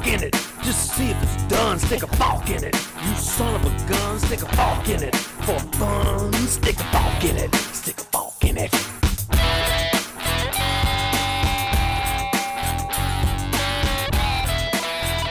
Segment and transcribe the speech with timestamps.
[0.00, 0.32] walk in it.
[0.62, 2.74] Just to see if it's done, stick a fork in it.
[3.04, 5.16] You son of a gun, stick a fork in it.
[5.16, 7.54] For fun, stick a fork in it.
[7.72, 8.74] Stick a fork in it.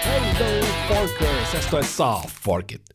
[0.03, 1.53] Hello, Forkers.
[1.53, 2.89] Esto es Soft Fork It,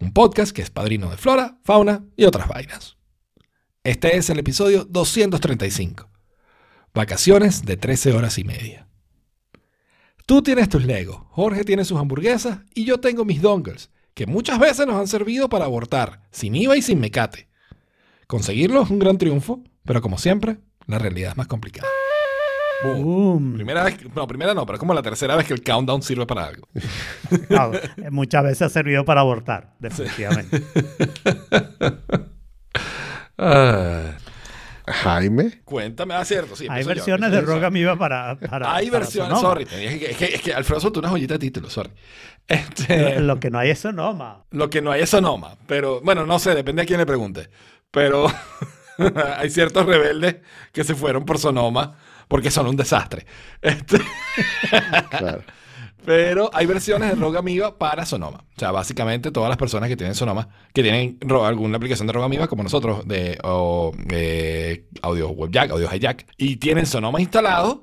[0.00, 2.96] un podcast que es padrino de flora, fauna y otras vainas.
[3.84, 6.10] Este es el episodio 235.
[6.94, 8.87] Vacaciones de 13 horas y media.
[10.28, 14.58] Tú tienes tus Legos, Jorge tiene sus hamburguesas y yo tengo mis dongles, que muchas
[14.58, 17.48] veces nos han servido para abortar, sin IVA y sin mecate.
[18.26, 21.88] Conseguirlo es un gran triunfo, pero como siempre, la realidad es más complicada.
[22.84, 23.02] Boom.
[23.04, 23.54] Boom.
[23.54, 26.26] Primera vez, no, primera no, pero es como la tercera vez que el countdown sirve
[26.26, 26.68] para algo.
[27.48, 27.70] No,
[28.10, 30.62] muchas veces ha servido para abortar, definitivamente.
[33.40, 34.16] Ah,
[34.92, 36.66] Jaime, cuéntame, ah, cierto, sí.
[36.70, 37.40] Hay yo, versiones de.
[37.40, 38.74] Roga Amiba para, para.
[38.74, 39.48] Hay para versiones, Sonoma.
[39.54, 39.64] sorry.
[39.64, 41.90] tenía que- Es que, es que Alfredo soltó una joyita de título, sorry.
[42.48, 44.44] Este, Lo que no hay es Sonoma.
[44.50, 47.50] lo que no hay es Sonoma, pero bueno, no sé, depende a quién le pregunte.
[47.90, 48.26] Pero
[49.38, 50.36] hay ciertos rebeldes
[50.72, 53.26] que se fueron por Sonoma porque son un desastre.
[53.62, 53.98] Este,
[55.10, 55.42] claro.
[56.08, 58.46] Pero hay versiones de Roga Amiga para Sonoma.
[58.56, 62.24] O sea, básicamente todas las personas que tienen Sonoma, que tienen alguna aplicación de Roga
[62.24, 63.92] Amiga, como nosotros, de o,
[65.02, 67.82] Audio WebJack, Audio Hijack, y tienen Sonoma instalado,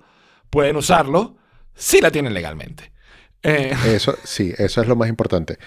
[0.49, 1.37] pueden usarlo
[1.75, 2.91] si la tienen legalmente.
[3.43, 5.59] Eh, Eso, sí, eso es lo más importante.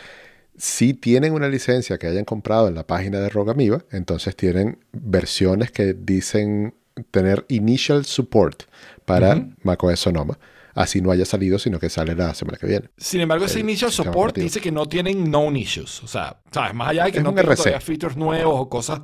[0.56, 5.70] Si tienen una licencia que hayan comprado en la página de Rogamiva, entonces tienen versiones
[5.70, 6.74] que dicen
[7.12, 8.64] tener initial support
[9.04, 9.52] para Ujú.
[9.62, 10.36] macOS Sonoma.
[10.78, 12.88] Así no haya salido, sino que sale la semana que viene.
[12.96, 16.04] sin embargo, ese el Initial sistema Support dice que no tienen known issues.
[16.04, 16.72] O sea, ¿sabes?
[16.72, 19.00] Más allá de que Es no tienen todavía features nuevos o cosas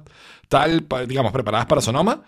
[0.49, 2.23] tal, digamos, preparadas para Sonoma,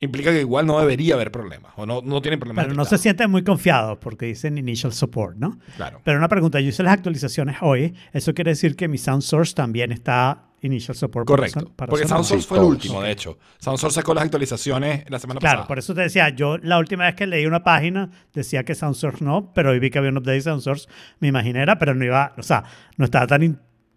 [0.00, 1.72] implica que igual no debería haber problemas.
[1.76, 2.64] O no, no tienen problemas.
[2.64, 5.60] Pero no se sienten muy confiados porque dicen initial support, ¿no?
[5.76, 6.00] Claro.
[6.02, 7.94] Pero una pregunta, yo hice las actualizaciones hoy.
[8.12, 11.70] ¿Eso quiere decir que mi Sound Source también está initial support Correcto.
[11.76, 12.06] para porque?
[12.06, 13.38] SoundSource fue el último, de hecho.
[13.58, 15.68] SoundSource sacó las actualizaciones la semana Claro, pasada.
[15.68, 19.24] por eso te decía, yo la última vez que leí una página decía que SoundSource
[19.24, 20.88] no, pero hoy vi que había un update de SoundSource,
[21.20, 22.64] me imaginé era, pero no iba, o sea,
[22.96, 23.42] no estaba tan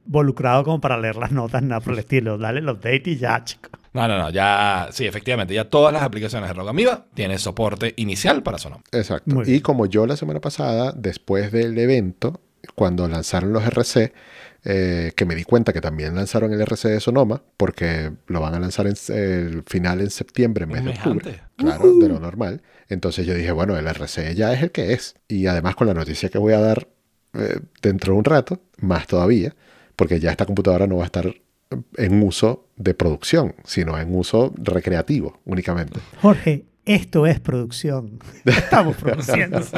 [0.06, 2.38] involucrado como para leer las notas, nada por el estilo.
[2.38, 3.70] Dale el update y ya, chico.
[3.94, 4.30] No, no, no.
[4.30, 5.54] Ya, sí, efectivamente.
[5.54, 8.84] Ya todas las aplicaciones de Rogamiva tienen soporte inicial para Sonoma.
[8.92, 9.42] Exacto.
[9.46, 12.40] Y como yo la semana pasada, después del evento,
[12.76, 14.14] cuando lanzaron los RC,
[14.64, 18.54] eh, que me di cuenta que también lanzaron el RC de Sonoma, porque lo van
[18.54, 21.30] a lanzar en el final en septiembre, en vez de mes octubre.
[21.30, 21.42] antes.
[21.56, 22.62] Claro, de lo normal.
[22.88, 25.16] Entonces yo dije, bueno, el RC ya es el que es.
[25.28, 26.88] Y además con la noticia que voy a dar
[27.34, 29.56] eh, dentro de un rato, más todavía,
[29.96, 31.34] porque ya esta computadora no va a estar
[31.98, 36.00] en uso de producción, sino en uso recreativo únicamente.
[36.22, 38.20] Jorge, esto es producción.
[38.46, 39.60] Estamos produciendo.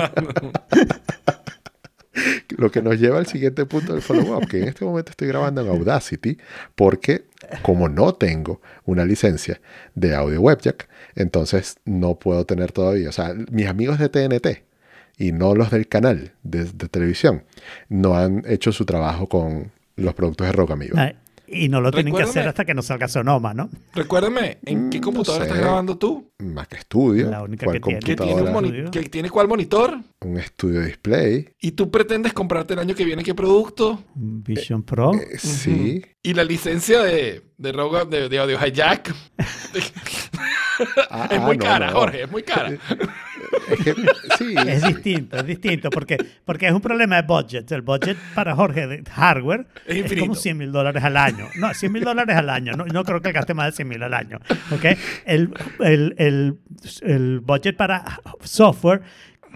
[2.57, 5.61] Lo que nos lleva al siguiente punto del follow-up, que en este momento estoy grabando
[5.61, 6.37] en Audacity,
[6.75, 7.25] porque
[7.61, 9.59] como no tengo una licencia
[9.95, 14.63] de audio webjack, entonces no puedo tener todavía, o sea, mis amigos de TNT
[15.17, 17.43] y no los del canal de, televisión,
[17.89, 20.97] no han hecho su trabajo con los productos de Rock Amigo.
[21.47, 23.69] Y no lo tienen que hacer hasta que no salga Sonoma, ¿no?
[23.93, 25.49] Recuérdame, ¿en qué Mm, no computadora sé.
[25.51, 26.31] estás grabando tú?
[26.39, 27.99] Mac Studio, La única ¿cuál que tiene.
[27.99, 28.71] ¿Que tiene, un computadora?
[28.85, 29.97] moni- que tiene cuál monitor?
[30.21, 34.03] un estudio display, ¿Y tú pretendes comprarte el año que viene qué producto?
[34.15, 35.13] Vision Pro.
[35.15, 37.71] eh, sí, ¿Y la licencia de, de,
[38.09, 39.13] de, de Audio Hijack?
[41.09, 41.93] Ah, es ah, muy no, cara, no.
[41.93, 42.71] Jorge, es muy cara.
[44.37, 44.87] Sí, Es sí.
[44.93, 47.71] distinto, es distinto, porque, porque es un problema de budget.
[47.71, 51.47] El budget para Jorge de hardware Es como 100 mil dólares al año.
[51.55, 52.73] No, 100 mil dólares al año.
[52.73, 54.39] No, no creo que gaste más de 100 mil al año.
[54.71, 54.85] ¿ok?
[55.25, 56.59] El, el, el,
[57.01, 58.03] el budget para
[58.43, 59.01] software,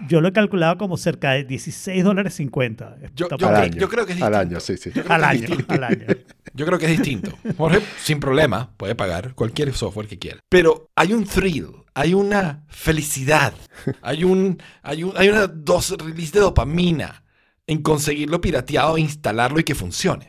[0.06, 2.96] yo lo he calculado como cerca de 16 dólares 50.
[3.14, 4.38] Yo- yo al yo creo que es al distinto.
[4.56, 4.90] año, sí, sí.
[5.08, 6.06] Al año, al año.
[6.54, 7.32] Yo creo que es distinto.
[7.56, 10.40] Jorge, sin problema, puede pagar cualquier software que quiera.
[10.48, 13.52] Pero hay un thrill, hay una felicidad,
[14.02, 17.24] hay, un, hay, un, hay una dos release de dopamina
[17.66, 20.26] en conseguirlo pirateado, e instalarlo y que funcione.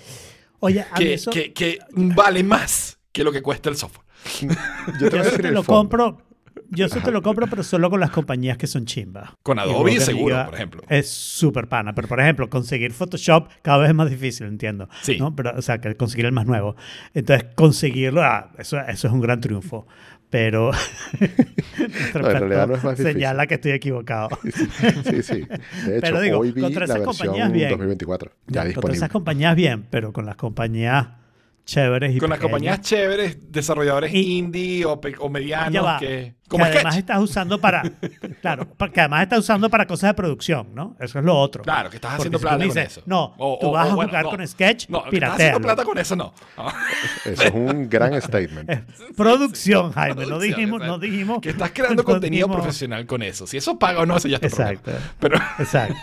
[0.60, 4.06] Oye, a mí Que, eso, que, que vale más que lo que cuesta el software.
[5.00, 5.64] Yo te yo te lo fondo.
[5.64, 6.22] compro.
[6.71, 9.31] Yo eso te lo compro, pero solo con las compañías que son chimbas.
[9.44, 10.81] Con Adobe seguro, por ejemplo.
[10.89, 11.94] Es súper pana.
[11.94, 14.88] Pero, por ejemplo, conseguir Photoshop cada vez es más difícil, entiendo.
[15.01, 15.18] Sí.
[15.18, 15.36] ¿no?
[15.36, 16.75] Pero, o sea, que conseguir el más nuevo.
[17.13, 19.88] Entonces, conseguirlo, ah, eso, eso es un gran triunfo.
[20.30, 20.71] Pero
[22.13, 23.13] No, en realidad no es más difícil.
[23.13, 24.30] señala que estoy equivocado.
[25.10, 25.42] Sí, sí.
[25.86, 27.69] De hecho, Pero digo, hoy vi contra esas compañías, bien.
[27.69, 31.07] 2024 ya Contra esas compañías bien, pero con las compañías
[31.69, 32.51] chéveres y Con las pequeñas.
[32.51, 36.07] compañías chéveres, desarrolladores Y- indie o, pe- o Ya medianos va, que...
[36.07, 36.98] que Como además Sketch.
[37.00, 37.83] estás usando para,
[38.42, 40.95] claro, que además estás usando para cosas de producción, ¿no?
[41.00, 41.63] Eso es lo otro.
[41.63, 43.01] Claro, que estás Porque haciendo si tú plata con dices, eso.
[43.06, 44.30] No, O- tú o- vas o a bueno, jugar no.
[44.31, 46.33] con Sketch, No, que estás haciendo plata con eso, no.
[46.57, 46.74] Ah,
[47.25, 48.69] Eso es un gran statement.
[49.16, 50.92] Producción, Jaime, no Producción, dijimos, exacto.
[50.94, 51.39] no dijimos.
[51.42, 53.45] Que estás creando no contenido dijimos- profesional con eso.
[53.48, 54.80] Si eso paga o no, eso ya es tu problema.
[54.80, 55.95] Exacto, Pero exacto.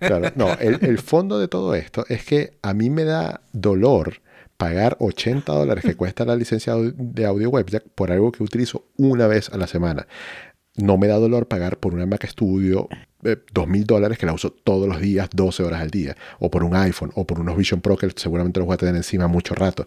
[0.00, 4.21] Claro, no, el, el fondo de todo esto es que a mí me da dolor
[4.62, 9.26] pagar 80 dólares que cuesta la licencia de audio WebJack por algo que utilizo una
[9.26, 10.06] vez a la semana.
[10.76, 12.88] No me da dolor pagar por una Mac Studio
[13.24, 16.62] eh, 2.000 dólares que la uso todos los días, 12 horas al día, o por
[16.62, 19.54] un iPhone, o por unos Vision Pro que seguramente los voy a tener encima mucho
[19.56, 19.84] rato.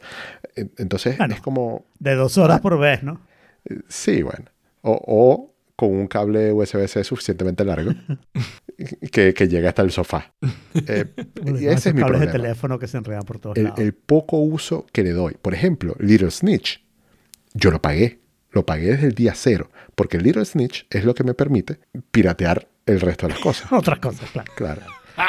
[0.57, 1.35] En- Entonces Bueno.
[1.35, 3.21] es como, De dos horas por vez, ¿no?
[3.69, 4.45] eh, sí, bueno,
[4.81, 7.91] o, o con un cable USB-C suficientemente largo
[9.11, 10.33] que, que llega hasta el sofá.
[10.87, 11.05] Eh,
[11.45, 12.31] y ese es mi cables de problema.
[12.31, 13.79] teléfono que se enredan por todos el, lados.
[13.79, 15.35] el poco uso que le doy.
[15.41, 16.83] Por ejemplo, Little Snitch,
[17.53, 18.19] yo lo pagué.
[18.51, 21.79] Lo pagué desde el día cero, porque Little Snitch es lo que me permite
[22.11, 23.71] piratear el resto de las cosas.
[23.71, 24.51] Otras cosas, claro.
[24.55, 24.81] Claro.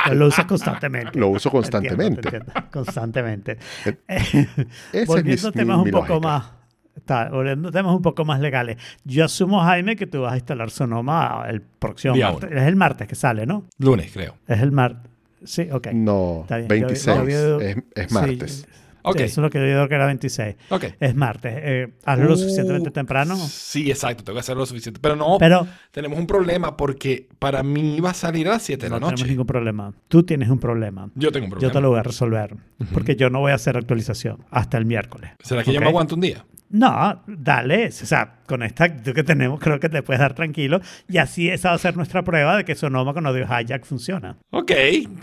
[0.05, 1.19] Pero lo usas constantemente.
[1.19, 2.21] Lo uso Entiendo, constantemente.
[2.31, 3.59] te entiendo, constantemente.
[4.09, 4.49] Ese
[4.93, 6.21] es volviendo a temas un poco lógica.
[6.29, 6.51] más.
[6.97, 7.31] Está,
[7.73, 8.77] temas un poco más legales.
[9.05, 12.51] Yo asumo, Jaime, que tú vas a instalar Sonoma el próximo Día martes.
[12.53, 13.65] Es el martes que sale, ¿no?
[13.79, 14.37] lunes, creo.
[14.49, 15.11] Es el martes.
[15.45, 15.89] Sí, ok.
[15.93, 16.69] No, Está bien.
[16.69, 18.67] Yo- 26 yo había- es, es Sí, martes.
[19.15, 20.57] Sí, eso es lo que yo digo que era 26.
[20.71, 20.85] Ok.
[20.99, 21.53] Es martes.
[21.57, 23.37] Eh, hazlo lo Uh, suficientemente temprano.
[23.37, 24.25] Sí, exacto.
[24.25, 24.99] Tengo que hacerlo lo suficiente.
[25.01, 28.87] Pero no, Pero tenemos un problema porque para mí iba a salir a las 7
[28.87, 29.31] de no la tenemos noche.
[29.31, 29.93] ningún problema.
[30.09, 31.09] Tú tienes un problema.
[31.15, 31.69] Yo tengo un problema.
[31.69, 32.57] Yo te lo voy a resolver.
[32.93, 35.31] Porque yo no voy a hacer actualización hasta el miércoles.
[35.41, 35.85] ¿Será que yo ¿Ok?
[35.85, 36.45] me aguanto un día?
[36.71, 37.87] No, dale.
[37.89, 40.81] O sea, con esta actitud que tenemos, creo que te puedes dar tranquilo.
[41.09, 44.37] Y así esa va a ser nuestra prueba de que Sonoma con Audio Hijack funciona.
[44.51, 44.73] Ok,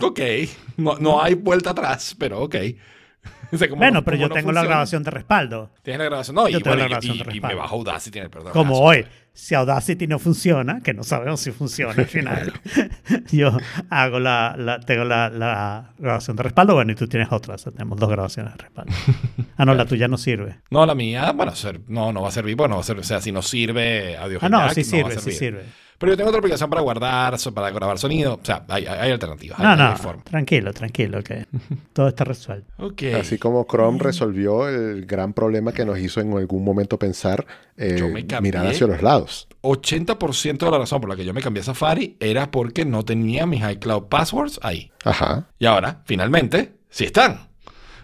[0.02, 0.20] ok.
[0.78, 2.56] No, no hay vuelta atrás, pero ok.
[3.56, 4.68] O sea, como bueno, no- pero yo no tengo la funciona.
[4.76, 5.72] grabación de respaldo.
[5.84, 6.36] Tienes la grabación.
[6.36, 7.58] No, y, Yo tengo bueno, la grabación y- de y me respaldo.
[7.58, 8.52] bajo Audacity en el perdón.
[8.54, 12.54] Como hoy, si Audacity no funciona, que no sabemos si funciona al final,
[13.32, 13.56] yo
[13.90, 16.74] hago la, la- tengo la, la grabación de respaldo.
[16.74, 18.94] Bueno, y tú tienes otra, o sea, tenemos dos grabaciones de respaldo.
[19.58, 20.58] Ah, no, la tuya no sirve.
[20.72, 21.54] No, la mía, bueno,
[21.88, 22.56] no, no va a servir.
[22.56, 25.12] Bueno, va a ser, o sea, si no sirve audio Ah, no, Hijack, sí sirve,
[25.12, 25.38] sí servir.
[25.38, 25.64] sirve.
[26.04, 28.34] Pero yo tengo otra aplicación para guardar, para grabar sonido.
[28.34, 29.58] O sea, hay, alternativas.
[29.58, 30.22] No, hay, no, hay forma.
[30.26, 31.46] tranquilo, tranquilo, que
[31.94, 32.68] todo está resuelto.
[33.18, 37.48] Así como Chrome resolvió el gran problema que nos hizo en algún momento pensar
[37.78, 38.04] eh,
[38.42, 39.48] mirar hacia los lados.
[39.62, 43.06] 80% de la razón por la que yo me cambié a Safari era porque no
[43.06, 44.92] tenía mis iCloud passwords ahí.
[45.06, 45.48] Ajá.
[45.58, 47.48] Y ahora, finalmente, sí están.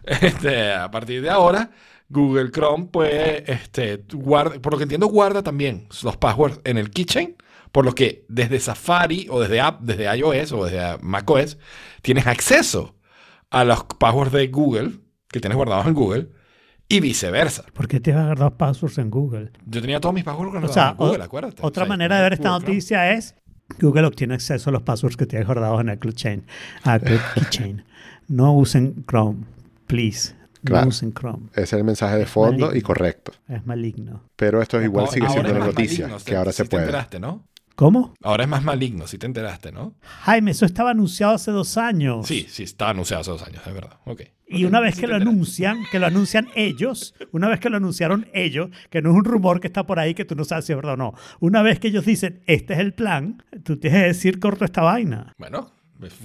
[0.21, 1.69] Este, a partir de ahora,
[2.07, 6.91] Google Chrome puede, este, guarda, por lo que entiendo, guarda también los passwords en el
[6.91, 7.35] keychain.
[7.71, 11.57] Por lo que desde Safari o desde, app, desde iOS o desde macOS
[12.01, 12.95] tienes acceso
[13.51, 14.91] a los passwords de Google
[15.27, 16.29] que tienes guardados en Google
[16.87, 17.63] y viceversa.
[17.73, 19.51] ¿Por qué te vas a guardar passwords en Google?
[19.67, 21.55] Yo tenía todos mis passwords O guardados sea, en Google, o- acuérdate.
[21.61, 22.73] otra O sea, manera de ver esta Google Chrome.
[22.73, 23.35] noticia es
[23.79, 26.45] Google obtiene acceso a los passwords que tienes guardados en.
[26.83, 27.83] Ah, el Keychain.
[28.27, 29.45] No usen Chrome,
[29.85, 30.35] please.
[30.63, 30.85] Claro.
[30.85, 31.49] No usen Chrome.
[31.53, 33.31] Ese es el mensaje de fondo y correcto.
[33.47, 34.23] Es maligno.
[34.35, 36.63] Pero esto es igual No, sigue ahora siendo una noticia, maligno, que ahora sí se
[36.63, 36.83] te puede.
[36.85, 37.47] enteraste, ¿no?
[37.79, 38.13] ¿Cómo?
[38.21, 39.95] Ahora es más maligno, si te enteraste, ¿no?
[40.01, 42.27] Jaime, eso estaba anunciado hace dos años.
[42.27, 43.99] Sí, sí, está anunciado hace dos años, es verdad.
[44.03, 44.23] Ok.
[44.49, 45.31] Y una vez sí que lo enteraste.
[45.31, 49.23] anuncian, que lo anuncian ellos, una vez que lo anunciaron ellos, que no es un
[49.23, 51.13] rumor que está por ahí que tú no sabes si es verdad o no.
[51.39, 54.81] Una vez que ellos dicen, este es el plan, tú tienes que decir corto esta
[54.81, 55.33] vaina.
[55.37, 55.71] Bueno,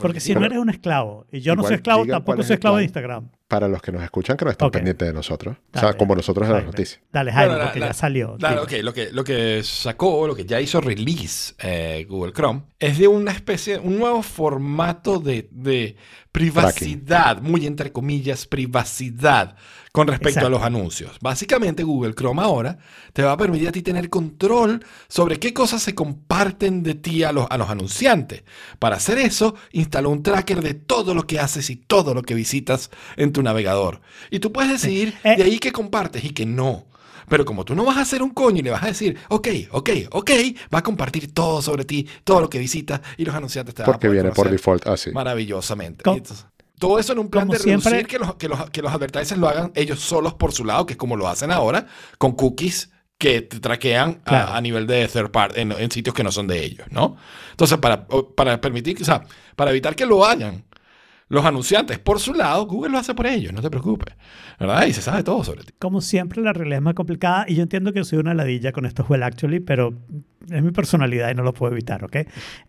[0.01, 2.55] Porque que si no eres un esclavo, y yo no soy esclavo, tampoco es soy
[2.55, 2.83] esclavo de.
[2.83, 3.31] Instagram.
[3.55, 4.75] Para los que nos escuchan, que no están Ok.
[4.75, 5.57] pendientes de nosotros.
[5.75, 7.01] o sea, como nosotros de las noticias.
[7.13, 8.33] Dale, Jaime, porque la- ya salió.
[8.33, 12.99] Ok, lo que, lo que sacó, lo que ya hizo release eh, Google Chrome, es
[12.99, 15.97] de una especie, un nuevo formato de, de
[16.33, 19.55] privacidad, muy entre comillas, privacidad
[19.93, 20.47] con respecto Exacto.
[20.49, 21.19] a los anuncios.
[21.21, 22.79] Básicamente Google Chrome ahora
[23.13, 27.23] te va a permitir a ti tener control sobre qué cosas se comparten de ti
[27.23, 28.43] a los, a los anunciantes.
[28.81, 32.35] Para hacer eso, instala un tracker de todo lo que haces y todo lo que
[32.35, 34.01] visitas en tu navegador.
[34.31, 36.87] Y tú puedes decidir Eh, de ahí que compartes y que no.
[37.29, 39.49] Pero como tú no vas a hacer un coño y le vas a decir, ok,
[39.71, 40.31] ok, ok,
[40.75, 43.89] va a compartir todo sobre ti, todo lo que visitas y los anunciantes te van
[43.89, 45.11] a Porque viene por default así.
[45.13, 46.03] maravillosamente.
[46.11, 46.45] Y entonces,
[46.79, 48.93] todo eso en un plan como de siempre- reducir que los, que, los, que los
[48.93, 51.87] advertisers lo hagan ellos solos por su lado, que es como lo hacen ahora,
[52.19, 54.53] con cookies que te traquean a- Claro.
[54.53, 57.17] a, nivel de third party, en, en sitios que no son de ellos, ¿no?
[57.53, 59.23] Entonces, para, para permitir, o sea,
[59.57, 60.65] para evitar que lo hagan
[61.35, 64.15] los anunciantes por su lado, Google lo hace por ellos, no te preocupes,
[64.59, 64.87] ¿verdad?
[64.87, 65.73] Y se sabe todo sobre ti.
[65.79, 68.87] Como siempre, la realidad es más complicada y yo entiendo que soy una ladilla con
[68.87, 69.93] esto well actually, pero
[70.51, 72.17] es mi personalidad y no lo puedo evitar, ¿ok?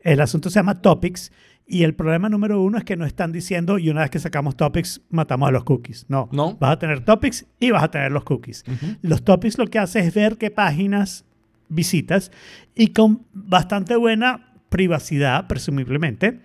[0.01, 1.31] El asunto se llama Topics
[1.67, 4.55] Y el problema número uno es que no están diciendo y una vez que sacamos
[4.55, 6.05] topics matamos a los cookies.
[6.09, 6.29] No.
[6.31, 6.55] No.
[6.59, 8.63] Vas a tener topics y vas a tener los cookies.
[9.01, 11.25] Los topics lo que hace es ver qué páginas
[11.67, 12.31] visitas
[12.75, 16.41] y con bastante buena privacidad, presumiblemente,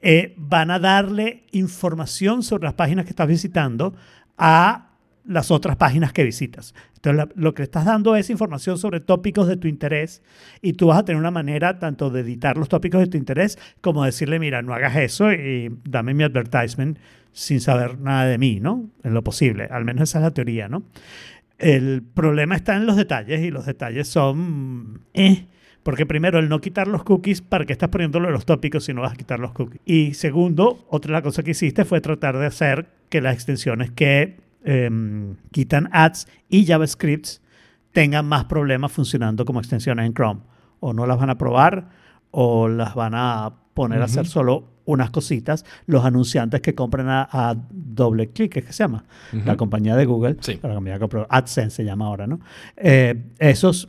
[0.00, 3.94] eh, van a darle información sobre las páginas que estás visitando
[4.36, 4.88] a
[5.24, 6.74] las otras páginas que visitas.
[6.96, 10.22] Entonces, lo que estás dando es información sobre tópicos de tu interés
[10.62, 13.58] y tú vas a tener una manera tanto de editar los tópicos de tu interés
[13.80, 16.98] como decirle, mira, no hagas eso y dame mi advertisement
[17.32, 18.88] sin saber nada de mí, ¿no?
[19.04, 19.68] En lo posible.
[19.70, 20.82] Al menos esa es la teoría, ¿no?
[21.58, 25.02] El problema está en los detalles y los detalles son...
[25.12, 25.46] eh,
[25.88, 28.92] porque primero, el no quitar los cookies, ¿para qué estás poniéndolo en los tópicos si
[28.92, 29.80] no vas a quitar los cookies?
[29.86, 33.90] Y segundo, otra de las cosas que hiciste fue tratar de hacer que las extensiones
[33.92, 37.40] que em, quitan ads y JavaScripts
[37.92, 40.40] tengan más problemas funcionando como extensiones en Chrome.
[40.80, 41.88] O no las van a probar
[42.32, 47.26] o las van a poner a hacer solo unas cositas los anunciantes que compran a,
[47.32, 50.60] a doble clic, es que se llama, la compañía de Google, Sí.
[50.62, 52.40] la compañía que compró AdSense se llama ahora, ¿no?
[52.76, 53.88] Eh, esos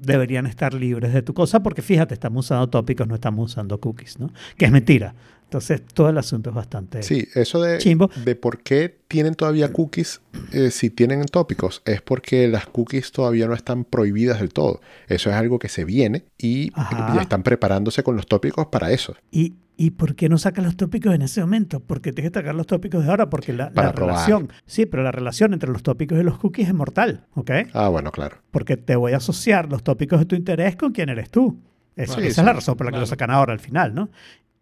[0.00, 4.18] deberían estar libres de tu cosa porque fíjate, estamos usando tópicos, no estamos usando cookies,
[4.18, 4.30] ¿no?
[4.56, 5.14] Que es mentira.
[5.48, 7.02] Entonces, todo el asunto es bastante...
[7.02, 8.10] Sí, eso de, Chimbo.
[8.22, 10.20] de por qué tienen todavía cookies
[10.52, 14.82] eh, si tienen tópicos es porque las cookies todavía no están prohibidas del todo.
[15.06, 17.14] Eso es algo que se viene y Ajá.
[17.14, 19.16] ya están preparándose con los tópicos para eso.
[19.30, 21.78] ¿Y, ¿Y por qué no sacas los tópicos en ese momento?
[21.78, 25.52] Porque tienes que sacar los tópicos de ahora, porque la, relación, sí, pero la relación
[25.52, 27.50] entre los tópicos y los cookies es mortal, ¿ok?
[27.74, 28.38] Ah, bueno, claro.
[28.50, 31.62] Porque te voy a asociar los tópicos de tu interés con quién eres tú.
[31.94, 33.02] Eso- Sí, esa sí, es la razón por la que claro.
[33.02, 34.10] lo sacan ahora al final, ¿no?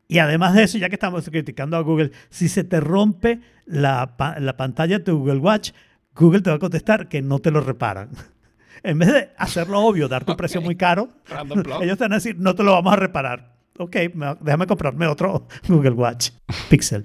[0.06, 4.16] Y además de eso, ya que estamos criticando a Google, si se te rompe la,
[4.18, 5.70] pa- la pantalla de tu Google Watch,
[6.14, 8.10] Google te va a contestar que no te lo reparan.
[8.82, 11.08] En vez de hacerlo obvio, darte un precio muy caro,
[11.82, 13.55] ellos te van a decir, no te lo vamos a reparar.
[13.78, 16.30] Ok, me- déjame comprarme otro Google Watch
[16.70, 17.04] Pixel.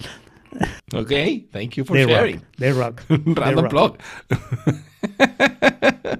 [0.94, 1.12] Ok,
[1.52, 2.36] thank you for They sharing.
[2.36, 2.46] rock.
[2.58, 3.02] They rock.
[3.08, 3.72] They Random rock.
[3.72, 3.98] plug.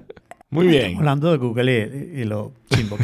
[0.50, 0.98] Muy bien.
[0.98, 2.98] Hablando de Google y, y lo chimbo.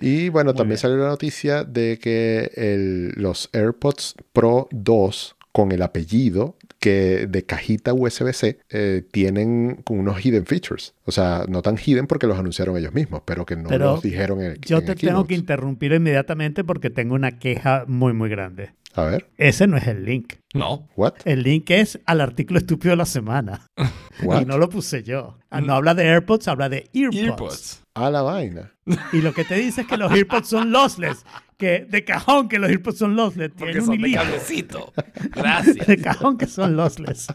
[0.00, 0.78] Y bueno, Muy también bien.
[0.78, 7.46] salió la noticia de que el- los AirPods Pro 2 con el apellido que de
[7.46, 10.94] cajita USB-C eh, tienen con unos hidden features.
[11.04, 14.02] O sea, no tan hidden porque los anunciaron ellos mismos, pero que no Pero los
[14.02, 18.12] dijeron en, Yo en te el tengo que interrumpir inmediatamente porque tengo una queja muy,
[18.12, 18.72] muy grande.
[18.94, 20.34] A ver, Ese no es el link.
[20.52, 20.86] No.
[20.96, 21.14] what?
[21.24, 23.64] El link es al artículo estúpido de la semana.
[24.24, 24.42] What?
[24.42, 25.38] Y no lo puse yo.
[25.50, 27.22] Ah, No habla de AirPods, habla de EarPods.
[27.22, 27.82] Earpods.
[27.94, 28.72] A la vaina.
[29.12, 31.24] Y lo que te dice es que los AirPods son lossless.
[31.56, 33.50] Que de cajón que los AirPods son lossless.
[33.56, 34.92] Porque son un de cablecito.
[35.34, 35.86] Gracias.
[35.86, 37.28] De cajón que son lossless.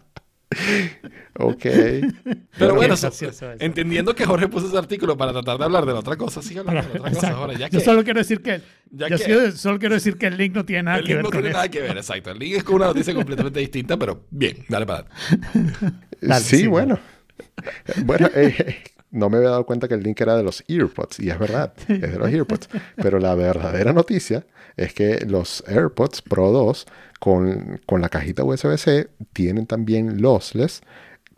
[1.40, 1.62] Ok.
[2.58, 2.96] Pero bueno,
[3.60, 6.62] entendiendo que Jorge puso ese artículo para tratar de hablar de la otra cosa, sigue
[6.62, 7.38] hablando de la otra cosa Exacto.
[7.38, 7.54] ahora.
[7.58, 10.56] Ya Yo solo quiero decir que Ya yo que- solo quiero decir que el link
[10.56, 11.58] no tiene nada el que link ver no con tiene eso.
[11.58, 12.32] nada que ver, exacto.
[12.32, 15.98] El link es con una noticia completamente distinta, pero bien, dale para adelante.
[16.22, 16.98] Dale, sí, sí, bueno.
[18.06, 21.30] Bueno, eh, no me había dado cuenta que el link era de los EarPods, y
[21.30, 22.70] es verdad, es de los EarPods.
[22.98, 24.46] Pero la verdadera noticia
[24.76, 26.86] es que los AirPods Pro 2
[27.20, 30.82] con, con la cajita USB-C tienen también lossless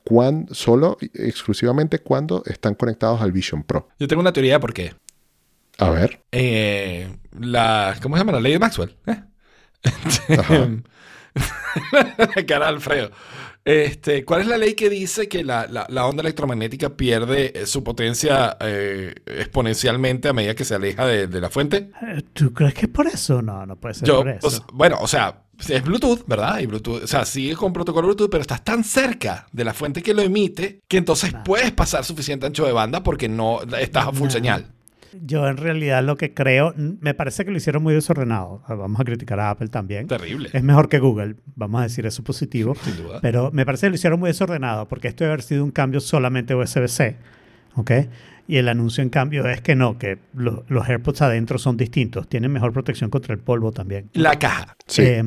[0.03, 3.87] cuan- solo exclusivamente cuando están conectados al Vision Pro.
[3.99, 4.93] Yo tengo una teoría de por qué.
[5.77, 7.07] A ver, Eh,
[7.39, 8.33] la, ¿Cómo se llama?
[8.33, 8.95] La ley de Maxwell.
[9.07, 9.21] ¿eh?
[12.35, 13.11] La cara de Alfredo.
[13.69, 17.65] Este, ¿Cuál es la ley que dice que la, la- la onda electromagnética pierde eh,
[17.65, 21.91] su potencia eh, exponencialmente a medida que se aleja de, de la fuente?
[22.01, 23.41] Eh, ¿Tú crees que es por eso?
[23.41, 24.47] No, no puede ser Yo, por eso.
[24.47, 26.59] o sea, bueno, o sea, es Bluetooth, ¿verdad?
[26.59, 30.01] Y Bluetooth, o sea, sigue con protocolo Bluetooth, pero estás tan cerca de la fuente
[30.01, 34.11] que lo emite que entonces puedes pasar suficiente ancho de banda porque no estás a
[34.13, 34.31] full Nah.
[34.31, 34.65] señal.
[35.25, 38.61] Yo en realidad lo que creo, me parece que lo hicieron muy desordenado.
[38.67, 40.07] Ah, Vamos a criticar a Apple también.
[40.07, 42.75] Terrible, Es mejor que Google, vamos a decir eso positivo.
[42.75, 43.19] sin duda.
[43.21, 45.99] Pero me parece que lo hicieron muy desordenado porque esto debe haber sido un cambio
[45.99, 47.15] solamente USB-C.
[47.75, 47.91] ¿Ok?
[48.47, 52.27] Y el anuncio, en cambio, es que no, que lo- los AirPods adentro son distintos.
[52.27, 54.09] Tienen mejor protección contra el polvo también.
[54.13, 54.75] La caja.
[54.87, 55.03] sí.
[55.03, 55.23] Eh,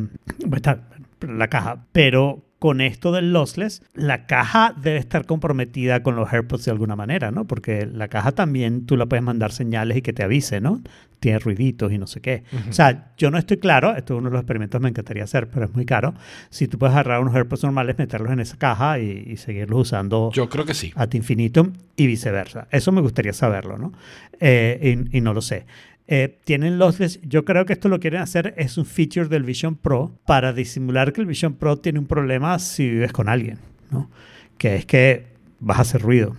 [1.21, 1.85] la caja.
[1.93, 6.95] Pero con esto del lossless, la caja debe estar comprometida con los AirPods de alguna
[6.95, 7.45] manera, ¿no?
[7.45, 10.81] Porque la caja también tú la puedes mandar señales y que te avise, ¿no?
[11.19, 12.45] Tiene ruiditos y no sé qué.
[12.71, 15.25] O sea, yo no estoy claro, esto es uno de los experimentos que me encantaría
[15.25, 16.14] hacer, pero es muy caro.
[16.50, 20.31] Si tú puedes agarrar unos AirPods normales, meterlos en esa caja y, y seguirlos usando
[20.33, 20.92] Yo creo que sí.
[20.95, 22.69] ad infinitum y viceversa.
[22.71, 23.92] Eso me gustaría saberlo, ¿no?
[24.38, 25.66] Eh, y, y no lo sé.
[26.09, 29.77] Eh, tienen lossless, yo creo que esto lo quieren hacer, es un feature del Vision
[29.77, 33.59] Pro para disimular que el Vision Pro tiene un problema si vives con alguien,
[33.91, 34.11] ¿no?
[34.59, 35.27] Que es que
[35.61, 36.37] vas a hacer ruido.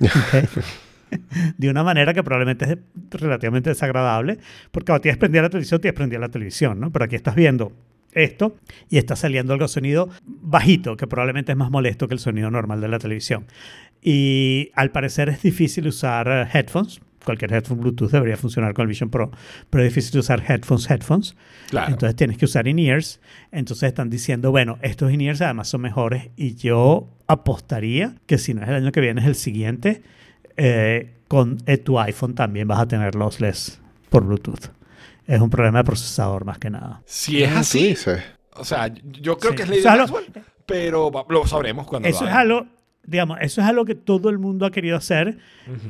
[1.58, 2.78] de una manera que probablemente es
[3.20, 4.38] relativamente desagradable,
[4.70, 6.90] porque cuando tienes prendida la televisión, tienes prendida la televisión, ¿no?
[6.90, 7.72] Pero aquí estás viendo
[8.12, 8.56] esto
[8.88, 12.80] y está saliendo algo sonido bajito, que probablemente es más molesto que el sonido normal
[12.80, 13.46] de la televisión.
[14.02, 17.00] Y al parecer es difícil usar eh, headphones.
[17.24, 19.30] Cualquier headphone Bluetooth debería funcionar con el Vision Pro,
[19.70, 21.36] pero es difícil usar headphones, headphones.
[21.70, 21.92] Claro.
[21.92, 23.20] Entonces tienes que usar in-ears.
[23.52, 28.62] Entonces están diciendo, bueno, estos in-ears además son mejores y yo apostaría que si no
[28.62, 30.02] es el año que viene, es el siguiente,
[30.56, 34.66] eh, con eh, tu iPhone también vas a tener lossless por Bluetooth.
[35.26, 37.02] Es un problema de procesador más que nada.
[37.06, 37.96] Si es ¿Tú así,
[38.54, 39.56] o sea, yo creo Sí.
[39.56, 40.26] que es O ley sea, de lo- Maxwell,
[40.66, 42.66] pero lo sabremos cuando Eso lo es algo,
[43.06, 45.38] digamos, eso es algo que todo el mundo ha querido hacer.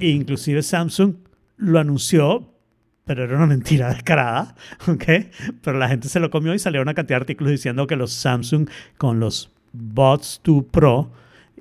[0.01, 1.15] e inclusive Samsung
[1.57, 2.53] lo anunció,
[3.05, 4.55] pero era una mentira descarada,
[4.89, 5.05] ¿ok?
[5.63, 8.13] Pero la gente se lo comió y salió una cantidad de artículos diciendo que los
[8.13, 11.11] Samsung con los Buds 2 Pro,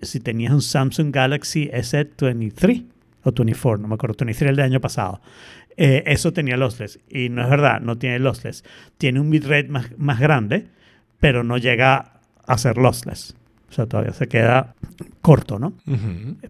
[0.02, 2.86] si tenías un Samsung Galaxy S23
[3.24, 5.22] o 24, no me acuerdo, 23 el del año pasado,
[5.78, 7.00] eh, eso tenía lossless.
[7.10, 8.64] Y no es verdad, no tiene lossless.
[8.98, 10.68] Tiene un bitrate más, más grande,
[11.20, 13.36] pero no llega a ser lossless.
[13.72, 14.76] O sea, todavía se queda
[15.22, 15.74] corto, ¿no?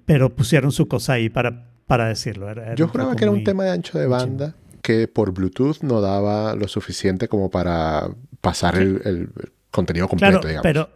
[0.06, 2.50] Pero pusieron su cosa ahí para, para decirlo.
[2.50, 5.32] Era- era Yo juraba que era un muy- tema de ancho de banda que por
[5.32, 8.10] Bluetooth no daba lo suficiente como para
[8.42, 9.30] pasar el, el
[9.70, 10.64] contenido completo, Claro, digamos.
[10.64, 10.90] pero,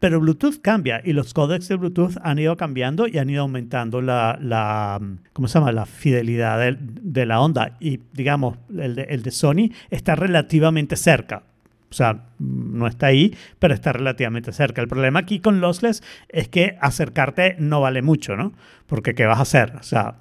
[0.00, 4.00] pero Bluetooth cambia y los códecs de Bluetooth han ido cambiando y han ido aumentando
[4.00, 4.98] la, la
[5.34, 5.72] ¿cómo se llama?
[5.72, 7.76] La fidelidad del- de, la onda.
[7.80, 11.42] Y digamos, el de, el de Sony está relativamente cerca.
[11.90, 14.82] O sea, no está ahí, pero está relativamente cerca.
[14.82, 18.52] El problema aquí con Lossless es que acercarte no vale mucho, ¿no?
[18.86, 19.72] Porque ¿qué vas a hacer?
[19.80, 20.16] O sea,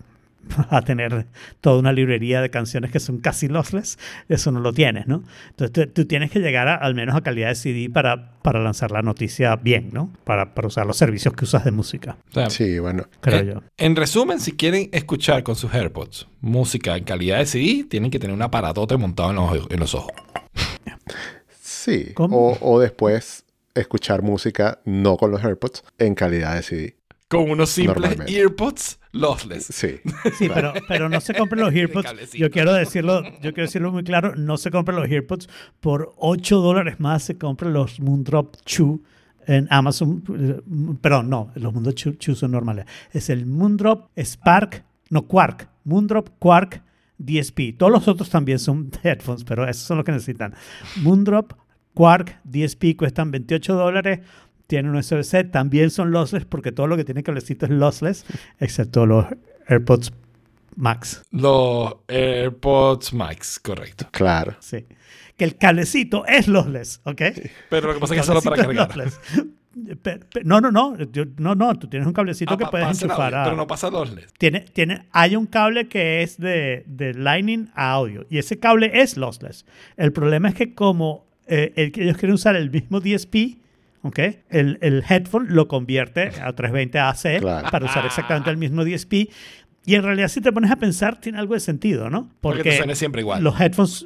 [0.57, 1.25] vas a tener
[1.59, 5.23] toda una librería de canciones que son casi lossless, eso no lo tienes, ¿no?
[5.49, 8.91] Entonces tú, tienes que llegar a- al menos a calidad de CD para, para lanzar
[8.91, 10.09] la noticia bien, ¿no?
[10.23, 13.03] Para, para usar los servicios que usas de música, O sea, Sí, bueno.
[13.19, 13.63] creo en, yo.
[13.77, 18.19] en resumen, si quieren escuchar con sus AirPods música en calidad de CD, tienen que
[18.19, 20.13] tener un aparatote montado en los, en los ojos.
[21.87, 22.11] Sí.
[22.15, 22.49] ¿Cómo?
[22.49, 26.97] O, o después escuchar música no con los AirPods en calidad de CD.
[27.29, 28.19] Con unos simples.
[28.27, 29.67] AirPods lossless.
[29.67, 29.99] Sí.
[30.37, 32.33] Sí, pero, pero no se compren los AirPods.
[32.33, 35.47] Yo quiero decirlo, yo quiero decirlo muy claro, no se compren los AirPods
[35.79, 38.99] por 8 dólares más se compren los Moondrop 2
[39.47, 40.99] en Amazon.
[41.01, 42.85] Perdón, no, los Moondrop 2 son normales.
[43.13, 46.83] Es el Moondrop Spark, no Quark, Moondrop Quark
[47.17, 47.77] DSP.
[47.77, 50.53] Todos los otros también son headphones, pero esos son los que necesitan.
[50.97, 51.53] Moondrop
[51.97, 54.19] Quark DSP cuestan 28 dólares.
[54.67, 58.23] Tienen un USB-C, también son lossless porque todo lo que tiene cablecito es lossless,
[58.59, 59.25] excepto los
[59.67, 60.11] AirPods
[60.75, 61.23] Max.
[61.31, 64.07] Los AirPods Max, correcto.
[64.11, 64.55] Claro.
[64.59, 64.85] Sí.
[65.37, 67.21] Que el cablecito es lossless, ¿ok?
[67.69, 68.95] Pero lo que pasa es que es solo para cargar.
[68.95, 69.19] lossless.
[70.43, 73.27] No, no, no, yo- no, no, tú tienes un cablecito Ah, que pa- puedes enchufar
[73.33, 73.43] audio, a...
[73.45, 74.33] Pero no pasa lossless.
[74.37, 78.91] Tiene, tiene, hay un cable que es de, de Lightning a audio y ese cable
[79.01, 79.65] es lossless.
[79.95, 83.57] El problema es que como eh, el que ellos quieren usar el mismo DSP,
[84.03, 84.19] ¿ok?
[84.49, 87.69] El, el headphone lo convierte a 320 AC Claro.
[87.71, 89.29] para usar exactamente el mismo DSP.
[89.85, 92.29] Y en realidad, si te pones a pensar, tiene algo de sentido, ¿no?
[92.41, 93.41] Porque te suene siempre igual.
[93.41, 94.05] Los headphones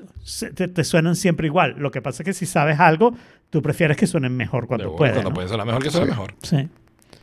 [0.54, 1.76] te, te suenan siempre igual.
[1.80, 3.16] Lo que pasa es que si sabes algo,
[3.50, 5.14] tú prefieres que suenen mejor cuando puedes.
[5.14, 5.34] Cuando ¿no?
[5.34, 6.12] puede sonar mejor que suene Sí.
[6.12, 6.34] mejor.
[6.44, 6.68] Sí.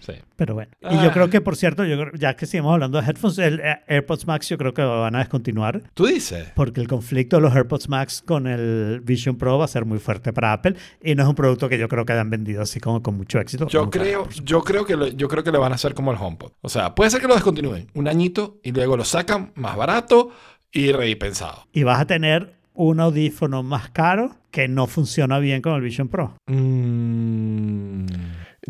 [0.09, 0.15] Sí.
[0.37, 0.71] Pero bueno.
[0.83, 1.05] Y Ah.
[1.05, 4.27] yo creo que, por cierto, yo ya que seguimos hablando de headphones, el eh, AirPods
[4.27, 6.49] Max yo creo que lo van a descontinuar Tú dices.
[6.55, 9.99] porque el conflicto de los AirPods Max con el Vision Pro va a ser muy
[9.99, 12.81] fuerte para Apple y no es un producto que yo creo que hayan vendido así
[12.81, 13.67] como con mucho éxito.
[13.69, 16.19] Yo creo, yo creo que lo, yo creo que le van a hacer como el
[16.19, 16.53] HomePod.
[16.63, 20.31] O sea, puede ser que lo descontinúen un añito y luego lo sacan más barato
[20.73, 21.67] y repensado.
[21.73, 26.09] Y vas a tener un audífono más caro que no funciona bien con el Vision
[26.09, 26.35] Pro.
[26.47, 28.07] Mm.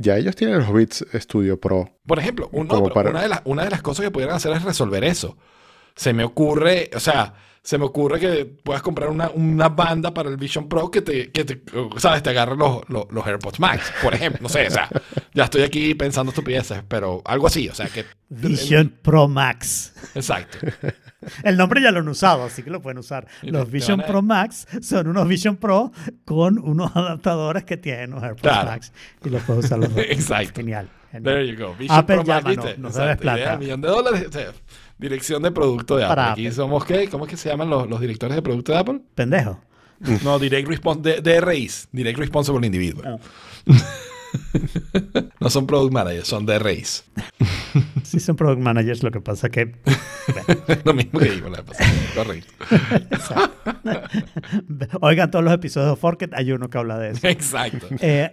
[0.01, 1.91] Ya ellos tienen los Beats Studio Pro.
[2.07, 4.11] Por ejemplo, un- no, Como pero para- una, de las, una de las cosas que
[4.13, 5.37] pudieran hacer es resolver eso.
[5.97, 10.29] Se me ocurre, o sea, se me ocurre que puedas comprar una, una banda para
[10.31, 11.63] el Vision Pro que te, que te
[11.99, 12.23] ¿sabes?
[12.23, 14.41] Te agarre los, los, los AirPods Max, por ejemplo.
[14.43, 14.89] No sé, o sea,
[15.35, 18.05] ya estoy aquí pensando estupideces, pero algo así, o sea, que...
[18.31, 19.93] Vision Pro Max.
[20.15, 20.59] Exacto.
[21.43, 23.27] El nombre ya lo han usado, así que lo pueden usar.
[23.43, 25.93] Y Los Vision a- Pro Max son unos Vision Pro
[26.25, 28.71] con unos adaptadores que tienen los AirPods Claro.
[28.71, 28.93] Max.
[29.25, 30.05] Y los puedes usar los dos.
[30.09, 30.53] Exacto.
[30.61, 30.89] Genial.
[31.11, 31.25] genial.
[31.35, 31.75] There you go.
[31.75, 32.81] Vision Apple Pro Max, llámanos, ¿viste?
[32.81, 33.39] nos debes plata.
[33.41, 34.27] Idea millón de dólares.
[34.99, 36.17] Dirección de producto de Apple.
[36.17, 36.55] Para Aquí Apple.
[36.57, 37.09] somos, ¿qué?
[37.09, 39.01] ¿Cómo es que se llaman los, los directores de producto de Apple?
[39.15, 39.61] Pendejo.
[40.23, 41.89] No, Direct Response, DRIs.
[41.93, 43.19] Direct Responsible Individual.
[43.19, 43.27] Ah.
[45.41, 47.05] no son Product Managers, son DRIs.
[48.03, 49.75] Sí son product managers, lo que pasa que...
[50.85, 51.91] Lo mismo que digo la pasada.
[52.15, 52.53] Correcto.
[55.01, 57.27] Oigan todos los episodios de Forket, hay uno que habla de eso.
[57.27, 57.87] Exacto.
[58.01, 58.33] Eh,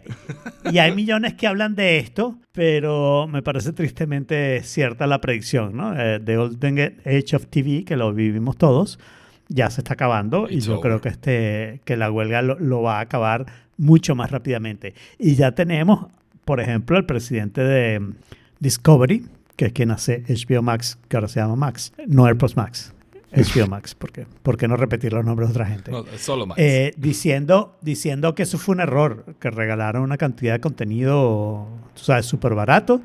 [0.71, 5.99] y hay millones que hablan de esto, pero me parece tristemente cierta la predicción, ¿no?
[5.99, 8.99] Eh, The Golden Age of TV, que lo vivimos todos,
[9.47, 10.81] ya se está acabando y yo over.
[10.81, 13.45] creo que, este, que la huelga lo, lo va a acabar
[13.77, 14.93] mucho más rápidamente.
[15.17, 16.07] Y ya tenemos,
[16.43, 18.13] por ejemplo, el presidente de mm,
[18.59, 22.93] Discovery, que es quien hace HBO Max, que ahora se llama Max, no AirPods Max.
[23.31, 24.25] HBO Max, ¿por qué?
[24.43, 25.91] ¿Por qué no repetir los nombres de otra gente?
[25.91, 26.57] No, solo más.
[26.57, 32.03] Eh, diciendo, diciendo que eso fue un error, que regalaron una cantidad de contenido, tú
[32.03, 33.01] sabes, súper barato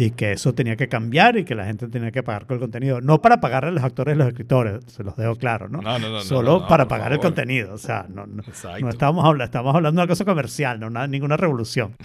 [0.00, 2.60] y que eso tenía que cambiar y que la gente tenía que pagar con el
[2.60, 3.00] contenido.
[3.00, 5.82] No para pagarle a los actores y los escritores, se los dejo claro, ¿no?
[5.82, 7.74] No, no, no, Solo para pagar el contenido.
[7.74, 8.42] O sea, no, no,
[8.88, 11.96] estamos, hablando, estamos hablando de una cosa comercial, no una- ninguna revolución.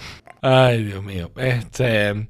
[0.41, 1.29] Ay, Dios mío.
[1.36, 2.29] Este,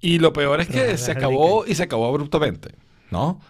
[0.00, 2.72] y lo peor es que Pero, se acabó y se acabó abruptamente,
[3.10, 3.40] ¿no?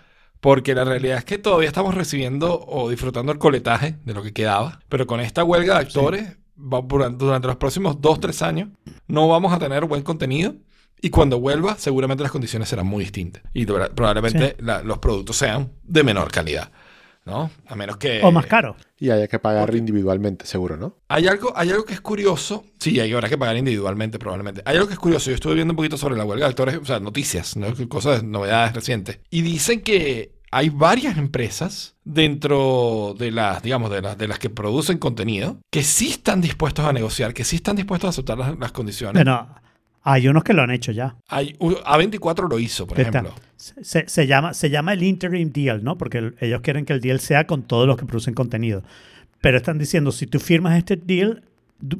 [0.41, 4.33] Porque la realidad es que todavía estamos recibiendo o disfrutando el coletaje de lo que
[4.33, 8.69] quedaba, pero con esta huelga de actores, va- durante, durante los próximos dos, tres años,
[9.09, 10.55] no vamos a tener buen contenido.
[11.01, 13.43] Y cuando vuelva, seguramente las condiciones serán muy distintas.
[13.55, 16.71] Y probablemente la- los productos sean de menor calidad,
[17.25, 17.51] ¿no?
[17.67, 18.21] A menos que...
[18.23, 18.77] o más caro.
[18.99, 20.97] Y haya que pagar individualmente, seguro, ¿no?
[21.09, 22.65] Hay algo, hay algo que es curioso.
[22.81, 24.63] Sí, hay habrá que pagar individualmente, probablemente.
[24.65, 25.31] Hay algo que es curioso.
[25.31, 27.69] Yo estuve viendo un poquito sobre la huelga de actores, o sea, noticias, ¿no?
[27.89, 29.21] cosas, novedades recientes.
[29.31, 34.51] Y dicen que hay varias empresas dentro de las, digamos, de las, de las que
[34.51, 38.59] producen contenido que sí están dispuestos a negociar, que sí están dispuestos a aceptar las,
[38.59, 39.15] las condiciones.
[39.23, 39.55] Bueno,
[40.11, 41.17] hay unos que lo han hecho ya.
[41.29, 43.35] Hay, u- A24 lo hizo, por ejemplo.
[43.57, 45.99] Se, se- llama, se llama el interim deal, ¿no?
[45.99, 48.83] Porque el- ellos quieren que el deal sea con todos los que producen contenido.
[49.41, 51.43] Pero están diciendo, si tú firmas este deal,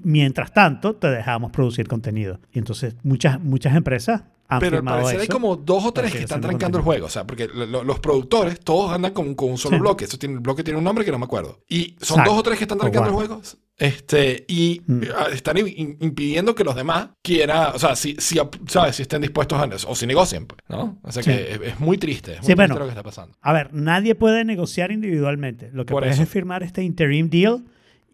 [0.03, 2.41] mientras tanto te dejamos producir contenido.
[2.53, 6.21] Y entonces muchas, muchas empresas han Pero al parecer hay como dos o tres que
[6.21, 7.07] están trancando el juego.
[7.07, 9.81] O sea, porque lo- lo- los productores todos andan con, con un solo Sí.
[9.81, 10.05] bloque.
[10.07, 11.61] Eso tiene, el bloque tiene un nombre que no me acuerdo.
[11.69, 12.31] Y son Exacto.
[12.31, 13.27] dos o tres que están trancando el guau.
[13.27, 13.43] juego.
[13.79, 15.03] Este, y Mm.
[15.05, 18.97] eh, están im- impidiendo que los demás quieran, o sea, si, si, ¿sabes?
[18.97, 20.99] si estén dispuestos a o si negocien, pues, ¿no?
[21.03, 21.31] O sea Sí.
[21.31, 22.33] que es, es muy triste.
[22.33, 22.75] Es muy Sí, triste bueno.
[22.79, 23.37] lo que está pasando.
[23.41, 25.71] A ver, nadie puede negociar individualmente.
[25.73, 26.25] Lo que Por puedes eso.
[26.25, 27.65] es firmar este interim deal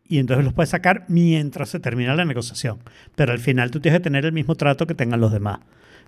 [0.06, 2.80] y entonces los puedes sacar mientras se termina la negociación.
[3.14, 5.60] Pero al final tú tienes que tener el mismo trato que tengan los demás.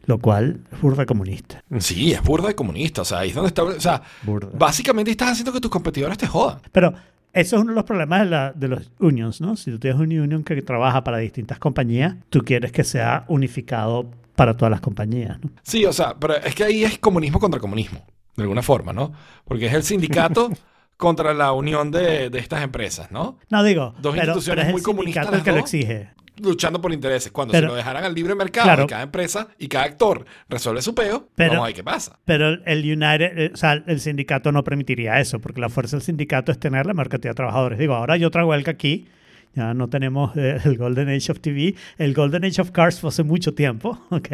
[0.04, 1.64] Lo cual es burda comunista.
[1.80, 3.00] Sí, es burda de comunista.
[3.02, 3.62] O sea, ahí es donde está.
[3.64, 4.50] O sea, Burda.
[4.52, 6.58] básicamente estás haciendo que tus competidores te jodan.
[6.70, 6.92] Pero
[7.36, 9.56] eso es uno de los problemas de, la- de los unions, ¿no?
[9.56, 14.10] Si tú tienes un union que trabaja para distintas compañías, tú quieres que sea unificado
[14.34, 15.50] para todas las compañías, ¿no?
[15.62, 18.04] Sí, o sea, pero es que ahí es comunismo contra comunismo,
[18.36, 19.12] de alguna forma, ¿no?
[19.44, 20.50] Porque es el sindicato
[20.96, 23.38] contra la unión de, de estas empresas, ¿no?
[23.50, 25.64] No digo, Dos pero, instituciones pero es el muy comunistas sindicato el que lo dos.
[25.74, 26.10] exige.
[26.42, 27.32] Luchando por intereses.
[27.32, 28.84] Cuando Pero- se lo dejaran al libre mercado Claro.
[28.84, 32.18] y cada empresa y cada actor resuelve su peo, Pero- vamos a ver qué pasa.
[32.24, 36.02] Pero el- United, eh, o sea, el sindicato no permitiría eso, porque la fuerza del
[36.02, 37.78] sindicato es tener la cantidad de trabajadores.
[37.78, 39.06] Digo, ahora hay otra huelga aquí,
[39.54, 43.08] ya no tenemos eh, el Golden Age of TV, el Golden Age of Cars fue
[43.08, 44.28] hace mucho tiempo, ¿ok?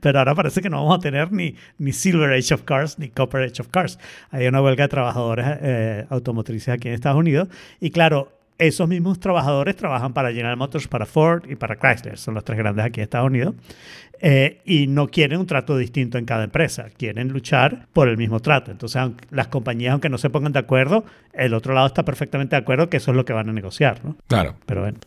[0.00, 3.08] Pero ahora parece que no vamos a tener ni, ni Silver Age of Cars ni
[3.08, 3.98] Copper Age of Cars.
[4.30, 7.48] Hay una huelga de trabajadores eh, automotrices aquí en Estados Unidos
[7.80, 12.34] y claro, esos mismos trabajadores trabajan para General Motors, para Ford y para Chrysler, son
[12.34, 13.54] los tres grandes aquí en Estados Unidos.
[14.20, 18.40] Eh, y no quieren un trato distinto en cada empresa, quieren luchar por el mismo
[18.40, 18.70] trato.
[18.70, 22.56] Entonces, aunque- las compañías, aunque no se pongan de acuerdo, el otro lado está perfectamente
[22.56, 24.16] de acuerdo que eso es lo que van a negociar, ¿no?
[24.26, 24.54] Claro.
[24.64, 24.98] Pero bueno,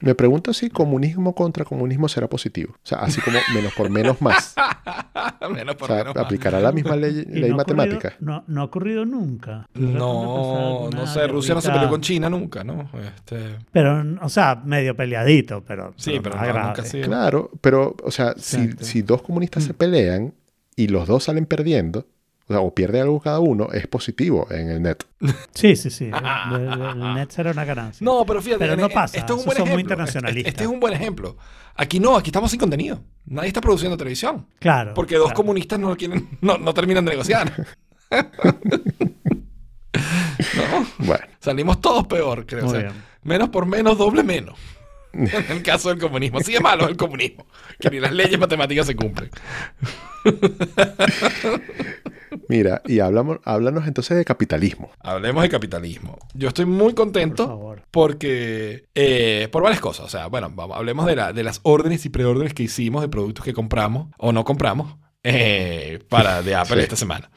[0.00, 2.74] Me pregunto si comunismo contra comunismo será positivo.
[2.74, 4.54] O sea, así como menos por menos más.
[5.54, 6.24] menos O por sea, menos más.
[6.24, 8.12] aplicará la misma ley, ley no ha ocurrido- matemática.
[8.20, 9.66] no, no ha ocurrido nunca.
[9.74, 12.90] No, no sé, Rusia no se peleó con China nunca, ¿no?
[13.16, 15.94] Este, Pero, o sea, medio peliadito, pero.
[15.96, 16.82] sí, pero nada no, grave.
[16.82, 17.06] nunca.
[17.06, 20.34] Claro, pero, o sea, si, si dos comunistas se pelean
[20.76, 22.06] y los dos salen perdiendo,
[22.48, 25.04] o sea, o pierde algo cada uno, es positivo en el net.
[25.54, 26.10] Sí, sí, sí.
[26.52, 28.04] El, net será una ganancia.
[28.04, 29.80] No, pero fíjate, Pero en- no pasa, Esto es un buen son muy ejemplo.
[29.80, 30.48] internacionalistas.
[30.48, 31.36] Este, este es un buen ejemplo.
[31.74, 33.00] Aquí no, aquí estamos sin contenido.
[33.26, 34.46] Nadie está produciendo televisión.
[34.60, 34.94] Claro.
[34.94, 35.36] Porque dos claro.
[35.36, 37.52] comunistas no quieren, no, no terminan de negociar.
[40.56, 42.62] no, Bueno, salimos todos peor, creo.
[42.64, 43.02] O Muy sea, bien.
[43.24, 44.58] menos por menos, doble menos.
[45.12, 46.38] En el caso del comunismo.
[46.38, 47.46] Así de malo es el comunismo.
[47.80, 49.30] Que ni las leyes matemáticas se cumplen.
[52.48, 54.90] Mira, y hablamos, háblanos entonces de capitalismo.
[55.00, 56.18] Hablemos de capitalismo.
[56.34, 57.82] Yo estoy muy Por contento favor.
[57.90, 60.06] porque eh, por varias cosas.
[60.06, 63.08] O sea, bueno, vamos, hablemos de, la- de las órdenes y preórdenes que hicimos de
[63.08, 66.82] productos que compramos o no compramos eh, para de Apple Sí.
[66.82, 67.30] esta semana.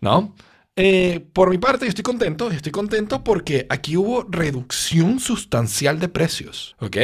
[0.00, 0.34] ¿No?
[0.76, 2.50] Eh, por mi parte, yo estoy contento.
[2.50, 6.76] Estoy contento porque aquí hubo reducción sustancial de precios.
[6.80, 6.96] ¿Ok?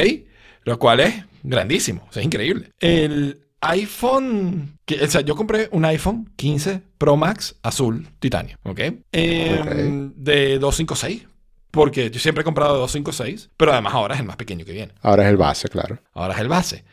[0.63, 2.05] Lo cual es grandísimo.
[2.09, 2.71] O sea, es increíble.
[2.79, 8.79] El iPhone, que, o sea, yo compré un iPhone 15 Pro Max azul titanio, ¿ok?
[9.11, 10.13] Eh, Ok.
[10.15, 11.27] De 256,
[11.71, 14.71] porque yo siempre he comprado de 256, pero además ahora es el más pequeño que
[14.73, 14.93] viene.
[15.01, 15.99] Ahora es el base, claro.
[16.13, 16.83] Ahora es el base.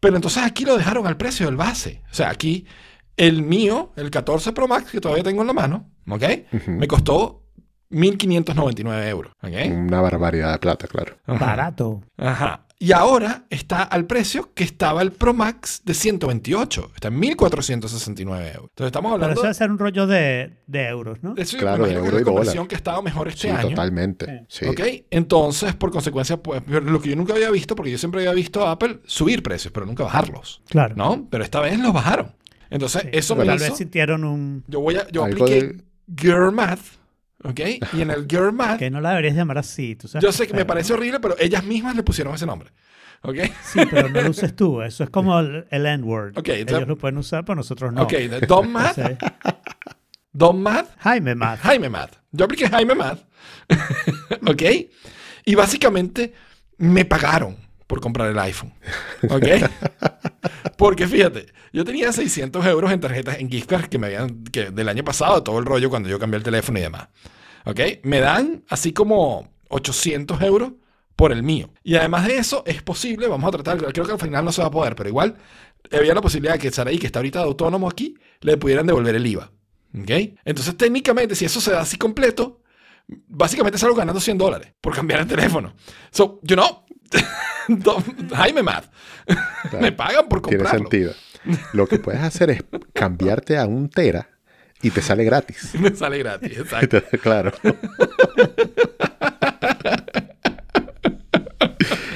[0.00, 2.02] Pero entonces aquí lo dejaron al precio del base.
[2.10, 2.66] O sea, aquí
[3.16, 6.22] el mío, el 14 Pro Max, que todavía tengo en la mano, ¿ok?
[6.66, 7.44] Me costó
[7.90, 9.52] 1.599 euros, ¿ok?
[9.70, 11.16] Una barbaridad de plata, claro.
[11.26, 11.38] Ajá.
[11.46, 12.02] Barato.
[12.18, 12.65] Ajá.
[12.78, 16.90] Y ahora está al precio que estaba el Pro Max de 128.
[16.94, 18.70] Está en 1.469 euros.
[18.70, 21.34] Entonces estamos Pero hablando eso debe ser un rollo de, de euros, ¿no?
[21.38, 21.56] eso.
[21.56, 23.70] Claro, de imagino que euro la conversión que ha estado mejor este Sí, año.
[23.70, 24.44] totalmente.
[24.48, 24.66] Sí.
[24.66, 24.80] ¿Ok?
[25.10, 28.66] Entonces, por consecuencia, pues, lo que yo nunca había visto, porque yo siempre había visto
[28.66, 30.60] a Apple subir precios, pero nunca bajarlos.
[30.68, 30.94] Claro.
[30.96, 31.26] ¿No?
[31.30, 32.34] Pero esta vez los bajaron.
[32.68, 33.08] Entonces, Sí.
[33.12, 33.76] eso Tal me vez hizo...
[33.76, 34.64] sintieron un...
[34.66, 35.08] Yo voy a...
[35.08, 35.84] Yo apliqué de-
[36.14, 36.80] Girl Math,
[37.48, 37.60] ¿ok?
[37.94, 40.24] Y en el Girl Math, Que no la deberías llamar así, tú sabes.
[40.24, 42.70] yo sé que me parece horrible, pero ellas mismas le pusieron ese nombre.
[43.22, 43.36] ¿Ok?
[43.64, 44.82] Sí, pero no lo uses tú.
[44.82, 46.38] Eso es como el, el N-word.
[46.38, 48.02] Ok, entonces- Ellos lo pueden usar, pero nosotros no.
[48.02, 48.12] Ok,
[48.46, 48.98] Don Math,
[50.32, 51.60] Don Math, Jaime Math.
[51.60, 52.12] Jaime Math.
[52.30, 53.20] Yo apliqué Jaime Math.
[54.46, 54.62] ¿Ok?
[55.44, 56.34] Y básicamente
[56.76, 57.56] me pagaron
[57.86, 58.74] por comprar el iPhone.
[59.30, 59.46] ¿Ok?
[60.76, 64.70] Porque fíjate, yo tenía 600 euros en tarjetas, en gift cards que me habían, que
[64.70, 67.08] del año pasado, todo el rollo cuando yo cambié el teléfono y demás.
[67.66, 67.80] ¿Ok?
[68.04, 70.72] Me dan así como 800 euros
[71.16, 71.70] por el mío.
[71.82, 74.62] Y además de eso, es posible, vamos a tratar, creo que al final no se
[74.62, 75.34] va a poder, pero igual
[75.92, 79.14] había la posibilidad de que Saraí, que está ahorita de autónomo aquí, le pudieran devolver
[79.14, 79.50] el IVA.
[79.98, 80.10] ¿Ok?
[80.44, 82.60] Entonces, técnicamente, si eso se da así completo,
[83.08, 85.74] básicamente salgo ganando 100 dólares por cambiar el teléfono.
[86.10, 86.84] So, you know,
[88.34, 88.90] Jaime Math,
[89.80, 90.88] me pagan por Tiene comprarlo.
[90.90, 91.12] sentido.
[91.72, 94.28] Lo que puedes hacer es cambiarte a un tera
[94.82, 95.70] y te sale gratis.
[95.80, 97.02] Me sale gratis, exacto.
[97.22, 97.52] claro.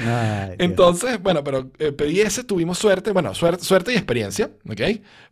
[0.07, 0.57] Ay.
[0.59, 4.81] Entonces, bueno, pero eh, pedí ese, tuvimos suerte, bueno, suerte, suerte y experiencia, ¿ok?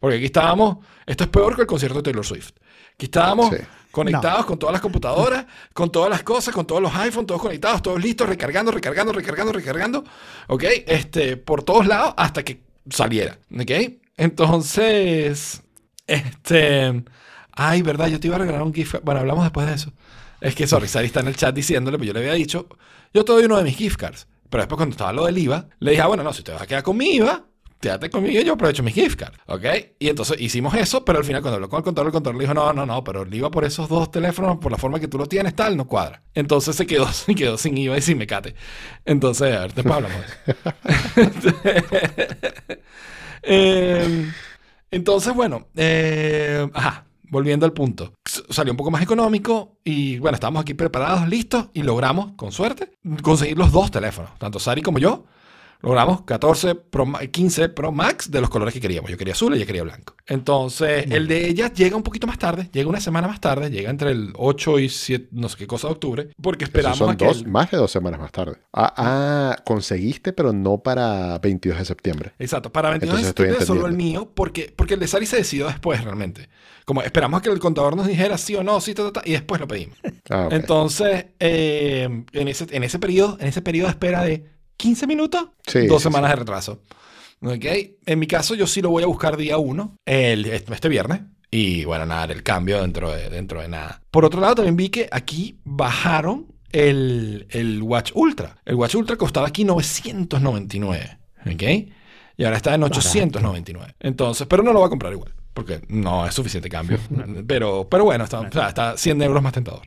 [0.00, 2.50] Porque aquí estábamos, esto es peor que el concierto de Taylor Swift.
[2.94, 3.56] Aquí estábamos Sí.
[3.90, 7.82] conectados con todas las computadoras, con todas las cosas, con todos los iPhones, todos conectados,
[7.82, 10.04] todos listos, recargando, recargando, recargando, recargando,
[10.48, 10.64] ¿ok?
[10.86, 12.60] Este, por todos lados hasta que
[12.90, 13.70] saliera, ¿ok?
[14.16, 15.62] Entonces,
[16.08, 17.04] este,
[17.52, 19.04] ay, verdad, yo te iba a regalar un gift card.
[19.04, 19.92] Bueno, hablamos después de eso.
[20.40, 22.68] Es que, sorry, Sari está en el chat diciéndole, pero yo le había dicho,
[23.14, 24.26] yo te doy uno de mis gift cards.
[24.50, 26.62] Pero después cuando estaba lo del IVA, le dije, ah, bueno, no, si te vas
[26.62, 27.44] a quedar con mi IVA,
[27.80, 29.64] quédate conmigo y yo aprovecho mis gift cards, ¿ok?
[29.98, 32.44] Y entonces hicimos eso, pero al final cuando habló con el contador, el contador le
[32.44, 35.08] dijo, no, no, no, pero el IVA por esos dos teléfonos, por la forma que
[35.08, 36.22] tú lo tienes, tal, no cuadra.
[36.34, 38.54] Entonces se quedó, se quedó sin IVA y sin mecate.
[39.04, 40.52] Entonces, a ver, después hablamos de
[41.22, 41.56] eso.
[43.50, 44.32] Eh,
[44.90, 46.68] entonces, bueno, eh,
[47.30, 48.12] volviendo al punto.
[48.50, 52.92] Salió un poco más económico y bueno, estábamos aquí preparados, listos y logramos, con suerte,
[53.22, 55.24] conseguir los dos teléfonos, tanto Sari como yo.
[55.80, 59.10] Logramos 14 Pro, Ma- 15 Pro Max de los colores que queríamos.
[59.10, 60.14] Yo quería azul y ella quería blanco.
[60.26, 63.88] Entonces, el de ella llega un poquito más tarde, llega una semana más tarde, llega
[63.90, 67.16] entre el 8 y 7, no sé qué cosa de octubre, porque esperamos son a
[67.16, 68.56] que dos, el- más de dos semanas más tarde.
[68.72, 72.32] Ah, ah, conseguiste, pero no para 22 de septiembre.
[72.38, 75.36] Exacto, para 22 de Entonces septiembre solo el mío, porque, porque el de Sari se
[75.36, 76.48] decidió después realmente.
[76.84, 79.22] Como esperamos a que el contador nos dijera sí o no, sí, ta, ta, ta,
[79.24, 79.96] y después lo pedimos.
[80.30, 80.48] Ah.
[80.50, 85.48] Entonces, eh, en, ese, en ese periodo, en ese periodo de espera de 15 minutos,
[85.66, 86.32] Sí, dos sí, semanas sí.
[86.34, 86.82] de retraso.
[87.42, 87.64] ¿Ok?
[88.06, 91.20] En mi caso, yo sí lo voy a buscar día 1, el, este este viernes.
[91.50, 94.02] Y bueno, nada, el cambio dentro de, dentro de nada.
[94.10, 98.58] Por otro lado, también vi que aquí bajaron el, el Watch Ultra.
[98.64, 101.18] El Watch Ultra costaba aquí 999.
[101.46, 101.62] ¿Ok?
[102.36, 103.94] Y ahora está en 899.
[104.00, 105.32] Entonces, pero no lo voy a comprar igual.
[105.54, 106.98] Porque no es suficiente cambio.
[107.46, 109.82] pero, pero bueno, está, o sea, está 100 euros más tentador.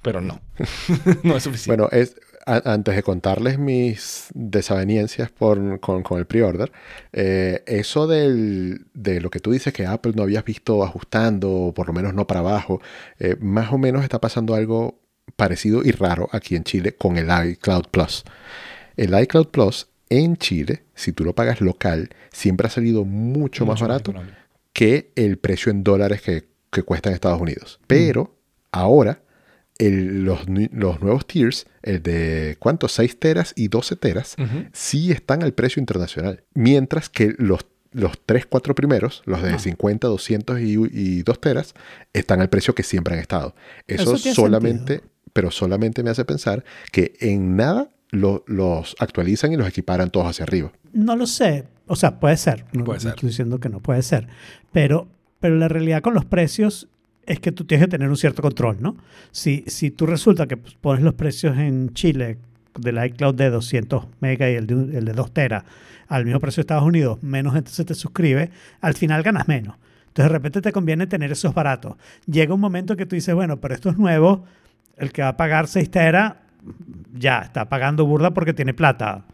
[0.00, 0.40] Pero no.
[1.22, 1.82] no es suficiente.
[1.82, 6.72] Bueno, es, a- antes de contarles mis desavenencias por- con, con el pre-order,
[7.12, 11.74] eh, eso del- de lo que tú dices que Apple no habías visto ajustando, o
[11.74, 12.80] por lo menos no para abajo,
[13.18, 15.00] eh, más o menos está pasando algo
[15.36, 18.24] parecido y raro aquí en Chile con el iCloud Plus.
[18.96, 23.80] El iCloud Plus en Chile, si tú lo pagas local, siempre ha salido mucho, más
[23.80, 24.12] barato
[24.74, 27.78] que el precio en dólares que, que cuesta en Estados Unidos.
[27.86, 28.34] Pero
[28.72, 29.20] ahora
[29.78, 32.92] el- los, nu- los nuevos tiers, el de ¿cuántos?
[32.92, 34.36] 6 teras y 12 teras,
[34.72, 36.44] sí están al precio internacional.
[36.54, 39.58] Mientras que los, los 3, 4 primeros, los de Ah.
[39.58, 41.74] 50, 200 y, y 2 teras,
[42.12, 43.54] están al precio que siempre han estado.
[43.86, 45.12] Eso, solamente, sentido.
[45.32, 50.26] pero solamente me hace pensar que en nada lo- los actualizan y los equiparan todos
[50.28, 50.70] hacia arriba.
[50.92, 51.64] No lo sé.
[51.86, 52.64] O sea, puede ser.
[52.72, 53.10] No, Puede no ser.
[53.14, 54.28] estoy diciendo que no puede ser.
[54.70, 55.08] Pero,
[55.40, 56.88] pero la realidad con los precios
[57.26, 58.96] es que tú tienes que tener un cierto control, ¿no?
[59.30, 62.38] Si, si tú resulta que pones los precios en Chile
[62.78, 65.64] del iCloud de 200 megas y el de, el de 2 teras
[66.08, 69.76] al mismo precio de Estados Unidos, menos gente se te suscribe, al final ganas menos.
[70.08, 71.96] Entonces de repente te conviene tener esos baratos.
[72.26, 74.44] Llega un momento que tú dices, bueno, pero esto es nuevo,
[74.96, 76.34] el que va a pagar 6 teras,
[77.14, 79.24] ya está pagando burda porque tiene plata.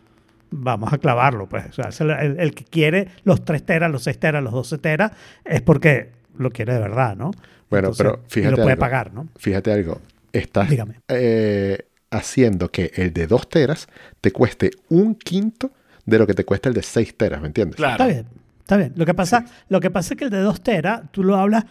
[0.51, 1.65] Vamos a clavarlo, pues.
[2.01, 5.13] El que quiere los 3 teras, los 6 teras, los 12 teras,
[5.45, 7.33] es porque lo quiere de verdad, ¿no?
[7.71, 8.81] Bueno, pero y fíjate lo puede algo.
[8.81, 9.29] pagar, ¿no?
[9.37, 10.01] Fíjate algo.
[10.33, 11.01] Estás Dígame.
[11.09, 11.79] eh,
[12.11, 13.89] haciendo que el de 2 teras
[14.21, 15.71] te cueste un quinto
[16.07, 17.77] de lo que te cuesta el de 6 teras, ¿me entiendes?
[17.77, 17.93] Claro.
[18.05, 18.27] Está bien,
[18.61, 18.93] está bien.
[18.97, 21.65] Lo que pasa, lo que pasa es que el de 2 teras, tú lo hablas,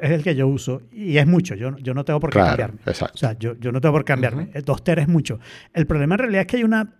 [0.00, 1.54] es el que yo uso y es mucho.
[1.54, 2.80] Yo, yo no tengo por qué Claro, cambiarme.
[2.86, 3.14] exacto.
[3.14, 4.50] O sea, yo, yo no tengo por qué cambiarme.
[4.52, 5.38] El 2 teras es mucho.
[5.72, 6.94] El problema en realidad es que hay una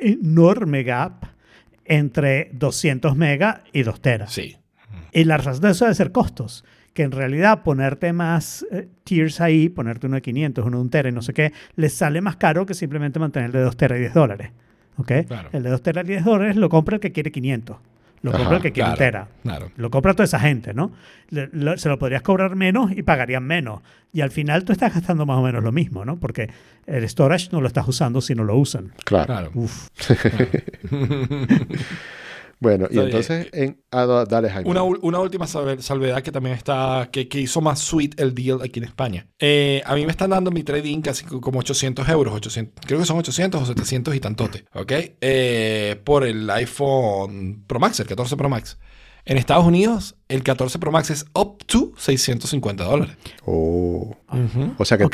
[0.00, 1.24] enorme gap
[1.84, 4.32] entre 200 megas y 2 teras.
[4.32, 4.56] Sí.
[5.12, 6.64] Y la razón de eso debe ser costos.
[6.94, 10.90] Que en realidad ponerte más eh, tiers ahí, ponerte uno de 500, uno de un
[10.90, 13.76] tera y no sé qué, les sale más caro que simplemente mantener el de 2
[13.76, 14.50] teras y 10 dólares.
[14.96, 15.10] ¿Ok?
[15.26, 15.48] Claro.
[15.52, 17.76] El de 2 teras y 10 dólares lo compra el que quiere 500.
[18.22, 19.28] Lo Ajá, compra el que quiere un claro, tera.
[19.42, 19.70] claro.
[19.76, 20.92] Lo compra toda esa gente, ¿no?
[21.28, 23.82] Le- lo- se lo podrías cobrar menos y pagarían menos.
[24.14, 26.18] Y al final tú estás gastando más o menos lo mismo, ¿no?
[26.18, 26.48] Porque
[26.86, 28.92] el storage no lo estás usando si no lo usan.
[29.04, 29.26] Claro.
[29.26, 29.50] Claro.
[29.54, 29.88] Uf.
[32.64, 34.68] Bueno, y entonces, en, ah, dale, Jaime.
[34.68, 38.60] Una, una última salve- salvedad que también está, que, que hizo más sweet el deal
[38.62, 39.28] aquí en España.
[39.38, 42.98] Eh, a mí me están dando mi trading casi co- como 800 euros, 800, creo
[42.98, 44.92] que son 800 o 700 y tantote, ¿ok?
[45.20, 48.78] Eh, por el iPhone Pro Max, el 14 Pro Max.
[49.26, 53.16] En Estados Unidos, el 14 Pro Max es up to 650 dólares.
[53.46, 54.14] Oh.
[54.78, 55.04] O sea que.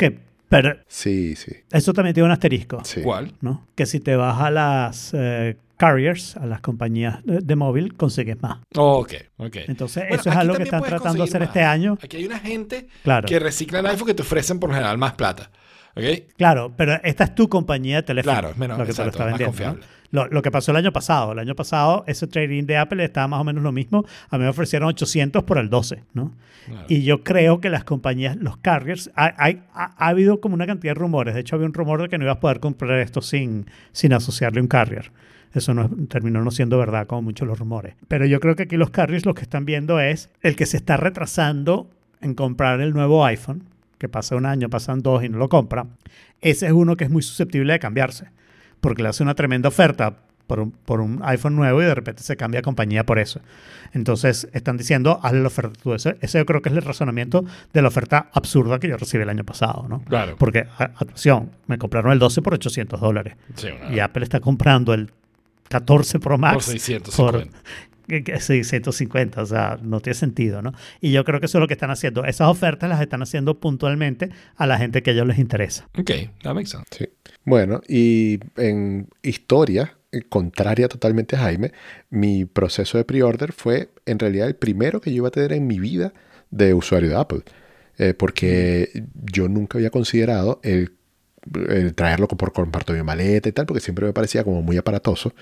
[0.51, 1.51] Pero Sí, sí.
[1.71, 2.81] eso también tiene un asterisco.
[2.83, 3.01] sí.
[3.01, 3.31] ¿Cuál?
[3.41, 3.65] ¿no?
[3.73, 8.39] Que si te vas a las eh, carriers, a las compañías de, de móvil, consigues
[8.41, 8.59] más.
[8.75, 9.55] Ok, ok.
[9.67, 11.97] Entonces, Bueno, eso es algo que están tratando de hacer este año.
[12.03, 13.27] Aquí hay una gente Claro.
[13.27, 15.49] que recicla el iPhone que te ofrecen por lo general más plata.
[15.95, 16.03] ¿Ok?
[16.37, 18.31] Claro, pero esta es tu compañía de teléfono.
[18.33, 19.51] Claro, es menos- lo que te lo está más vendiendo.
[19.51, 19.79] confiable.
[19.81, 20.00] ¿no?
[20.11, 21.31] Lo, lo que pasó el año pasado.
[21.31, 24.05] El año pasado, ese trading de Apple estaba más o menos lo mismo.
[24.29, 26.31] A mí me ofrecieron 800 por el 12, ¿no?
[26.65, 26.85] Claro.
[26.89, 29.33] Y yo creo que las compañías, los carriers, ha,
[29.73, 31.33] ha habido como una cantidad de rumores.
[31.33, 34.13] De hecho, había un rumor de que no ibas a poder comprar esto sin, sin
[34.13, 35.11] asociarle un carrier.
[35.53, 37.95] Eso no, terminó no siendo verdad, como muchos los rumores.
[38.07, 40.77] Pero yo creo que aquí los carriers lo que están viendo es el que se
[40.77, 41.89] está retrasando
[42.21, 43.63] en comprar el nuevo iPhone,
[43.97, 45.87] que pasa un año, pasan dos y no lo compra.
[46.41, 48.29] Ese es uno que es muy susceptible de cambiarse,
[48.81, 50.17] porque le hace una tremenda oferta
[50.47, 53.39] por un, por un iPhone nuevo y de repente se cambia de compañía por eso.
[53.93, 55.93] Entonces están diciendo, hazle la oferta tú.
[55.93, 59.23] Ese, ese yo creo que es el razonamiento de la oferta absurda que yo recibí
[59.23, 60.01] el año pasado, ¿no?
[60.03, 60.35] Claro.
[60.37, 63.35] Porque, atención, me compraron el 12 por 800 dólares.
[63.55, 65.11] Sí, una- Y Apple está comprando el
[65.69, 67.57] 14 Pro Max por 650.
[68.07, 70.73] que- que 650, o sea, no tiene sentido, ¿no?
[70.99, 72.25] Y yo creo que eso es lo que están haciendo.
[72.25, 75.87] Esas ofertas las están haciendo puntualmente a la gente que a ellos les interesa.
[75.97, 76.11] Ok,
[76.43, 76.85] that makes sense.
[76.91, 77.07] Sí.
[77.43, 81.71] Bueno, y en historia, eh, contraria totalmente a Jaime,
[82.09, 85.67] mi proceso de pre-order fue en realidad el primero que yo iba a tener en
[85.67, 86.13] mi vida
[86.51, 87.41] de usuario de Apple.
[87.97, 90.93] Eh, porque yo nunca había considerado el,
[91.69, 95.33] el traerlo por comparto mi maleta y tal, porque siempre me parecía como muy aparatoso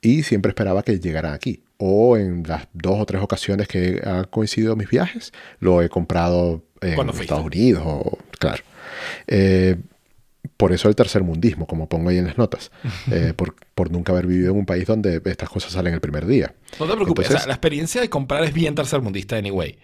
[0.00, 1.62] y siempre esperaba que llegaran aquí.
[1.76, 6.64] O en las dos o tres ocasiones que han coincidido mis viajes, lo he comprado
[6.80, 7.08] en.
[7.08, 8.62] Estados Unidos, o claro.
[9.26, 9.76] Eh,
[10.58, 12.70] por eso el tercer mundismo, como pongo ahí en las notas,
[13.10, 16.26] eh, por, por nunca haber vivido en un país donde estas cosas salen el primer
[16.26, 16.52] día.
[16.78, 19.78] No te preocupes, Entonces- o sea, la experiencia de comprar es bien tercermundista anyway.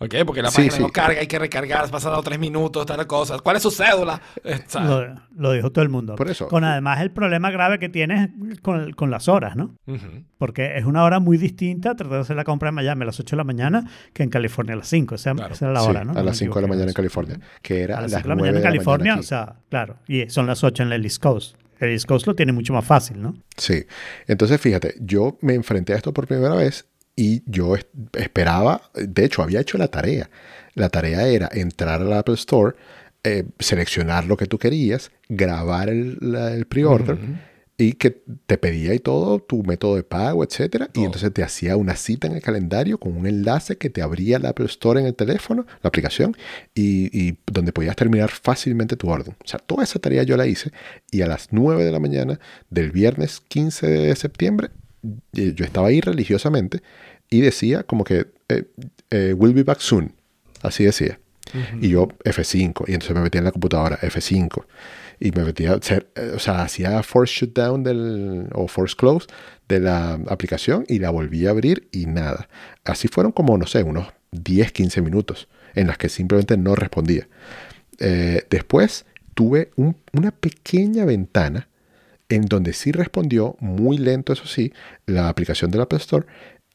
[0.00, 0.14] ¿Ok?
[0.24, 0.82] Porque la Sí, página sí.
[0.82, 3.38] no carga, hay que recargar, pasan dado tres minutos, tal cosa.
[3.40, 4.20] ¿Cuál es su cédula?
[4.44, 4.60] Eh.
[4.74, 6.14] Lo, lo dijo todo el mundo.
[6.14, 6.46] Por eso.
[6.48, 8.30] Con además el problema grave que tienes
[8.62, 9.74] con, con las horas, ¿no?
[9.86, 10.24] Ujú.
[10.38, 13.18] Porque es una hora muy distinta tratar de hacer la compra en Miami a las
[13.18, 15.16] 8 de la mañana que en California a las 5.
[15.16, 15.52] Esa, Claro.
[15.54, 16.12] esa era la Sí, hora, ¿no?
[16.12, 18.20] a No me las 5 de la mañana en California, que era A las las
[18.22, 19.20] 5 de la 9 mañana en la California, aquí.
[19.20, 19.96] o sea, claro.
[20.06, 21.56] Y son las 8 en el East Coast.
[21.80, 23.34] El East Coast lo tiene mucho más fácil, ¿no?
[23.56, 23.84] Sí.
[24.26, 26.86] Entonces, fíjate, yo me enfrenté a esto por primera vez
[27.18, 30.30] y yo es- esperaba, de hecho, había hecho la tarea.
[30.74, 32.76] La tarea era entrar al Apple Store,
[33.24, 36.18] eh, seleccionar lo que tú querías, grabar el,
[36.54, 37.18] el pre-order
[37.80, 38.10] y que
[38.46, 40.88] te pedía y todo tu método de pago, etcétera.
[40.94, 44.36] Y entonces te hacía una cita en el calendario con un enlace que te abría
[44.36, 46.36] el Apple Store en el teléfono, la aplicación,
[46.74, 49.34] y, y donde podías terminar fácilmente tu orden.
[49.44, 50.70] O sea, toda esa tarea yo la hice
[51.10, 52.38] y a las 9 de la mañana
[52.70, 54.70] del viernes 15 de septiembre
[55.34, 56.82] eh, yo estaba ahí religiosamente
[57.30, 58.64] y decía como que eh,
[59.10, 60.12] eh, we'll be back soon.
[60.62, 61.18] Así decía.
[61.80, 62.84] Y yo F5.
[62.88, 64.64] Y entonces me metía en la computadora F5.
[65.20, 69.26] Y me metía, o sea, eh, o sea, hacía force shutdown del, o force close
[69.68, 72.48] de la aplicación y la volví a abrir y nada.
[72.84, 77.28] Así fueron como, no sé, unos 10, 15 minutos en las que simplemente no respondía.
[77.98, 81.68] Eh, después tuve un- una pequeña ventana
[82.28, 84.72] en donde sí respondió, muy lento eso sí,
[85.06, 86.26] la aplicación del Apple Store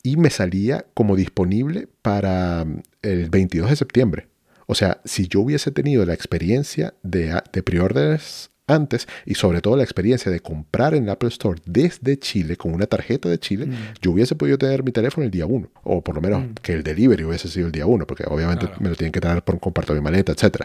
[0.04, 4.28] y me salía como disponible para mm, el 22 de septiembre.
[4.68, 9.76] O sea, si yo hubiese tenido la experiencia de, de preórdenes antes y sobre todo
[9.76, 13.68] la experiencia de comprar en el Apple Store desde Chile con una tarjeta de Chile,
[14.02, 15.70] yo hubiese podido tener mi teléfono el día 1.
[15.84, 18.82] O por lo menos que el delivery hubiese sido el día 1, porque obviamente Claro.
[18.82, 20.64] me lo tienen que traer por un comparto mi maleta, etc.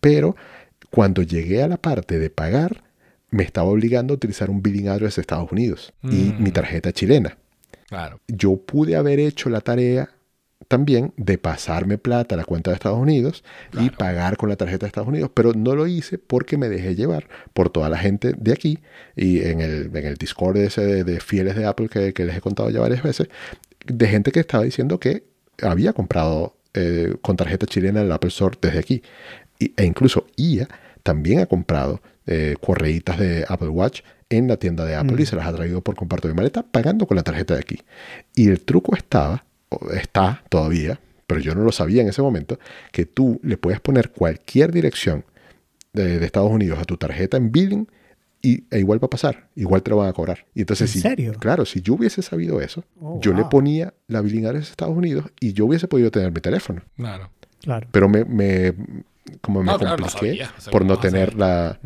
[0.00, 0.36] pero
[0.90, 2.82] cuando llegué a la parte de pagar,
[3.30, 6.42] me estaba obligando a utilizar un billing address de Estados Unidos y Mm.
[6.42, 7.38] mi tarjeta chilena
[7.92, 8.20] Claro.
[8.26, 10.08] yo pude haber hecho la tarea
[10.68, 13.44] también de pasarme plata a la cuenta de Estados Unidos
[13.78, 16.94] y pagar con la tarjeta de Estados Unidos, pero no lo hice porque me dejé
[16.94, 18.78] llevar por toda la gente de aquí
[19.14, 22.34] y en el, en el Discord ese de, de fieles de Apple que, que les
[22.36, 23.28] he contado ya varias veces,
[23.84, 25.24] de gente que estaba diciendo que
[25.60, 29.02] había comprado eh, con tarjeta chilena en el Apple Store desde aquí.
[29.58, 30.68] Y- e incluso IA
[31.02, 34.00] también ha comprado eh, correitas de Apple Watch
[34.36, 37.06] en la tienda de Apple y se las ha traído por comparto de maleta pagando
[37.06, 37.78] con la tarjeta de aquí.
[38.34, 42.58] Y el truco estaba, o está todavía, pero yo no lo sabía en ese momento,
[42.92, 45.24] que tú le puedes poner cualquier dirección
[45.92, 47.86] de, de Estados Unidos a tu tarjeta en billing
[48.42, 50.44] y, e igual va a pasar, igual te lo van a cobrar.
[50.54, 51.32] Y entonces, ¿En si, serio?
[51.38, 54.96] claro, si yo hubiese sabido eso, Oh, yo le ponía la billing address de Estados
[54.96, 56.82] Unidos y yo hubiese podido tener mi teléfono.
[56.96, 57.30] Claro.
[57.62, 57.86] Claro.
[57.92, 58.74] Pero me, me-
[59.40, 61.78] como me No, claro, compliqué sabía, por ¿cómo no tener la,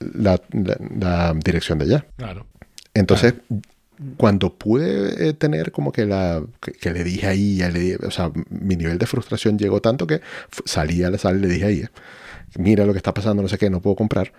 [0.00, 2.06] la, la- la dirección de allá.
[2.16, 2.46] Claro.
[2.94, 3.34] Entonces,
[4.16, 7.94] cuando pude eh, tener como que la que, que le dije ahí, ya le di-
[7.94, 10.20] o sea, mi nivel de frustración llegó tanto que
[10.64, 11.84] salí a la sala y le dije ahí,
[12.58, 14.32] mira lo que está pasando, no sé qué, no puedo comprar.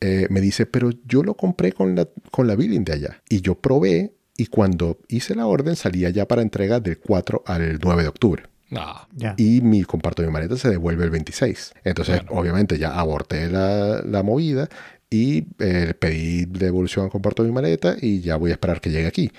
[0.00, 3.22] Eh, me dice, pero yo lo compré con la, con la billing de allá.
[3.28, 7.78] Y yo probé y cuando hice la orden salía ya para entrega del 4 al
[7.80, 8.42] 9 de octubre.
[8.72, 9.06] No.
[9.14, 9.34] Ya.
[9.36, 11.74] Y mi comparto mi maleta se devuelve el 26.
[11.84, 12.34] Entonces, Claro.
[12.40, 14.68] obviamente, ya aborté la, la movida
[15.10, 19.06] y eh, pedí devolución al comparto mi maleta y ya voy a esperar que llegue
[19.06, 19.30] aquí.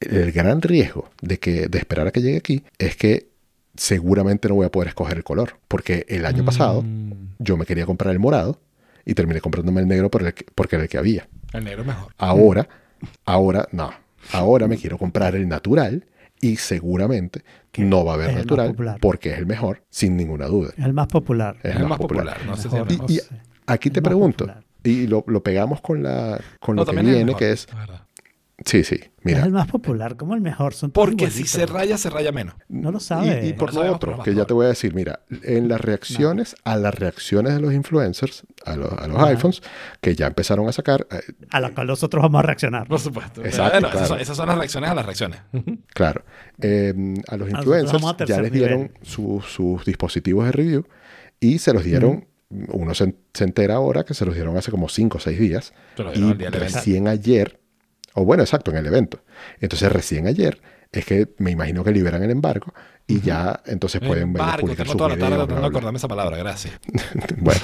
[0.00, 3.28] El gran riesgo de, que, de esperar a que llegue aquí es que
[3.76, 5.58] seguramente no voy a poder escoger el color.
[5.68, 8.58] Porque el año pasado Mm, yo me quería comprar el morado
[9.04, 11.28] y terminé comprándome el negro por el que- porque era el que había.
[11.52, 12.12] el negro mejor.
[12.18, 12.68] Ahora,
[13.24, 13.90] ahora, no.
[14.32, 16.04] Ahora me quiero comprar el natural
[16.40, 17.42] y seguramente
[17.78, 20.70] no va a haber natural porque es el mejor, sin ninguna duda.
[20.76, 21.56] Es el más popular.
[21.62, 22.36] Es el más popular.
[22.46, 23.40] No sé si Mejor, es no Y- y sé.
[23.66, 24.64] Aquí El te pregunto, popular.
[24.82, 27.68] y lo, lo pegamos con, la, con No, lo que es viene, mejor, que es...
[28.66, 29.42] Sí, sí, Es mira.
[29.44, 30.74] el más popular, como el mejor.
[30.74, 32.54] Son Porque si se raya, se raya menos.
[32.68, 33.46] No lo sabe.
[33.46, 35.80] y por No lo otro, pero que ya te voy a decir, mira, en las
[35.80, 39.62] reacciones a las reacciones de los influencers, a los, a los iPhones,
[40.02, 42.86] que ya empezaron a sacar, eh, A la cual nosotros vamos a reaccionar.
[42.86, 43.42] Por supuesto.
[43.44, 44.06] Exacto, Bueno, esas, claro.
[44.08, 45.40] son, esas son las reacciones a las reacciones.
[45.94, 46.24] Claro.
[46.60, 46.94] Eh,
[47.28, 50.84] a los influencers a ya les dieron su- sus dispositivos de review
[51.40, 54.88] y se los dieron, uno se, se entera ahora que se los dieron hace como
[54.90, 55.72] 5 o 6 días.
[55.96, 57.58] Se lo dieron Y el día recién ayer,
[58.14, 59.22] o bueno, exacto, en el evento.
[59.60, 60.60] Entonces recién ayer
[60.92, 62.72] es que me imagino que liberan el embargo
[63.06, 66.36] y ya entonces pueden ver, Embargo, publicar tengo sus toda la tarde acordarme esa palabra,
[66.36, 66.74] gracias.
[67.38, 67.60] Bueno,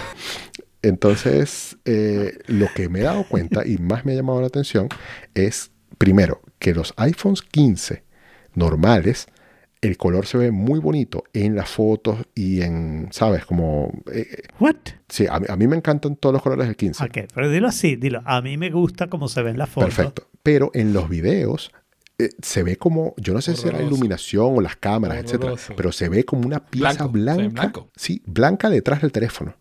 [0.83, 4.89] entonces eh, lo que me he dado cuenta y más me ha llamado la atención
[5.35, 8.05] es, primero, que los iPhones 15
[8.55, 9.27] normales,
[9.87, 13.45] el color se ve muy bonito en las fotos y en, ¿sabes?
[13.47, 14.77] Como, eh, ¿What?
[15.09, 17.05] sí, a, mí- a mí me encantan todos los colores del 15.
[17.05, 18.23] Ok, pero dilo así, dilo.
[18.25, 19.95] A mí me gusta cómo se ven las fotos.
[19.95, 20.29] Perfecto.
[20.43, 21.73] Pero en los videos
[22.19, 23.95] eh, se ve como, yo no sé si era la Horroroso.
[23.97, 25.75] iluminación o las cámaras, etcétera, Horroroso.
[25.77, 27.91] pero se ve como una pieza Blanco, blanca, blanco.
[27.97, 29.55] sí, blanca detrás del teléfono.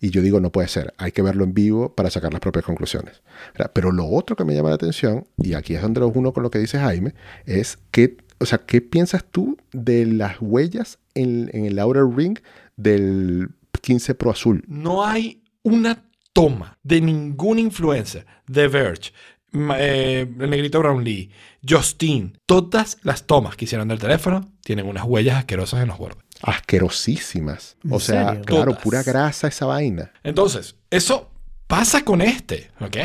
[0.00, 2.64] Y yo digo, no puede ser, hay que verlo en vivo para sacar las propias
[2.64, 3.22] conclusiones.
[3.56, 3.70] ¿verdad?
[3.72, 6.42] Pero lo otro que me llama la atención, y aquí es donde lo uno con
[6.42, 7.14] lo que dice Jaime,
[7.46, 12.38] es que, o sea, ¿qué piensas tú de las huellas en, en el outer ring
[12.76, 13.48] del
[13.80, 14.64] 15 Pro azul?
[14.68, 19.12] No hay una toma de ningún influencer, The Verge,
[19.78, 21.30] eh, el negrito Brownlee,
[21.68, 26.22] Justin, todas las tomas que hicieron del teléfono tienen unas huellas asquerosas en los bordes.
[26.40, 27.76] Asquerosísimas.
[27.84, 28.44] ¿En O sea, serio?
[28.44, 28.82] claro, Todas.
[28.82, 30.12] pura grasa esa vaina.
[30.24, 31.30] Entonces, eso
[31.66, 32.96] pasa con este, ¿ok?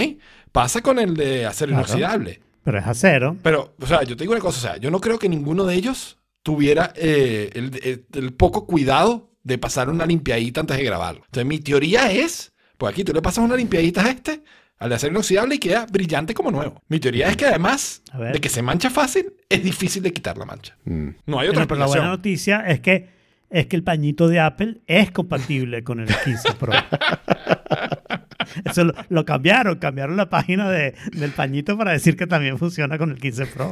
[0.51, 2.41] Pasa con el de acero inoxidable.
[2.67, 3.37] Pero es acero.
[3.43, 5.63] Pero, o sea, yo te digo una cosa, o sea, yo no creo que ninguno
[5.63, 10.83] de ellos tuviera eh, el, el- el poco cuidado de pasar una limpiadita antes de
[10.83, 11.21] grabarlo.
[11.27, 14.43] Entonces, mi teoría es, pues aquí tú le pasas una limpiadita a este,
[14.79, 16.81] al de acero inoxidable y queda brillante como nuevo.
[16.89, 20.37] Mi teoría es que además A de que se mancha fácil, es difícil de quitar
[20.37, 20.75] la mancha.
[20.83, 21.07] Mm.
[21.25, 23.07] No hay otra Pero, pero la buena noticia es que,
[23.49, 26.73] es que el pañito de Apple es compatible con el 15 Pro.
[28.65, 32.97] Eso lo, lo cambiaron, cambiaron la página de, del pañito para decir que también funciona
[32.97, 33.71] con el 15 Pro.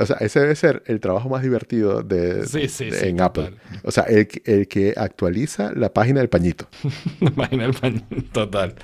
[0.00, 3.16] O sea, ese debe ser el trabajo más divertido de, Sí, sí, de- sí, en
[3.18, 3.44] total.
[3.46, 3.58] Apple.
[3.84, 6.68] O sea, el, que- el que actualiza la página del pañito.
[7.20, 8.00] Imagina el paño
[8.32, 8.74] total.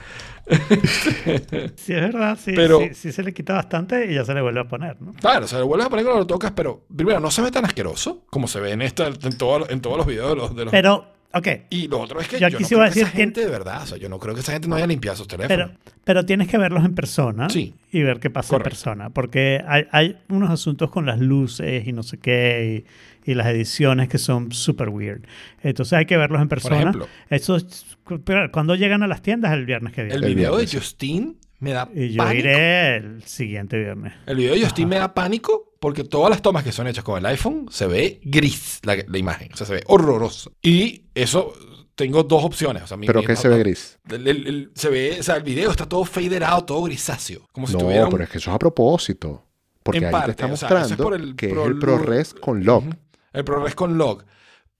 [1.77, 4.41] Sí, es verdad, sí, Pero- sí, sí se le quita bastante y ya se le
[4.43, 5.13] vuelve a poner, ¿no?
[5.15, 7.51] Claro, o sea, lo vuelves a poner cuando lo tocas, pero primero no se ve
[7.51, 10.55] tan asqueroso como se ve en, esta, en, todo- en todos los videos de los...
[10.57, 12.83] De los Pero, ok, y lo otro es que Yo yo, aquí no sí creo
[12.83, 14.69] a que esa decir, gente de verdad, o sea, yo no creo que esa gente
[14.69, 15.71] no haya limpiado sus teléfonos.
[15.85, 17.75] pero, pero tienes que verlos en persona Sí.
[17.93, 18.69] y ver qué pasa Correcto.
[18.69, 19.11] en persona.
[19.11, 22.85] Porque hay, hay unos asuntos con las luces y no sé qué
[23.27, 25.23] y, y las ediciones que son super weird.
[25.63, 26.79] Entonces hay que verlos en persona.
[26.81, 27.07] ejemplo.
[27.29, 27.87] Eso es-
[28.25, 30.27] pero cuando llegan a las tiendas el viernes que viene.
[30.27, 32.39] el video de Justin me da y yo pánico.
[32.49, 34.15] iré el siguiente viernes.
[34.27, 37.19] El video de Justin me da pánico porque todas las tomas que son hechas con
[37.19, 39.53] el iPhone se ve gris la, la imagen.
[39.53, 40.53] O sea, se ve horroroso.
[40.63, 41.53] Y eso,
[41.95, 42.83] tengo dos opciones.
[42.83, 43.99] O sea, mi- Pero mi- no- se ve gris.
[44.11, 47.47] el- el- el- se ve, o sea, el video está todo faderado, todo grisáceo.
[47.53, 49.47] Como si No, tuviera un- pero es que eso es a propósito.
[49.83, 51.79] Porque En ahí parte, te está o sea, eso es mostrando por que es el
[51.79, 52.85] ProRes con log.
[53.33, 54.25] El ProRes con log.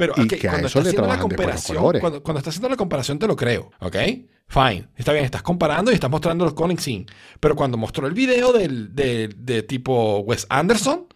[0.01, 2.01] Pero Y ok, que a cuando eso está le haciendo la comparación, colores.
[2.01, 3.97] cuando, cuando está haciendo la comparación te lo creo, ¿ok?
[4.49, 7.05] Fine, está bien, estás comparando y estás mostrando los Conic Scene.
[7.39, 11.07] Pero cuando mostró el video del, de, de tipo Wes Anderson,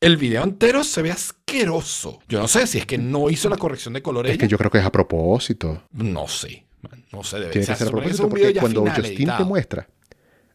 [0.00, 2.20] el video entero se ve asqueroso.
[2.28, 4.40] Yo no sé si es que no hizo la corrección de color Es ella.
[4.40, 5.82] que yo creo que es a propósimo.
[5.92, 7.74] No sé, man, no sé, debe Tiene ser.
[7.74, 9.88] que ser a propósito porque cuando final, Justin te muestra.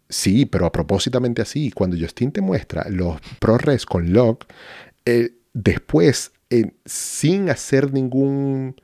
[0.09, 1.71] Sí, pero a propósitamente así.
[1.71, 4.39] Cuando Justin te muestra los ProRes con log,
[5.05, 8.75] eh, después, eh, sin hacer ningún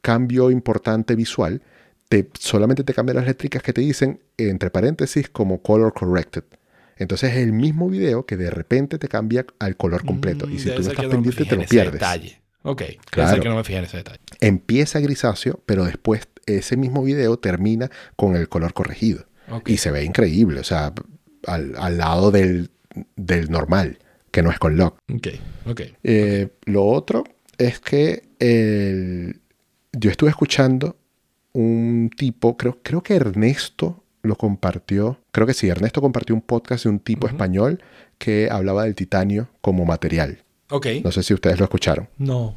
[0.00, 1.62] cambio importante visual,
[2.08, 6.44] te, solamente te cambian las letricas que te dicen, entre paréntesis, como color corrected.
[6.96, 10.46] Entonces es el mismo video que de repente te cambia al color completo.
[10.46, 11.92] Mm, y si debe tú no estás pendiente, te lo pierdes.
[11.92, 12.40] Detalle.
[12.62, 12.98] Ok, claro.
[13.10, 13.42] Claro.
[13.42, 14.18] que no me fijé en ese detalle.
[14.40, 19.26] Empieza grisáceo, pero después ese mismo video termina con el color corregido.
[19.64, 20.92] Y se ve increíble, o sea,
[21.46, 22.70] al, al lado del,
[23.16, 23.98] del normal,
[24.30, 24.98] que no es con lock.
[25.14, 25.28] Ok,
[25.66, 25.80] ok.
[26.04, 27.24] Eh, Lo otro
[27.56, 29.40] es que el-
[29.92, 30.96] yo estuve escuchando
[31.52, 36.84] un tipo, creo, creo que Ernesto lo compartió, creo que sí, Ernesto compartió un podcast
[36.84, 37.82] de un tipo español
[38.18, 40.42] que hablaba del titanio como material.
[40.70, 40.86] Ok.
[41.02, 42.08] No sé si ustedes lo escucharon.
[42.18, 42.54] No.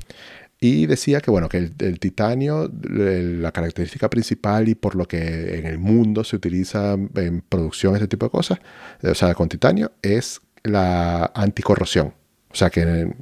[0.60, 5.08] Y decía que, bueno, que el, el titanio, el- la característica principal y por lo
[5.08, 8.60] que en el mundo se utiliza en producción este tipo de cosas,
[9.02, 12.14] o sea, con titanio, es la anticorrosión.
[12.52, 13.14] O sea, que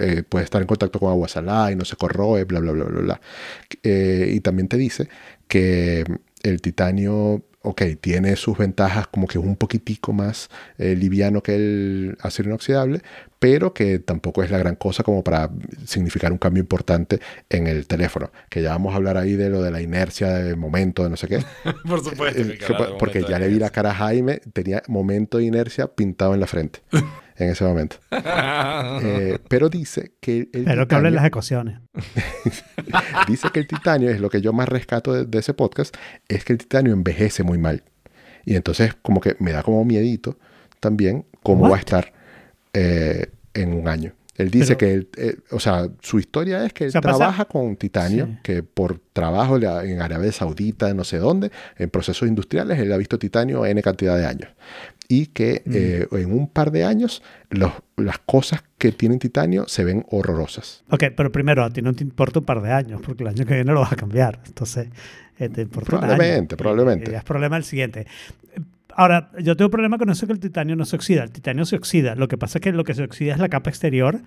[0.00, 2.84] eh, puede estar en contacto con agua salada y no se corroe, bla, bla, bla,
[2.84, 3.20] bla, bla.
[3.82, 5.08] Eh, y también te dice
[5.48, 6.04] que
[6.42, 12.16] el titanio, ok, tiene sus ventajas como que un poquitico más eh, liviano que el
[12.20, 13.02] acero inoxidable,
[13.40, 15.50] pero que tampoco es la gran cosa como para
[15.86, 18.30] significar un cambio importante en el teléfono.
[18.50, 21.16] Que ya vamos a hablar ahí de lo de la inercia de momento, de no
[21.16, 21.42] sé qué.
[21.88, 22.40] Por supuesto.
[22.40, 26.34] Eh, que porque ya le vi la cara a Jaime, tenía momento de inercia pintado
[26.34, 26.80] en la frente
[27.36, 27.96] en ese momento.
[29.02, 31.78] Eh, pero dice que el Pero que hablen las ecuaciones.
[33.26, 35.96] Dice que el titanio, es lo que yo más rescato de, de ese podcast,
[36.28, 37.82] es que el titanio envejece muy mal.
[38.44, 40.38] Y entonces como que me da como miedito
[40.80, 41.70] también cómo What?
[41.70, 42.12] va a estar
[42.72, 44.12] eh, en un año.
[44.36, 47.18] Él dice Pero- que, él, eh, o sea, su historia es que él sea, pasa-
[47.18, 48.38] trabaja con titanio, Sí.
[48.42, 53.18] que por trabajo en Arabia Saudita, no sé dónde, en procesos industriales, él ha visto
[53.18, 54.48] titanio N cantidad de años.
[55.08, 55.72] Y que Mm.
[55.74, 60.84] eh, en un par de años los- las cosas que tienen titanio se ven horrorosas.
[60.90, 63.44] Ok, pero primero, a ti no te importa un par de años, porque el año
[63.44, 64.40] que viene lo vas a cambiar.
[64.46, 64.88] Entonces,
[65.38, 66.14] eh, te importa un año.
[66.14, 67.14] Probablemente, probablemente.
[67.14, 68.06] es problema el siguiente.
[69.00, 71.22] Ahora, yo tengo un problema con eso que el titanio no se oxida.
[71.22, 72.14] El titanio se oxida.
[72.16, 74.20] Lo que pasa es que lo que se oxida es la capa exterior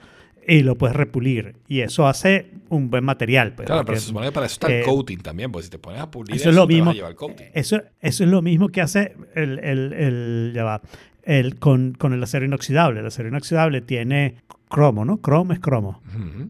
[0.48, 1.58] y lo puedes repulir.
[1.68, 3.54] Y eso hace un buen material.
[3.54, 5.70] pues, Claro, pero se supone que para eso está el eh, coating también, porque si
[5.70, 6.94] te pones a pulir eso es lo te vas a mismo.
[6.94, 7.46] llevar el coating.
[7.54, 10.82] Eso, eso es lo mismo que hace el, el, el- ya va,
[11.22, 13.00] el, con, con el acero inoxidable.
[13.02, 14.38] El acero inoxidable tiene
[14.74, 15.18] cromo, ¿no?
[15.22, 16.02] Cromo es cromo.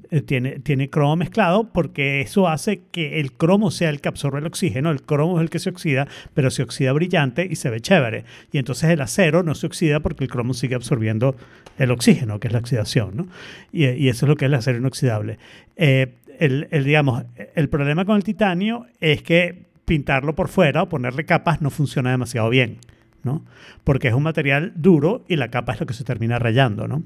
[0.10, 4.40] Eh, tiene, tiene cromo mezclado porque eso hace que el cromo sea el que absorbe
[4.40, 4.92] el oxígeno.
[4.92, 8.24] El cromo es el que se oxida, pero se oxida brillante y se ve chévere.
[8.54, 11.36] Y entonces el acero no se oxida porque el cromo sigue absorbiendo
[11.78, 13.12] el oxígeno, que es la oxidación.
[13.18, 13.28] ¿no?
[13.74, 15.38] Y, y eso es lo que es el acero inoxidable.
[15.76, 20.90] Eh, el, el, digamos, el problema con el titanio es que pintarlo por fuera o
[20.90, 22.78] ponerle capas no funciona demasiado bien.
[23.24, 23.44] ¿No?
[23.84, 27.04] Porque es un material duro y la capa es lo que se termina rayando, ¿no?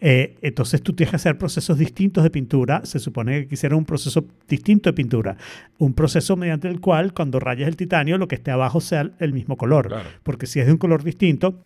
[0.00, 2.82] Eh, entonces tú tienes que hacer procesos distintos de pintura.
[2.84, 5.36] Se supone que quisiera un proceso distinto de pintura.
[5.78, 9.32] Un proceso mediante el cual cuando rayas el titanio lo que esté abajo sea el
[9.32, 9.88] mismo color.
[9.88, 10.08] Claro.
[10.22, 11.62] Porque si es de un color distinto,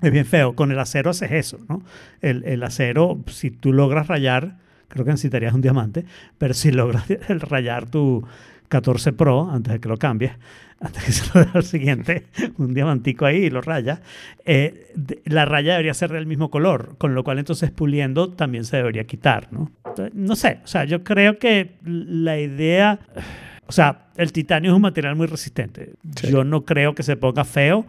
[0.00, 0.54] es bien feo.
[0.54, 1.82] Con el acero haces eso, ¿no?
[2.20, 6.04] El, el acero, si tú logras rayar, creo que necesitarías un diamante,
[6.38, 8.24] pero si logras rayar tu,
[8.72, 10.32] 14 Pro, antes de que lo cambies,
[10.80, 12.24] antes que se lo dé al siguiente,
[12.58, 14.00] un diamantico ahí y lo raya,
[14.44, 18.64] eh, de- la raya debería ser del mismo color, con lo cual entonces puliendo también
[18.64, 19.70] se debería quitar, ¿no?
[20.14, 22.98] No sé, o sea, yo creo que la idea,
[23.66, 25.92] o sea, el titanio es un material muy resistente.
[26.16, 26.30] Sí.
[26.30, 27.84] Yo no creo que se ponga feo.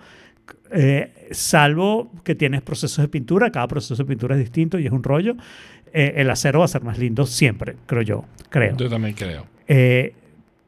[0.71, 4.91] eh, salvo que tienes procesos de pintura, cada proceso de pintura es distinto y es
[4.91, 5.35] un rollo.
[5.93, 8.75] Eh, el acero va a ser más lindo siempre, creo yo, creo.
[8.75, 9.45] Yo también creo.
[9.67, 10.13] Eh,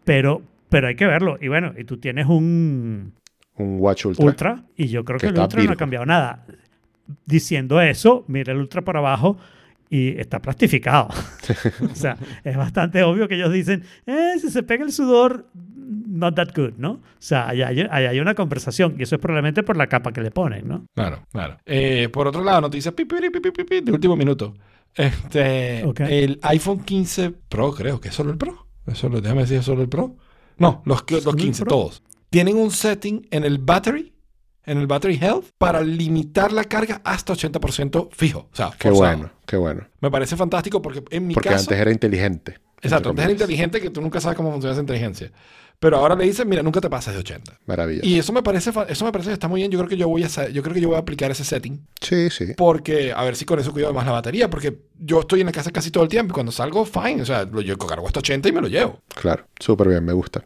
[0.05, 1.37] pero, pero hay que verlo.
[1.41, 3.13] Y bueno, y tú tienes un
[3.57, 4.25] Un Watch Ultra.
[4.25, 6.45] Ultra, y yo creo Que que, el Ultra no ha cambiado nada.
[7.25, 9.37] Diciendo eso, mira el Ultra por abajo
[9.89, 11.09] y está plastificado.
[11.91, 16.35] o sea, es bastante obvio que ellos dicen, eh, si se pega el sudor, not
[16.35, 16.91] that good, ¿no?
[16.91, 20.11] O sea, ahí hay, ahí hay una conversación y eso es probablemente por la capa
[20.11, 20.85] que le ponen, ¿no?
[20.95, 21.57] Claro, claro.
[21.65, 24.55] Eh, por otro lado, noticias pi, pi, pi, pi, pi, pi, de último minuto.
[24.95, 25.81] Este.
[25.81, 28.64] El iPhone 15 Pro, creo que es solo el Pro.
[28.93, 30.15] Solo, déjame decir, solo el Pro.
[30.57, 31.69] No, los, los ¿Solo el 15, Pro?
[31.69, 32.03] todos.
[32.29, 34.13] Tienen un setting en el battery,
[34.65, 38.49] en el battery health, para limitar la carga hasta 80% fijo.
[38.51, 38.95] O sea, Qué forzado.
[39.17, 39.87] bueno, qué bueno.
[40.01, 41.61] Me parece fantástico porque en mi Porque caso...
[41.63, 42.59] antes era inteligente.
[42.81, 45.31] Exacto, antes era inteligente que tú nunca sabes cómo funciona esa inteligencia.
[45.79, 47.59] Pero ahora le dicen, mira, nunca te pasas de 80.
[47.65, 48.07] Maravilloso.
[48.07, 49.71] Y eso me parece, eso me parece que está muy bien.
[49.71, 51.85] Yo creo que yo voy a, yo creo que yo voy a aplicar ese setting.
[52.01, 52.53] Sí, sí.
[52.55, 54.49] Porque, a ver si con eso cuido más la batería.
[54.49, 56.31] Porque yo estoy en la casa casi todo el tiempo.
[56.31, 57.21] Y cuando salgo, fine.
[57.21, 59.01] O sea, lo, yo cargo hasta 80 y me lo llevo.
[59.09, 59.45] Claro.
[59.59, 60.45] Súper bien, me gusta.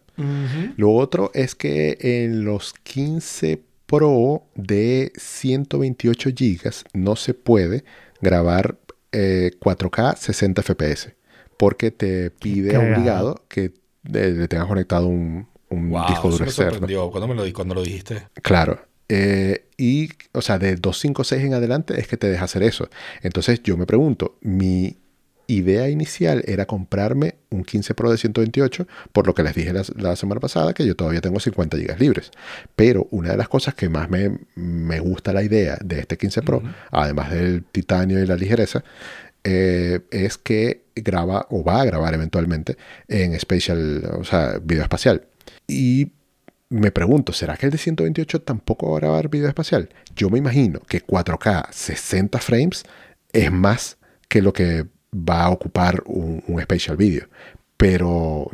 [0.75, 7.83] Lo otro es que en los 15 Pro de 128 GB no se puede
[8.21, 8.77] grabar
[9.11, 11.13] eh, 4K 60 FPS.
[11.57, 13.73] Porque te pide obligado que
[14.05, 16.71] eh, le tengas conectado un, un Wow, disco duro me externo.
[16.71, 18.27] sorprendió cuando, me lo, cuando lo dijiste.
[18.41, 18.81] Claro.
[19.07, 22.89] Eh, y, o sea, de 256 en adelante es que te deja hacer eso.
[23.23, 24.97] Entonces yo me pregunto, mi
[25.47, 29.83] idea inicial era comprarme un 15 Pro de 128, por lo que les dije la,
[29.95, 32.29] la semana pasada que yo todavía tengo 50 GB libres.
[32.75, 36.43] Pero una de las cosas que más me, me gusta la idea de este 15
[36.43, 38.83] Pro, además del titanio y la ligereza,
[39.49, 42.77] eh, es que graba o va a grabar eventualmente
[43.07, 45.23] en spatial, o sea, video espacial.
[45.67, 46.11] Y
[46.69, 49.89] me pregunto, ¿será que el de 128 tampoco va a grabar video espacial?
[50.15, 52.83] Yo me imagino que 4K 60 frames
[53.33, 53.97] es más
[54.27, 57.27] que lo que va a ocupar un, un spatial video.
[57.77, 58.49] Pero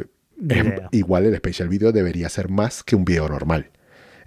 [0.50, 3.70] es- igual el spatial video debería ser más que un video normal.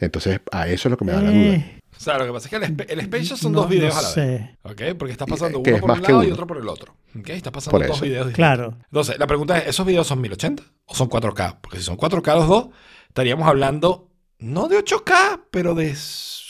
[0.00, 1.64] Entonces, a eso es lo que me da la duda.
[1.99, 3.94] Eh, O sea, lo que pasa es que el, el Spatial son no- dos videos
[3.94, 4.51] no a la vez.
[4.62, 4.82] ¿Ok?
[4.99, 6.94] Porque estás pasando que uno por un lado y otro por el otro.
[7.18, 7.28] ¿Ok?
[7.30, 8.05] Estás pasando Por dos eso.
[8.05, 8.36] videos distintos.
[8.57, 8.78] Claro.
[8.84, 11.59] Entonces, la pregunta es, ¿esos videos son 1080 o son 4K?
[11.61, 12.68] Porque si son 4K los dos,
[13.09, 15.94] estaríamos hablando no de 8K, pero de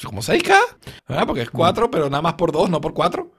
[0.04, 0.54] como 6K,
[1.08, 1.26] ¿verdad?
[1.26, 3.32] Porque es 4, pero nada más por 2, no por 4.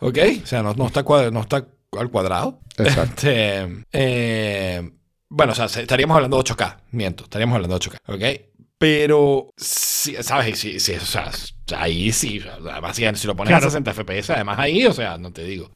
[0.00, 0.18] ¿Ok?
[0.44, 1.66] O sea, no, no está, cuad- no está
[1.98, 2.60] al cuadrado.
[2.76, 3.14] Exacto.
[3.28, 4.90] Este, eh,
[5.28, 8.57] bueno, o sea, se- estaríamos hablando de 8K, miento, estaríamos hablando de 8K, ¿ok?
[8.78, 10.58] Pero, sí, ¿sabes?
[10.58, 11.30] Sí, sí, o sea,
[11.76, 13.66] ahí sí, además si, si lo pones Claro.
[13.66, 15.70] a 60 FPS, además ahí, o sea, no te digo.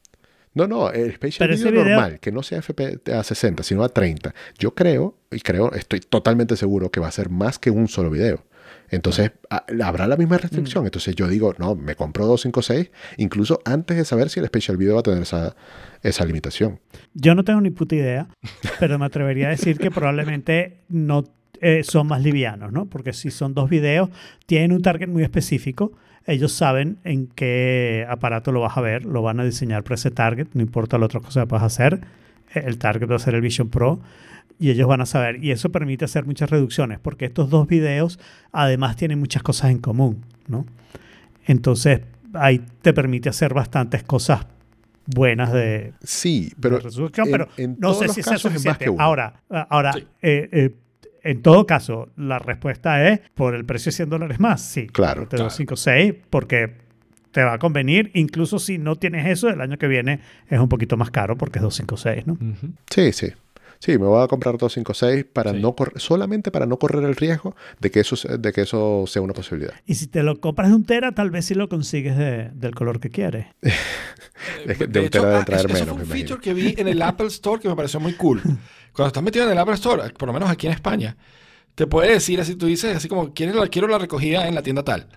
[0.53, 4.33] No, no, el spatial video, normal, que no sea FP a 60, sino a 30.
[4.59, 8.09] Yo creo, y creo, estoy totalmente seguro que va a ser más que un solo
[8.11, 8.45] video.
[8.89, 10.39] Entonces, habrá la misma Mm.
[10.39, 10.85] restricción.
[10.85, 14.93] Entonces, yo digo, no, me compro 256, incluso antes de saber si el spatial video
[14.93, 15.55] va a tener esa,
[16.03, 16.79] esa limitación.
[17.15, 18.27] Yo no tengo ni puta idea,
[18.79, 21.23] pero me atrevería a decir que probablemente no
[21.63, 22.85] eh, son más livianos, ¿no?
[22.85, 24.09] Porque si son dos videos,
[24.45, 25.91] tienen un target muy específico.
[26.25, 30.11] Ellos saben en qué aparato lo vas a ver, lo van a diseñar para ese
[30.11, 32.01] target, no importa la otra cosa que puedas hacer.
[32.53, 33.99] El target va a ser el Vision Pro
[34.59, 35.43] y ellos van a saber.
[35.43, 38.19] Y eso permite hacer muchas reducciones, porque estos dos videos
[38.51, 40.65] además tienen muchas cosas en común, ¿no?
[41.45, 42.01] Entonces,
[42.33, 44.45] ahí te permite hacer bastantes cosas
[45.05, 48.77] buenas de, Sí, pero de resolución, en- pero en no sé si casos es más
[48.77, 48.95] suficiente.
[48.97, 50.07] Ahora, ah, ahora Sí.
[50.21, 50.75] eh, eh,
[51.23, 54.61] en todo caso, la respuesta es por el precio de 100 dólares más.
[54.61, 56.75] Sí, Claro, Te doy 5 6 porque
[57.31, 58.11] te va a convenir.
[58.13, 60.19] Incluso si no tienes eso, el año que viene
[60.49, 62.37] es un poquito más caro porque es 256, ¿no?
[62.89, 63.27] Sí, sí.
[63.79, 65.59] Sí, me voy a comprar 256 para Sí.
[65.61, 69.21] no correr, solamente para no correr el riesgo de que eso, de que eso sea
[69.21, 69.73] una posibilidad.
[69.85, 72.73] Y si te lo compras de un tera, tal vez sí lo consigues de- del
[72.75, 73.47] color que quieres.
[74.65, 76.07] Es que De de hecho, Ultra deben ah, traer eso, eso menos, fue me un
[76.07, 76.27] imagino.
[76.27, 78.41] feature que vi en el Apple Store que me pareció muy cool.
[78.93, 81.17] Cuando estás metido en el Apple Store, por lo menos aquí en España,
[81.75, 84.61] te puede decir así, tú dices así como, ¿quieres la, quiero la recogida en la
[84.61, 85.07] tienda tal.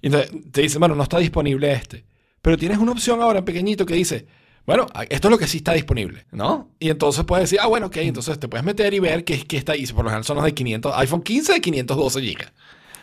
[0.00, 2.04] Y entonces te dice, bueno, no está disponible este.
[2.40, 4.26] Pero tienes una opción ahora en pequeñito que dice,
[4.66, 6.70] bueno, esto es lo que sí está disponible, ¿no?
[6.78, 9.56] Y entonces puedes decir, ah, bueno, ok, entonces te puedes meter y ver qué, qué
[9.56, 9.86] está ahí.
[9.86, 12.38] Por lo general son los de 500, iPhone 15 de 512 GB.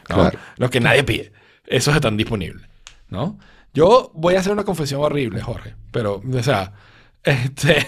[0.09, 0.15] ¿no?
[0.15, 0.39] Claro.
[0.57, 1.31] Los que nadie pide.
[1.65, 2.67] Esos están disponibles,
[3.09, 3.37] ¿no?
[3.73, 6.73] Yo voy a hacer una confesión horrible, Jorge, pero, o sea,
[7.23, 7.87] este,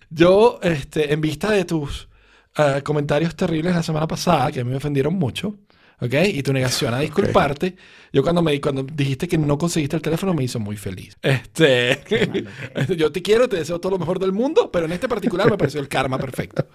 [0.10, 2.08] yo, este, en vista de tus
[2.56, 5.58] eh, comentarios terribles la semana pasada que a mí me ofendieron mucho.
[6.00, 6.12] ¿Ok?
[6.34, 7.74] Y tu negación a disculparte.
[8.12, 11.16] Yo cuando me cuando dijiste que no conseguiste el teléfono me hizo muy feliz.
[11.22, 12.00] Este,
[12.96, 15.58] yo te quiero, te deseo todo lo mejor del mundo, pero en este particular me
[15.58, 16.66] pareció el karma perfecto.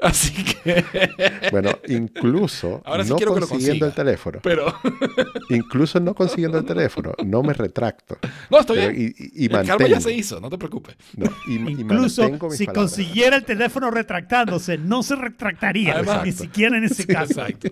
[0.00, 0.84] Así que
[1.52, 4.04] Bueno, incluso Ahora sí no quiero que lo consiguiendo el consiga.
[4.04, 4.74] teléfono, pero
[5.50, 8.18] incluso no consiguiendo el teléfono, no me retracto.
[8.50, 9.14] no, Pero- bien.
[9.18, 10.96] y, y- y el karma ya se hizo, no te preocupes.
[11.16, 12.30] no, y- Incluso si
[12.66, 12.74] palabras.
[12.74, 17.44] consiguiera el teléfono retractándose, no se retractaría, Además- ni siquiera en ese caso.
[17.46, 17.68] Exacto.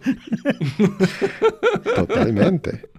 [1.97, 2.91] Totalmente.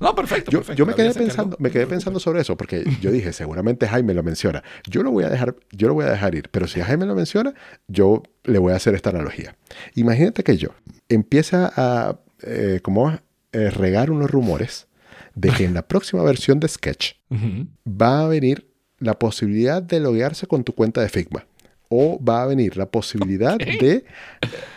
[0.00, 0.50] No, perfecto.
[0.50, 0.78] Yo, perfecto.
[0.78, 4.22] yo me quedé pensando, me quedé pensando sobre eso, porque yo dije, seguramente Jaime lo
[4.22, 4.62] menciona.
[4.88, 7.14] Yo lo voy a dejar, yo lo voy a dejar ir, pero si Jaime lo
[7.14, 7.54] menciona,
[7.86, 9.56] yo le voy a hacer esta analogía.
[9.94, 10.70] Imagínate que yo
[11.08, 13.10] empieza a eh, como
[13.52, 14.86] eh, regar unos rumores
[15.34, 20.46] de que en la próxima versión de Sketch va a venir la posibilidad de loguearse
[20.46, 21.46] con tu cuenta de Figma.
[21.88, 24.04] O va a venir la posibilidad de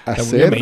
[0.05, 0.55] hacer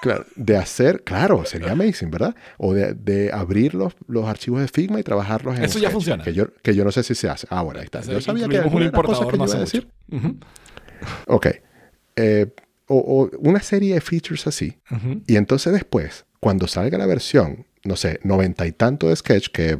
[0.00, 2.34] claro, de hacer, claro, sería amazing, ¿verdad?
[2.58, 5.92] O de, de abrir los, los archivos de Figma y trabajarlos en Eso ya Sketch,
[5.92, 6.24] funciona.
[6.24, 7.46] Que yo, que yo no sé si se hace.
[7.50, 8.00] Ah, bueno, ahí está.
[8.00, 9.88] O sea, Yo sabía que incluimos un importador que no yo iba a decir.
[11.26, 11.46] Ok.
[12.16, 12.46] Eh,
[12.86, 14.76] o, o una serie de features así.
[15.26, 19.78] Y entonces después, cuando salga la versión, no sé, noventa y tanto de Sketch, que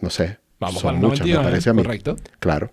[0.00, 1.82] no sé, Vamos son muchas, me 99, parece a mí.
[1.82, 2.16] correcto.
[2.40, 2.72] Claro.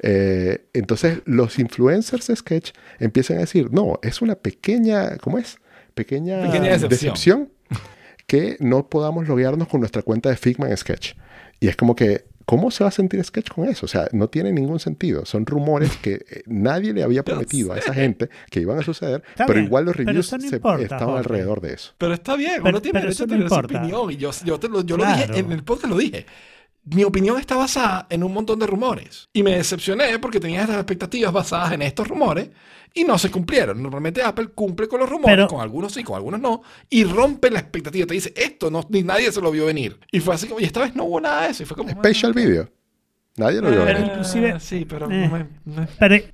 [0.00, 2.70] Eh, entonces los influencers de Sketch
[3.00, 5.58] empiezan a decir, no, es una pequeña, ¿cómo es?
[6.00, 7.48] Pequeña, Pequeña decepción.
[8.26, 11.14] que no podamos loguearnos con nuestra cuenta de Figma en Sketch.
[11.58, 13.86] Y es como que, ¿cómo se va a sentir Sketch con eso?
[13.86, 15.24] O sea, no tiene ningún sentido.
[15.24, 19.22] Son rumores que eh, nadie le había prometido a esa gente que iban a suceder,
[19.30, 21.18] Está pero bien, igual los reviews no se- importa, estaban Jorge.
[21.20, 21.94] alrededor de eso.
[21.96, 23.78] Pero está bien, Pero- uno tiene pero derecho a no tener su importa.
[23.78, 24.10] opinión.
[24.12, 25.26] Y yo, yo, te lo, yo lo Claro.
[25.32, 26.26] dije, en el podcast lo dije.
[26.86, 29.28] Mi opinión está basada en un montón de rumores.
[29.32, 32.50] Y me decepcioné porque tenía estas expectativas basadas en estos rumores
[32.94, 33.82] y no se cumplieron.
[33.82, 37.50] Normalmente Apple cumple con los rumores, Pero- con algunos sí, con algunos no, y rompe
[37.50, 38.06] la expectativa.
[38.06, 39.98] Te dice, esto no, ni nadie se lo vio venir.
[40.12, 41.64] Y fue así como, y esta vez no hubo nada de eso.
[41.64, 42.70] Y fue como, Spatial Video.
[43.36, 44.10] Nadie lo vio Pero venir.
[44.12, 45.28] inclusive- Sí, pero Eh.
[45.28, 45.46] no me-
[45.82, 46.32] no- Pero eh,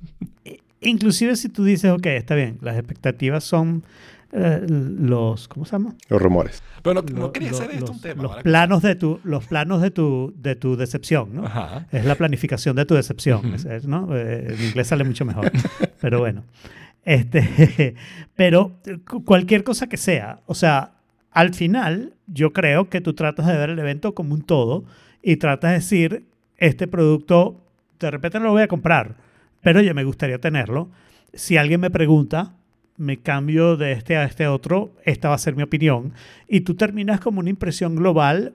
[0.83, 3.85] inclusive si tú dices, ok, está bien, las expectativas son
[4.33, 5.95] eh, los, ¿cómo se llama?
[6.09, 6.63] Los rumores.
[6.83, 8.23] Pero no, no Lo- quería lo- hacer esto los, un tema.
[8.23, 11.87] los ahora que- planos de tu los planos de tu de tu decepción no Ajá.
[11.93, 14.17] es la planificación de tu decepción es- es, ¿no?
[14.17, 15.51] Eh, en inglés sale mucho mejor
[16.01, 16.45] pero bueno
[17.05, 17.95] este
[18.37, 18.73] pero
[19.09, 20.93] cu- cualquier cosa que sea o sea
[21.31, 24.85] al final yo creo que tú tratas de ver el evento como un todo
[25.23, 26.25] y tratas de decir
[26.57, 27.61] este producto
[28.01, 29.17] de repente no lo voy a comprar
[29.61, 30.91] pero ya me gustaría tenerlo
[31.35, 32.55] si alguien me pregunta
[32.97, 36.13] me cambio de este a este otro, esta va a ser mi opinión,
[36.49, 38.53] y tú terminas como una impresión global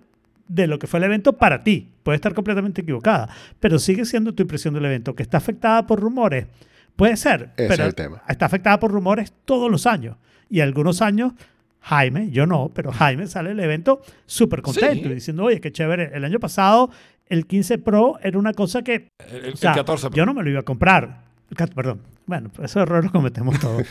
[0.48, 1.90] de lo que fue el evento para ti.
[2.04, 3.30] Puede estar completamente equivocada,
[3.60, 6.48] pero sigue siendo tu impresión del evento, que está afectada por rumores.
[6.96, 8.24] Puede ser, Ese pero es el tema.
[8.30, 10.16] está afectada por rumores todos los años.
[10.50, 11.34] Y algunos años,
[11.82, 15.12] Jaime, yo no, pero Jaime sale del evento súper contento Sí.
[15.12, 16.90] y diciendo, oye, qué chévere, el año pasado
[17.28, 20.10] el 15 Pro era una cosa que El, el- o sea, el 14.
[20.14, 21.27] Yo no me lo iba a comprar.
[21.76, 22.02] Perdón.
[22.26, 23.84] Bueno, pues esos errores los cometemos todos.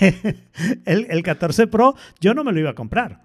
[0.86, 3.20] el, el 14 Pro yo no me lo iba a comprar.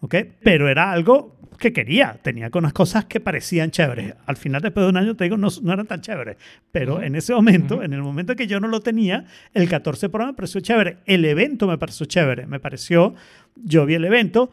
[0.00, 0.14] ¿Ok?
[0.42, 2.18] Pero era algo que quería.
[2.22, 4.14] Tenía con unas cosas que parecían chéveres.
[4.26, 6.36] Al final, después de un año, te digo, no, no eran tan chéveres.
[6.72, 10.26] Pero en ese momento, en el momento que yo no lo tenía, el 14 Pro
[10.26, 10.98] me pareció chévere.
[11.06, 12.46] El evento me pareció chévere.
[12.46, 13.14] Me pareció,
[13.56, 14.50] yo vi el evento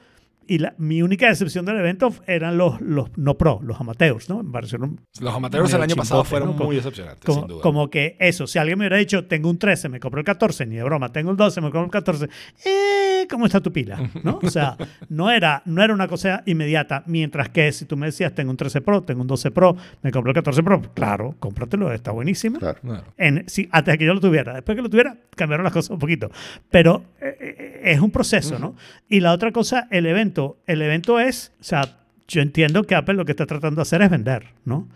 [0.47, 4.43] y la, mi única decepción del evento eran los, los no pro, los amateurs, ¿no?
[4.43, 6.55] Me parecieron Los amateurs el año pasado chimbote, fueron ¿no?
[6.55, 7.61] Como- muy decepcionantes, como, sin duda.
[7.61, 10.65] como que eso, si alguien me hubiera dicho, tengo un 13, me compro el 14,
[10.65, 12.27] ni de broma, tengo el 12, me compro el 14,
[12.65, 13.97] eh, ¿cómo está tu pila?
[14.23, 14.39] ¿No?
[14.41, 14.75] O sea,
[15.09, 18.57] no era, no era una cosa inmediata, mientras que si tú me decías, tengo un
[18.57, 22.59] 13 Pro, tengo un 12 Pro, me compro el 14 Pro, claro, cómpratelo, está buenísimo.
[22.59, 22.79] Claro.
[22.81, 23.03] Claro.
[23.17, 24.53] En, sí, antes de que yo lo tuviera.
[24.53, 26.29] Después que lo tuviera, cambiaron las cosas un poquito.
[26.69, 28.75] Pero eh, eh, es un proceso, ¿no?
[29.07, 30.30] Y la otra cosa, el evento.
[30.67, 34.01] El evento es, o sea, yo entiendo que Apple lo que está tratando de hacer
[34.01, 34.87] es vender, ¿no?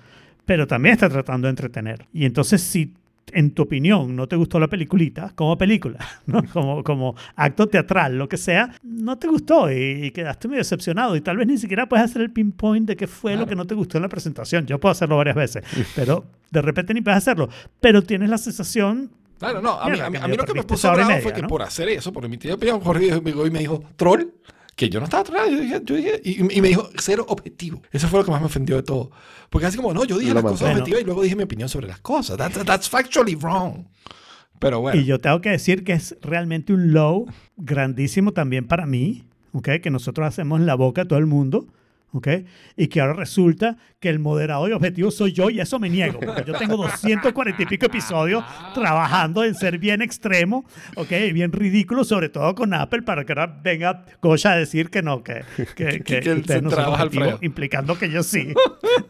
[0.45, 2.05] Pero también está tratando de entretener.
[2.13, 2.93] Y entonces, si
[3.31, 6.43] en tu opinión no te gustó la peliculita, como película, ¿no?
[6.53, 11.15] como, como acto teatral, lo que sea, no te gustó y, y quedaste medio decepcionado
[11.15, 13.49] y tal vez ni siquiera puedes hacer el pinpoint de qué fue lo Claro.
[13.49, 14.65] que no te gustó en la presentación.
[14.67, 15.63] Yo puedo hacerlo varias veces,
[15.95, 17.49] pero de repente ni puedes hacerlo.
[17.81, 19.09] Pero tienes la sensación
[19.39, 21.33] Claro, no, a mí, a mí, a mí lo que me puso bravo media, fue
[21.33, 21.49] que ¿no?
[21.49, 24.27] por hacer eso, por emitir opinión, Jorge me llegó y me dijo, troll,
[24.75, 27.81] que yo no estaba trollando, yo dije, yo dije, y, y me dijo, cero objetivo.
[27.91, 29.09] Eso fue lo que más me ofendió de todo.
[29.49, 31.69] Porque así como, no, yo dije Lo las cosas objetivas y luego dije mi opinión
[31.69, 32.37] sobre las cosas.
[32.37, 33.85] That's, that's factually wrong.
[34.59, 34.99] Pero bueno.
[34.99, 39.23] Y yo tengo que decir que es realmente un low grandísimo también para mí,
[39.53, 39.69] ¿ok?
[39.81, 41.67] Que nosotros hacemos en la boca a todo el mundo,
[42.15, 42.27] ¿ok?
[42.77, 46.19] Y que ahora resulta que el moderador y objetivo soy yo y eso me niego,
[46.19, 48.43] porque yo tengo 240 y pico episodios
[48.73, 51.11] trabajando en ser bien extremo, ¿ok?
[51.11, 55.01] Y bien ridículo, sobre todo con Apple, para que ahora venga Goya a decir que
[55.01, 55.43] no, que,
[55.75, 58.53] que, que, Que ustedes se no son objetivos, implicando que yo sí.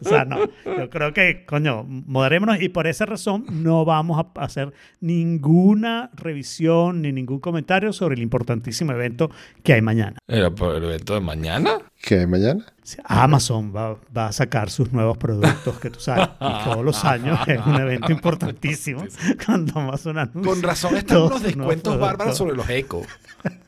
[0.00, 0.38] O sea, no.
[0.64, 7.02] Yo creo que, coño, moderémonos y por esa razón no vamos a hacer ninguna revisión
[7.02, 9.30] ni ningún comentario sobre el importantísimo evento
[9.62, 10.18] que hay mañana.
[10.26, 11.78] ¿Era por el evento de mañana?
[12.02, 12.64] ¿Qué hay mañana?
[13.04, 17.38] Amazon va, va a sacar sus nuevos productos, que tú sabes, y todos los años
[17.48, 19.04] es un evento importantísimo
[19.44, 20.52] cuando Amazon anuncia.
[20.52, 23.02] Con razón están unos descuentos bárbaros sobre los eco.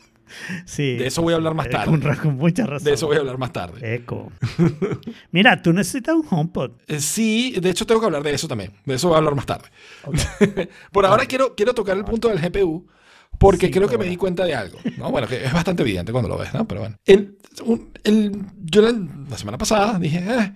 [0.67, 2.01] Sí, De eso voy a hablar más eh, tarde.
[2.01, 2.85] Con, con mucha razón.
[2.85, 3.95] De eso voy a hablar más tarde.
[3.95, 4.31] Eco.
[5.33, 6.73] Mira, tú necesitas un HomePod.
[6.87, 8.73] Eh, Sí, de hecho tengo que hablar de eso también.
[8.85, 9.69] De eso voy a hablar más tarde.
[10.93, 12.87] Por ahora quiero, quiero tocar el punto del GPU
[13.39, 14.11] porque Sí, creo que me ahora.
[14.11, 14.79] di cuenta de algo.
[14.97, 15.11] ¿no?
[15.11, 16.67] Bueno, que es bastante evidente cuando lo ves, ¿no?
[16.67, 16.97] Pero bueno.
[17.07, 18.33] El- un- el-
[18.65, 18.93] yo la,
[19.31, 20.53] la semana pasada dije, eh,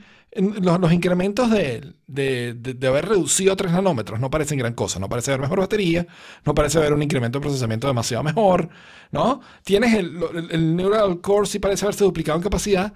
[0.63, 4.73] los, los incrementos de, de- de- de haber reducido a 3 nanómetros no parecen gran
[4.75, 4.99] cosa.
[4.99, 6.07] No parece haber mejor batería,
[6.45, 8.69] no parece haber un incremento de procesamiento demasiado mejor,
[9.11, 9.41] ¿no?
[9.65, 12.93] Tienes el, el- el Neural Core, sí parece haberse duplicado en capacidad,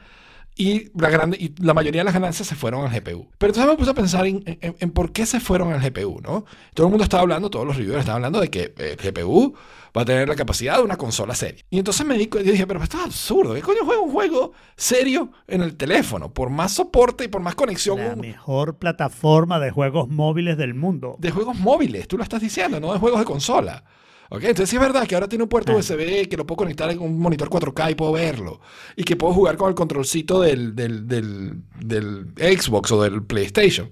[0.59, 3.29] y la, grande, y la mayoría de las ganancias se fueron al GPU.
[3.37, 6.21] Pero entonces me puse a pensar en, en- en por qué se fueron al GPU,
[6.23, 6.47] ¿no?
[6.75, 9.55] Todo el mundo estaba hablando, todos los reviewers estaban hablando de que el GPU
[9.97, 11.63] va a tener la capacidad de una consola seria.
[11.71, 13.55] Y entonces me di yo dije, pero esto es absurdo.
[13.55, 16.33] ¿Qué coño juega un juego serio en el teléfono?
[16.33, 21.17] Por más soporte y por más conexión La mejor plataforma de juegos móviles del mundo.
[21.19, 23.85] de juegos móviles, tú lo estás diciendo, no de juegos de consola.
[24.31, 24.43] ¿Ok?
[24.45, 25.77] Entonces sí es verdad que ahora tiene un puerto Ah.
[25.77, 28.61] USB que lo puedo conectar en un monitor 4K y puedo verlo.
[28.97, 33.89] Y que puedo jugar con el controlcito del, del, del, del Xbox o del PlayStation.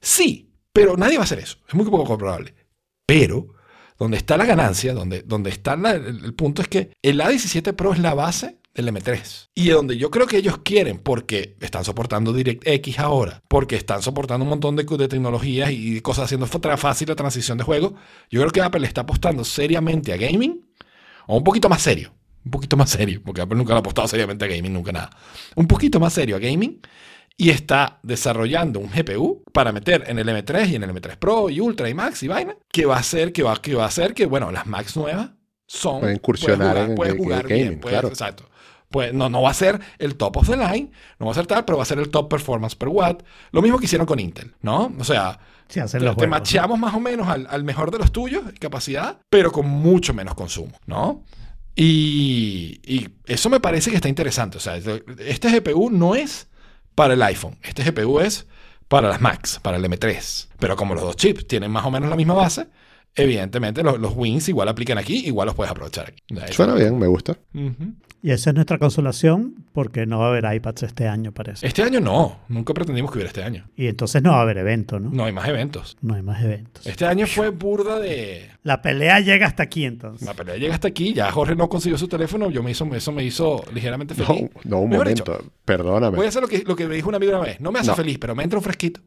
[0.00, 1.58] Sí, pero nadie va a hacer eso.
[1.68, 2.54] Es muy poco probable.
[3.06, 3.48] Pero
[3.98, 7.74] donde está la ganancia, donde, donde está la- el, el punto es que el A17
[7.74, 9.48] Pro es la base del M3.
[9.54, 14.44] Y donde yo creo que ellos quieren, porque están soportando DirectX ahora, porque están soportando
[14.44, 17.94] un montón de, de tecnologías y cosas haciendo fácil la transición de juego,
[18.30, 20.66] yo creo que Apple está apostando seriamente a gaming,
[21.26, 22.12] o un poquito más serio,
[22.44, 25.10] un poquito más serio, porque Apple nunca ha apostado seriamente a gaming, nunca nada.
[25.56, 26.80] Un poquito más serio a gaming
[27.36, 31.48] y está desarrollando un GPU para meter en el M3 y en el M3 Pro
[31.50, 33.88] y Ultra y Max y vaina, que va a hacer que va, que va a
[33.88, 35.30] hacer que, bueno, las Max nuevas
[35.66, 36.00] son...
[36.00, 38.08] Pueden incursionar puedes jugar, en puedes jugar bien, gaming, puedes- claro.
[38.08, 38.44] Exacto.
[38.90, 41.46] Pues no, no va a ser el top of the line, no va a ser
[41.46, 43.22] tal, pero va a ser el top performance per watt.
[43.52, 44.92] Lo mismo que hicieron con Intel, ¿no?
[44.98, 45.38] O sea,
[45.68, 46.78] te, juegos.
[46.78, 50.72] más o menos al, al mejor de los tuyos, capacidad, pero con mucho menos consumo,
[50.86, 51.22] ¿no?
[51.76, 54.58] Y, y eso me parece que está interesante.
[54.58, 56.48] O sea, este GPU no es
[56.94, 58.46] para el iPhone, este GPU es
[58.88, 60.48] para las Macs, para el M3.
[60.58, 62.66] Pero como los dos chips tienen más o menos la misma base,
[63.14, 66.22] evidentemente los, los wins igual aplican aquí, igual los puedes aprovechar aquí.
[66.52, 67.36] Suena bien, me gusta.
[68.22, 71.66] Y esa es nuestra consolación porque no va a haber iPads este año, parece.
[71.66, 73.64] Este año no, nunca pretendimos que hubiera este año.
[73.76, 75.08] Y entonces no va a haber evento, ¿no?
[75.10, 75.96] No hay más eventos.
[76.02, 76.86] No hay más eventos.
[76.86, 78.50] Este año fue burda de...
[78.62, 80.26] La pelea llega hasta aquí entonces.
[80.26, 83.10] La pelea llega hasta aquí, ya Jorge no consiguió su teléfono, yo me hizo, eso
[83.10, 84.50] me hizo ligeramente feliz.
[84.64, 85.08] no, un momento.
[85.32, 86.16] dicho, perdóname.
[86.18, 87.78] voy a hacer lo que, lo que me dijo un amigo una vez, no me
[87.78, 87.96] hace No.
[87.96, 89.00] feliz, pero me entra un fresquito.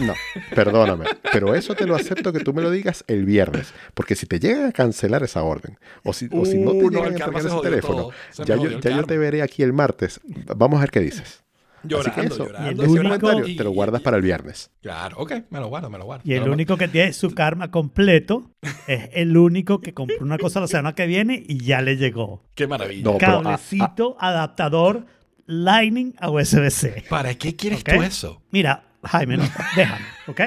[0.00, 0.14] No,
[0.54, 1.04] perdóname.
[1.32, 3.74] Pero eso te lo acepto que tú me lo digas el viernes.
[3.94, 6.90] Porque si te llegan a cancelar esa orden, o si, o si no te Uh,
[6.90, 8.10] no, llegan a entregar se ese teléfono,
[8.44, 10.20] ya, yo, ya yo te veré aquí el martes.
[10.56, 11.42] Vamos a ver qué dices.
[11.84, 12.82] Llorando, Así que eso, llorando.
[12.82, 14.70] Ese único- comentario Y- te lo guardas y- para el viernes.
[14.82, 16.22] Claro, ok, me lo guardo, me lo guardo.
[16.26, 18.50] Y el único que tiene su karma completo
[18.88, 22.42] es el único que compró una cosa la semana que viene y ya le llegó.
[22.54, 23.04] Qué maravilla.
[23.04, 25.06] No, ah, Cablecito, adaptador,
[25.46, 27.04] Lightning a USB-C.
[27.08, 28.42] ¿Para qué quieres tú eso?
[28.50, 29.44] Mira, Jaime, no,
[29.76, 30.40] déjame, ¿ok?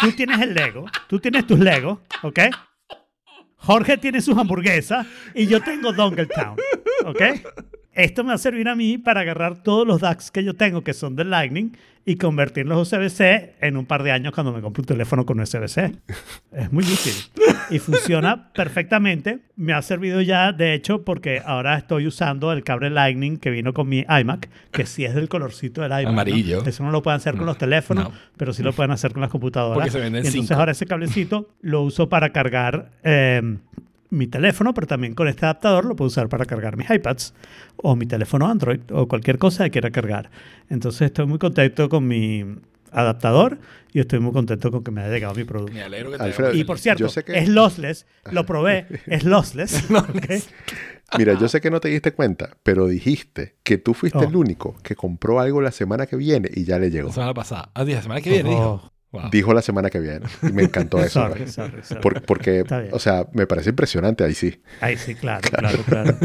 [0.00, 2.40] Tú tienes el Lego, tú tienes tus Legos, ¿ok?
[3.56, 6.56] Jorge tiene sus hamburguesas y yo tengo Dongletown,
[7.04, 7.22] ¿ok?
[8.04, 10.82] Esto me va a servir a mí para agarrar todos los DACs que yo tengo
[10.82, 11.76] que son de Lightning
[12.06, 15.92] y convertirlos USB-C en un par de años cuando me compre un teléfono con USB-C.
[16.52, 17.12] Es muy útil
[17.68, 19.40] y funciona perfectamente.
[19.56, 23.74] Me ha servido ya, de hecho, porque ahora estoy usando el cable Lightning que vino
[23.74, 26.04] con mi iMac, que sí es del colorcito del iMac.
[26.04, 26.08] ¿no?
[26.10, 26.64] Amarillo.
[26.64, 28.12] Eso no lo pueden hacer con los teléfonos, No.
[28.38, 29.74] pero sí lo pueden hacer con las computadoras.
[29.76, 30.58] Porque se venden Y entonces cinco.
[30.58, 33.58] ahora ese cablecito lo uso para cargar eh,
[34.10, 37.34] mi teléfono, pero también con este adaptador lo puedo usar para cargar mis iPads
[37.76, 40.30] o mi teléfono Android o cualquier cosa que quiera cargar.
[40.68, 42.44] Entonces estoy muy contento con mi
[42.92, 43.58] adaptador
[43.92, 45.72] y estoy muy contento con que me haya llegado mi producto.
[45.74, 49.84] Me alegro que te Alfredo, Y por cierto, que- es lossless, lo probé, es lossless.
[51.18, 54.22] Mira, yo sé que no te diste cuenta, pero dijiste que tú fuiste Oh.
[54.24, 57.08] el único que compró algo la semana que viene y ya le llegó.
[57.08, 57.70] La semana pasada.
[57.74, 58.52] Ah, la semana que viene, Oh.
[58.52, 58.92] dijo.
[59.12, 59.28] Wow.
[59.30, 60.26] Dijo la semana que viene.
[60.42, 61.20] Y me encantó eso.
[61.28, 62.00] Sorry, sorry, sorry.
[62.00, 64.60] Por- porque, o sea, me parece impresionante ahí sí.
[64.80, 66.16] Ahí sí, claro, claro, claro.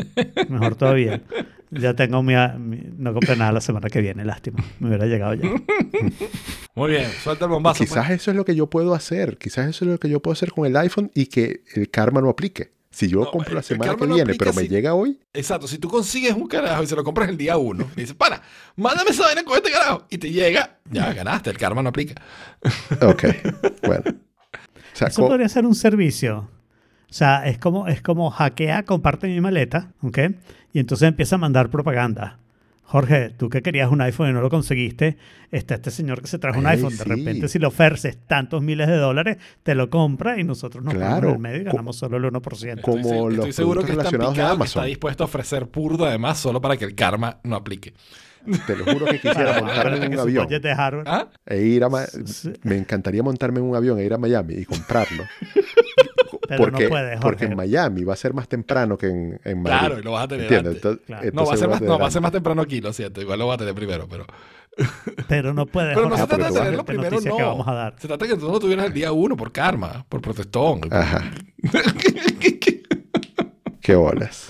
[0.50, 1.22] Mejor todavía.
[1.70, 4.62] Ya tengo mi, mi- No compré nada la semana que viene, lástima.
[4.78, 5.48] Me hubiera llegado ya.
[6.74, 7.78] Muy bien, suelta el bombazo.
[7.78, 7.90] pues.
[7.90, 9.38] Quizás eso es lo que yo puedo hacer.
[9.38, 12.20] Quizás eso es lo que yo puedo hacer con el iPhone y que el karma
[12.20, 12.72] no aplique.
[12.94, 15.78] Si yo No, compro la semana que viene, pero me si- llega hoy, Exacto, si
[15.78, 18.40] tú consigues un carajo y se lo compras el día uno, y dices, para,
[18.76, 22.14] mándame esa vaina con este carajo, y te llega, ya ganaste, el karma no aplica.
[23.00, 23.24] ok,
[23.84, 24.04] bueno.
[24.06, 24.12] O
[24.96, 26.48] sea, Eso podría ser un servicio.
[27.10, 30.18] O sea, es como, es como hackea, comparte mi maleta, ¿ok?
[30.72, 32.38] Y entonces empieza a mandar propaganda.
[32.86, 35.16] Jorge, tú que querías un iPhone y no lo conseguiste,
[35.50, 36.90] está este señor que se trajo un iPhone.
[36.96, 37.08] De sí.
[37.08, 41.14] repente, si le ofreces tantos miles de dólares, te lo compra y nosotros nos Claro.
[41.14, 42.80] ponemos en el medio y ganamos solo el 1%.
[42.82, 44.66] Como estoy, los estoy seguro que relacionados que Amazon.
[44.66, 47.94] está dispuesto a ofrecer purdo además solo para que el karma no aplique.
[48.66, 50.46] te lo juro que quisiera montarme en un su avión.
[51.06, 51.28] ¿Ah?
[51.46, 52.04] E ir a Ma-
[52.64, 55.24] me encantaría montarme en un avión e ir a Miami y comprarlo.
[56.56, 59.62] Pero porque, no puedes, porque en Miami va a ser más temprano que en, en
[59.62, 59.78] Madrid.
[59.78, 60.74] Claro, y lo vas a tener antes.
[60.76, 61.30] Entonces- Claro.
[61.32, 63.20] No, va a ser más, no, va a ser más temprano aquí, lo siento.
[63.20, 64.26] Igual lo va a tener primero, pero...
[65.28, 65.94] Pero no puedes.
[65.94, 67.36] Pero no se trata de tenerlo primero, no.
[67.36, 67.94] que vamos a dar.
[67.96, 70.80] Se trata de que tú no tuvieras el día uno por karma, por protestón.
[70.90, 71.22] Ajá.
[73.80, 74.48] Qué bolas.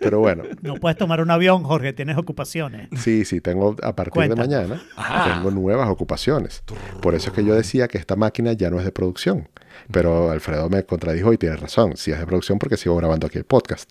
[0.00, 2.88] Pero bueno, No puedes tomar un avión, Jorge, tienes ocupaciones.
[2.96, 5.34] sí, sí, tengo a partir de mañana, Ajá.
[5.34, 6.62] tengo nuevas ocupaciones.
[7.00, 9.48] Por eso es que yo decía que esta máquina ya no es de producción.
[9.90, 11.96] Pero Alfredo me contradijo y tiene razón.
[11.96, 13.90] Sí es de producción porque sigo grabando aquí el podcast.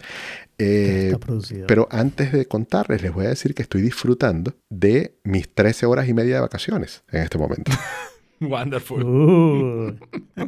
[0.58, 1.68] Eh, está producido.
[1.68, 6.08] pero antes de contarles, les voy a decir que estoy disfrutando de mis 13 horas
[6.08, 7.72] y media de vacaciones en este momento.
[8.40, 9.04] Wonderful.
[9.04, 9.96] Uh,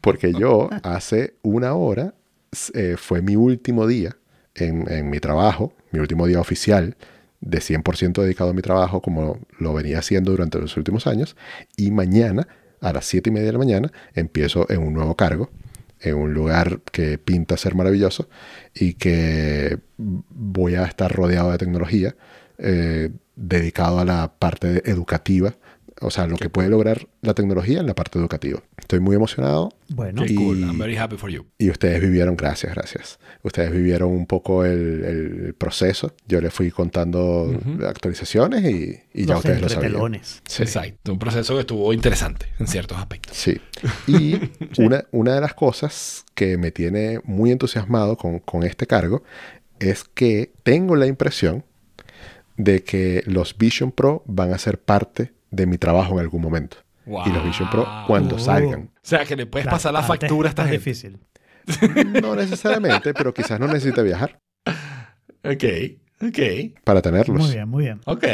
[0.00, 2.14] Porque yo hace una hora
[2.74, 4.16] eh, fue mi último día
[4.54, 6.96] en, en mi trabajo, mi último día oficial
[7.42, 11.36] de 100% dedicado a mi trabajo como lo venía haciendo durante los últimos años.
[11.76, 12.48] Y mañana,
[12.82, 15.50] a las 7 y media de la mañana, empiezo en un nuevo cargo,
[16.00, 18.28] en un lugar que pinta ser maravilloso
[18.74, 22.16] y que voy a estar rodeado de tecnología,
[22.58, 25.54] eh, dedicado a la parte educativa.
[26.00, 28.60] O sea, lo que puede lograr la tecnología en la parte educativa.
[28.78, 30.60] Estoy muy emocionado bueno, Y- cool.
[30.62, 31.44] I'm very happy for you.
[31.58, 33.18] y ustedes vivieron, gracias, gracias.
[33.42, 36.14] Ustedes vivieron un poco el, el proceso.
[36.26, 37.54] Yo les fui contando
[37.86, 40.20] actualizaciones y, y ya ustedes lo sabían.
[40.46, 41.12] Sí, Exacto.
[41.12, 43.36] Un proceso que estuvo interesante en ciertos aspectos.
[43.36, 43.60] sí.
[44.06, 44.36] Y
[44.78, 49.22] Una, una de las cosas que me tiene muy entusiasmado con, con este cargo
[49.78, 51.64] es que tengo la impresión
[52.56, 56.78] de que los Vision Pro van a ser parte de mi trabajo en algún momento.
[57.06, 58.38] Y los Vision Pro cuando Oh.
[58.38, 58.90] salgan.
[58.94, 60.78] O sea, que le puedes Claro, pasar la factura a esta es gente.
[60.78, 61.18] difícil.
[62.22, 64.38] No necesariamente, pero quizás no necesite viajar
[65.44, 65.64] Ok,
[66.22, 66.38] ok,
[66.84, 67.38] para tenerlos.
[67.40, 68.00] Muy bien, muy bien.
[68.06, 68.24] ok.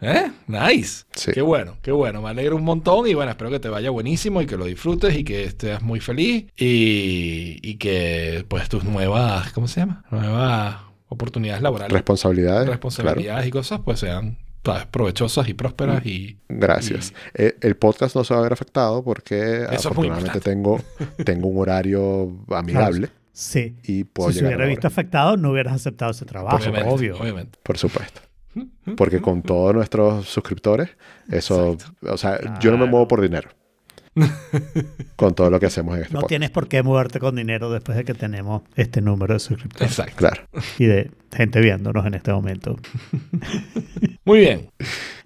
[0.00, 0.30] ¿Eh?
[0.46, 1.04] Nice.
[1.16, 1.32] Sí.
[1.32, 2.22] Qué bueno, qué bueno.
[2.22, 5.16] Me alegro un montón y bueno, espero que te vaya buenísimo y que lo disfrutes
[5.16, 10.04] y que estés muy feliz y, y que pues tus nuevas, ¿cómo se llama?
[10.12, 10.76] Nuevas
[11.08, 12.68] oportunidades laborales, Responsabilidades.
[12.68, 14.38] responsabilidades y cosas pues sean
[14.72, 14.86] ¿sabes?
[14.86, 16.38] provechosas y prósperas y...
[16.48, 17.14] Gracias.
[17.34, 20.80] Eh, el podcast no se va a ver afectado porque afortunadamente tengo,
[21.24, 23.76] tengo un horario amigable Sí.
[23.84, 27.16] y puedo Si se hubiera visto afectado, no hubieras aceptado ese trabajo, obviamente, obvio.
[27.18, 27.58] obviamente.
[27.62, 28.20] por supuesto.
[28.96, 30.90] Porque con todos nuestros suscriptores,
[31.30, 33.50] eso, o sea, yo no me muevo por dinero.
[35.16, 36.28] con todo lo que hacemos en este No podcast.
[36.28, 40.16] tienes por qué moverte con dinero después de que tenemos este número de suscriptores Exacto.
[40.16, 40.42] Claro.
[40.78, 42.76] y de gente viéndonos en este momento.
[44.24, 44.70] Muy bien.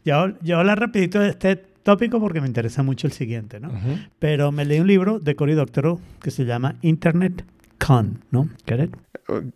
[0.05, 3.71] Yo, yo hablar rapidito de este tópico porque me interesa mucho el siguiente, ¿no?
[4.19, 7.45] Pero me leí un libro de Cory Doctorow que se llama Internet
[7.85, 8.49] Con, ¿no?
[8.67, 8.97] ¿Get it?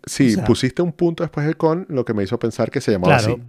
[0.06, 2.80] Sí, O sea- pusiste un punto después del con, lo que me hizo pensar que
[2.80, 3.34] se llamaba Claro.
[3.34, 3.42] así.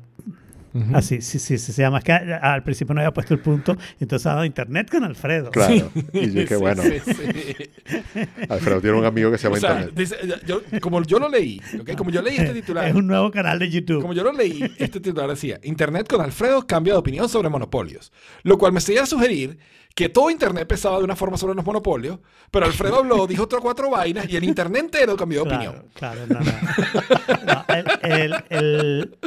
[0.73, 0.95] Ujú.
[0.95, 1.99] Así, sí, sí, sí, se llama.
[1.99, 5.51] Es que al principio no había puesto el punto, entonces ha dado internet con Alfredo.
[5.51, 5.91] Claro.
[6.13, 7.69] Y yo dije, Sí, bueno, sí, sí.
[8.49, 9.95] Alfredo tiene un amigo que se llama O sea, Internet.
[9.95, 10.15] dice,
[10.45, 11.95] yo, como yo lo leí, ¿ok?
[11.95, 14.01] como yo leí este titular, Es un nuevo canal de YouTube.
[14.01, 18.11] como yo lo leí, este titular decía, Internet con Alfredo cambia de opinión sobre monopolios,
[18.43, 19.57] lo cual me seguía a sugerir
[19.97, 22.19] que todo Internet pensaba de una forma sobre los monopolios,
[22.51, 25.85] pero Alfredo habló, dijo otras cuatro vainas y el Internet entero cambió de Claro, opinión.
[25.95, 27.65] claro, no, no.
[28.03, 29.17] El, el- el-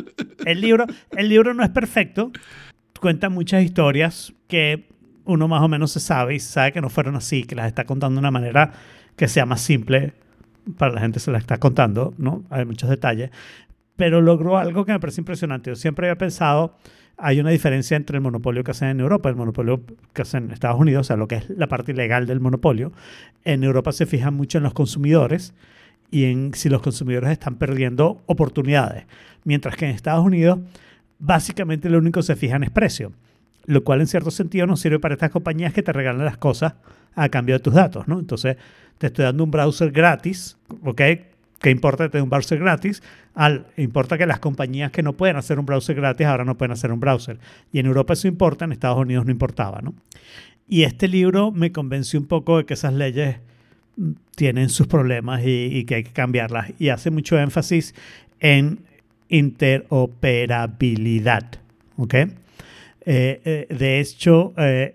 [0.47, 2.31] el libro, el libro no es perfecto.
[3.01, 4.89] Cuenta muchas historias que
[5.25, 7.85] uno más o menos se sabe y sabe que no fueron así, que las está
[7.85, 8.73] contando de una manera
[9.17, 10.15] que sea más simple
[10.79, 12.45] para la gente se la está contando, ¿no?
[12.49, 13.31] Hay muchos detalles.
[13.97, 15.71] Pero logró algo que me parece impresionante.
[15.71, 16.77] Yo siempre había pensado,
[17.21, 20.51] hay una diferencia entre el monopolio que hacen en Europa el monopolio que hacen en
[20.53, 22.93] Estados Unidos, o sea, lo que es la parte ilegal del monopolio.
[23.45, 25.55] En Europa se fijan mucho en los consumidores
[26.11, 29.05] y en si los consumidores están perdiendo oportunidades.
[29.45, 30.59] Mientras que en Estados Unidos,
[31.19, 33.13] básicamente lo único que se fijan es precio.
[33.67, 36.75] Lo cual en cierto sentido nos sirve para estas compañías que te regalan las cosas
[37.15, 38.19] a cambio de tus datos, ¿no?
[38.19, 38.57] Entonces,
[38.99, 41.01] te estoy dando un browser gratis, ¿ok?
[41.61, 43.03] ¿Qué importa tener un browser gratis?
[43.77, 46.93] Importa que las compañías que no pueden hacer un browser gratis ahora no pueden hacer
[46.93, 47.39] un browser.
[47.73, 49.95] Y en Europa eso importa, en Estados Unidos no importaba, ¿no?
[50.69, 53.37] Y este libro me convenció un poco de que esas leyes
[53.97, 56.73] mm, tienen sus problemas y, y que hay que cambiarlas.
[56.79, 57.95] Y hace mucho énfasis
[58.39, 58.79] en
[59.29, 61.59] interoperabilidad.
[61.97, 62.15] ¿ok?
[62.15, 64.95] Eh, eh, de hecho, eh,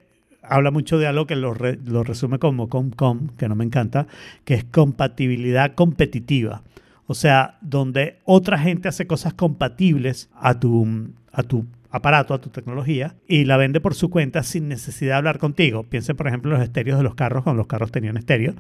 [0.50, 4.08] habla mucho de algo que lo, re- lo resume como COMCOM, que no me encanta,
[4.44, 6.62] que es compatibilidad competitiva.
[7.08, 10.88] O sea, donde otra gente hace cosas compatibles a tu,
[11.32, 11.66] a tu
[11.96, 15.84] aparato, a tu tecnología, y la vende por su cuenta sin necesidad de hablar contigo.
[15.84, 18.54] Piensen, por ejemplo, en los estéreos de los carros, cuando los carros tenían estéreo,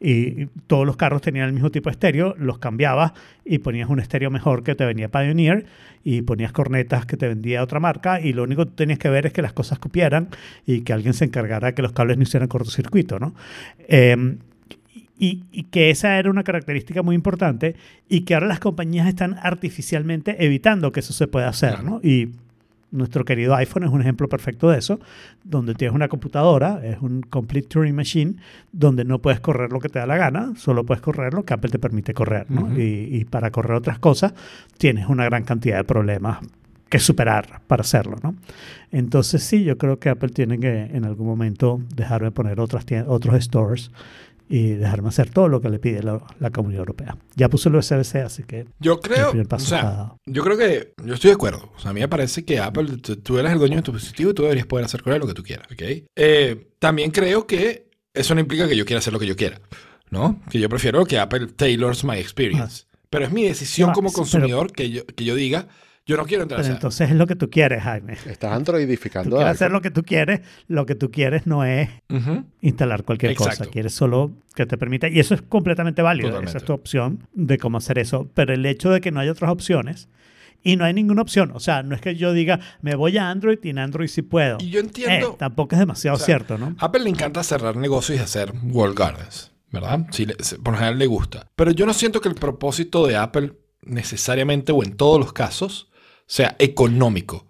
[0.00, 3.12] y todos los carros tenían el mismo tipo de estéreo, los cambiabas
[3.44, 5.66] y ponías un estéreo mejor que te venía Pioneer,
[6.02, 9.26] y ponías cornetas que te vendía otra marca, y lo único que tenías que ver
[9.26, 10.28] es que las cosas copiaran
[10.64, 13.34] y que alguien se encargara de que los cables no hicieran cortocircuito, ¿no?
[13.86, 14.36] Eh,
[15.18, 17.74] y, y que esa era una característica muy importante
[18.08, 22.00] y que ahora las compañías están artificialmente evitando que eso se pueda hacer, ¿no?
[22.02, 22.30] Y
[22.90, 25.00] nuestro querido iPhone es un ejemplo perfecto de eso,
[25.44, 28.36] donde tienes una computadora, es un complete Turing machine,
[28.72, 31.54] donde no puedes correr lo que te da la gana, solo puedes correr lo que
[31.54, 34.32] Apple te permite correr, y, y para correr otras cosas
[34.78, 36.38] tienes una gran cantidad de problemas
[36.88, 38.34] que superar para hacerlo, ¿no?
[38.90, 43.44] Entonces sí, yo creo que Apple tiene que en algún momento dejarme poner otras otros
[43.44, 43.90] stores
[44.48, 47.16] y dejarme hacer todo lo que le pide la, la Comunidad Europea.
[47.36, 50.18] Ya puso el USB-C, así que Yo creo, o paso sea, está dado.
[50.26, 51.70] yo creo que yo estoy de acuerdo.
[51.76, 54.30] O sea, a mí me parece que Apple, tú, eres el dueño de tu dispositivo
[54.30, 55.82] y tú deberías poder hacer con él lo que tú quieras, ¿ok?
[56.16, 59.60] Eh, también creo que eso no implica que yo quiera hacer lo que yo quiera,
[60.10, 60.40] ¿no?
[60.50, 62.84] Que yo prefiero que Apple tailors my experience.
[63.10, 65.68] Pero es mi decisión Ah, como sí, pero- consumidor que, yo, que yo diga,
[66.08, 68.14] yo no quiero entrar pero entonces es lo que tú quieres, Jaime.
[68.14, 69.50] Estás Tú androidificando quieres algo.
[69.54, 72.44] hacer lo que tú quieres, lo que tú quieres no es Ujú.
[72.62, 76.50] instalar cualquier cosa, quieres solo que te permita, y eso es completamente válido, Totalmente.
[76.50, 79.28] esa es tu opción de cómo hacer eso, pero el hecho de que no hay
[79.28, 80.08] otras opciones,
[80.64, 83.30] y no hay ninguna opción, o sea, no es que yo diga, me voy a
[83.30, 84.58] Android y en Android sí puedo.
[84.60, 85.32] Y yo entiendo...
[85.32, 86.74] Eh, tampoco es demasiado o sea, cierto, ¿no?
[86.78, 90.06] A Apple le encanta cerrar negocios y hacer wall gardens, ¿verdad?
[90.10, 90.26] Sí,
[90.64, 91.46] por lo general le gusta.
[91.54, 93.52] Pero yo no siento que el propósito de Apple
[93.82, 95.87] necesariamente o en todos los casos
[96.28, 97.48] sea económico.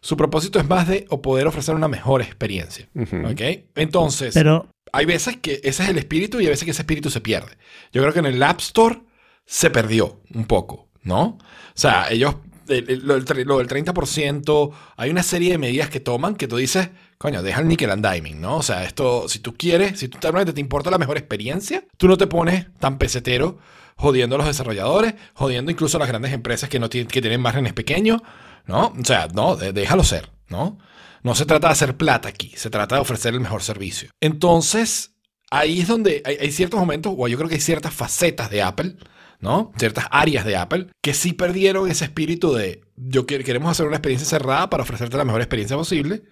[0.00, 2.88] Su propósito es más de o poder ofrecer una mejor experiencia.
[2.94, 3.28] Ujú.
[3.28, 3.40] ¿Ok?
[3.74, 7.10] Entonces, Pero hay veces que ese es el espíritu y hay veces que ese espíritu
[7.10, 7.58] se pierde.
[7.92, 9.02] Yo creo que en el App Store
[9.44, 11.22] se perdió un poco, ¿no?
[11.24, 11.38] O
[11.74, 16.90] sea, ellos, lo del 30%, hay una serie de medidas que toman que tú dices,
[17.18, 18.56] coño, deja el nickel and diming, ¿no?
[18.56, 22.08] O sea, esto, si tú quieres, si tú realmente te importa la mejor experiencia, tú
[22.08, 23.58] no te pones tan pesetero
[24.00, 27.72] jodiendo a los desarrolladores, jodiendo incluso a las grandes empresas que, no que tienen márgenes
[27.74, 28.22] pequeños,
[28.66, 28.94] ¿no?
[28.98, 30.78] O sea, no, déjalo ser, ¿no?
[31.22, 34.08] No se trata de hacer plata aquí, se trata de ofrecer el mejor servicio.
[34.20, 35.12] Entonces,
[35.50, 38.96] ahí es donde hay, ciertos momentos, o yo creo que hay ciertas facetas de Apple,
[39.38, 39.70] ¿no?
[39.78, 43.96] Ciertas áreas de Apple que sí perdieron ese espíritu de yo que- queremos hacer una
[43.96, 46.22] experiencia cerrada para ofrecerte la mejor experiencia posible.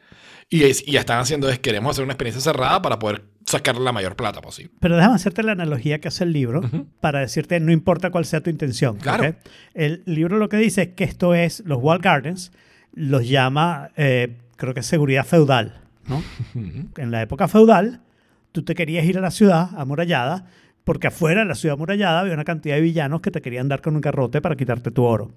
[0.51, 3.83] Y, es- y ya están haciendo es queremos hacer una experiencia cerrada para poder sacarle
[3.83, 4.73] la mayor plata posible.
[4.79, 6.63] Pero déjame hacerte la analogía que hace el libro
[7.01, 8.97] para decirte, no importa cuál sea tu intención.
[8.99, 9.35] Claro.
[9.75, 12.53] El libro lo que dice es que esto es, los wall gardens,
[12.93, 15.81] los llama, eh, creo que es seguridad feudal.
[16.07, 16.23] ¿no?
[16.97, 18.03] En la época feudal,
[18.53, 20.47] tú te querías ir a la ciudad amurallada
[20.85, 23.83] porque afuera de la ciudad amurallada había una cantidad de villanos que te querían dar
[23.83, 25.33] con un garrote para quitarte tu oro.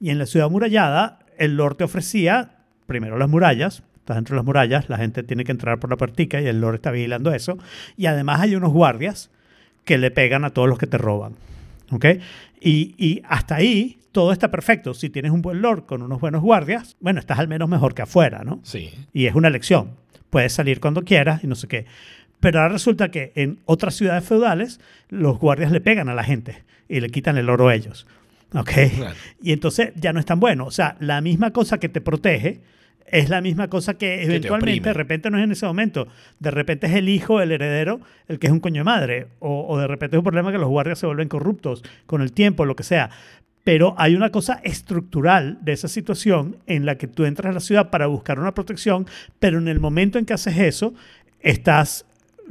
[0.00, 2.56] Y en la ciudad amurallada, el Lord te ofrecía
[2.86, 3.82] primero las murallas.
[4.04, 6.60] Estás dentro de las murallas, la gente tiene que entrar por la puertica y el
[6.60, 7.56] Lord está vigilando eso.
[7.96, 9.30] Y además hay unos guardias
[9.86, 11.32] que le pegan a todos los que te roban.
[11.90, 12.04] ¿Ok?
[12.60, 14.92] Y, y hasta ahí todo está perfecto.
[14.92, 18.02] Si tienes un buen Lord con unos buenos guardias, bueno, estás al menos mejor que
[18.02, 18.60] afuera, ¿no?
[18.62, 18.90] Sí.
[19.14, 19.92] y es una elección.
[20.28, 21.86] Puedes salir cuando quieras y no sé qué.
[22.40, 26.62] Pero ahora resulta que en otras ciudades feudales los guardias le pegan a la gente
[26.90, 28.06] y le quitan el oro a ellos.
[28.52, 28.70] ¿Ok?
[28.96, 29.16] Claro.
[29.42, 30.66] Y entonces ya no es tan bueno.
[30.66, 32.60] O sea, la misma cosa que te protege
[33.06, 36.08] es la misma cosa que te eventualmente, de repente no es en ese momento.
[36.38, 39.26] De repente es el hijo, el heredero, el que es un coño de madre.
[39.38, 42.32] O, o de repente es un problema que los guardias se vuelven corruptos con el
[42.32, 43.10] tiempo, lo que sea.
[43.62, 47.60] Pero hay una cosa estructural de esa situación en la que tú entras a la
[47.60, 49.06] ciudad para buscar una protección,
[49.38, 50.94] pero en el momento en que haces eso,
[51.40, 52.04] estás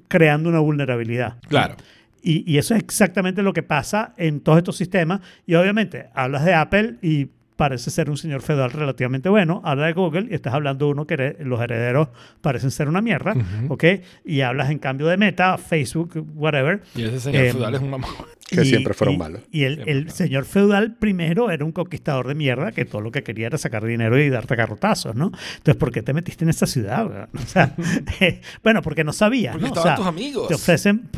[0.08, 1.38] creando una vulnerabilidad.
[1.48, 1.76] Claro.
[2.24, 5.22] Y, y eso es exactamente lo que pasa en todos estos sistemas.
[5.46, 7.28] Y obviamente, hablas de Apple y
[7.64, 9.62] parece ser un señor feudal relativamente bueno.
[9.64, 12.10] Habla de Google y estás hablando de uno que los herederos
[12.42, 13.32] parecen ser una mierda.
[13.32, 13.74] Ujú.
[13.76, 13.84] ¿Ok?
[14.26, 16.82] Y hablas en cambio de Meta, Facebook, whatever.
[16.94, 18.10] Y ese señor Eh, feudal es un mamón.
[18.50, 19.42] Que siempre fueron y- malos.
[19.50, 23.24] Y el, el señor feudal primero era un conquistador de mierda que todo lo que
[23.24, 25.28] quería era sacar dinero y darte garrotazos, ¿no?
[25.58, 27.30] Entonces, ¿por qué te metiste en esa ciudad?
[27.34, 27.74] O sea,
[28.20, 29.72] eh, bueno, porque no sabías, Porque ¿no?
[29.72, 30.48] O estaban sea, tus amigos.
[30.50, 31.10] Te ofrecen...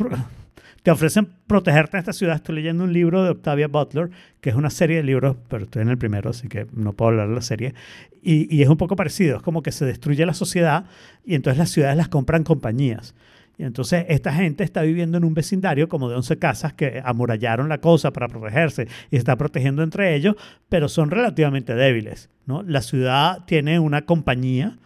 [0.86, 2.36] te ofrecen protegerte en esta ciudad.
[2.36, 4.08] Estoy leyendo un libro de Octavia Butler,
[4.40, 7.10] que es una serie de libros, pero estoy en el primero, así que no puedo
[7.10, 7.74] hablar de la serie.
[8.22, 10.84] Y, y es un poco parecido, es como que se destruye la sociedad
[11.24, 13.16] y entonces las ciudades las compran compañías.
[13.58, 17.68] Y entonces esta gente está viviendo en un vecindario como de 11 casas que amurallaron
[17.68, 20.36] la cosa para protegerse y se está protegiendo entre ellos,
[20.68, 22.30] pero son relativamente débiles.
[22.44, 22.62] ¿no?
[22.62, 24.78] La ciudad tiene una compañía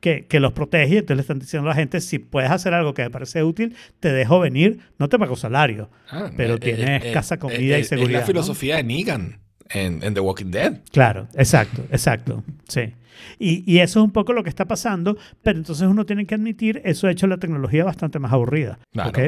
[0.00, 2.94] que, que los protege entonces le están diciendo a la gente, si puedes hacer algo
[2.94, 7.04] que me parece útil, te dejo venir, no te pago salario, Ah, pero eh, tienes
[7.04, 8.10] eh, casa, eh, comida eh, y seguridad.
[8.10, 8.26] Es la ¿no?
[8.26, 10.80] filosofía de Negan en, en The Walking Dead.
[10.90, 12.94] Claro, exacto, exacto, sí.
[13.38, 16.34] Y, y eso es un poco lo que está pasando, pero entonces uno tiene que
[16.34, 19.10] admitir, eso ha hecho la tecnología bastante más aburrida, Claro.
[19.10, 19.18] ¿ok?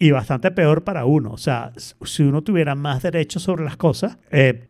[0.00, 1.32] Y bastante peor para uno.
[1.32, 1.72] O sea,
[2.04, 4.68] si uno tuviera más derechos sobre las cosas, eh,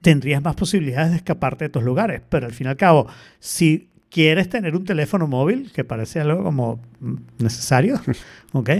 [0.00, 2.22] tendrías más posibilidades de escaparte de estos lugares.
[2.30, 3.06] Pero al fin y al cabo,
[3.38, 6.80] si quieres tener un teléfono móvil, que parece algo como
[7.38, 8.00] necesario,
[8.52, 8.70] ¿ok?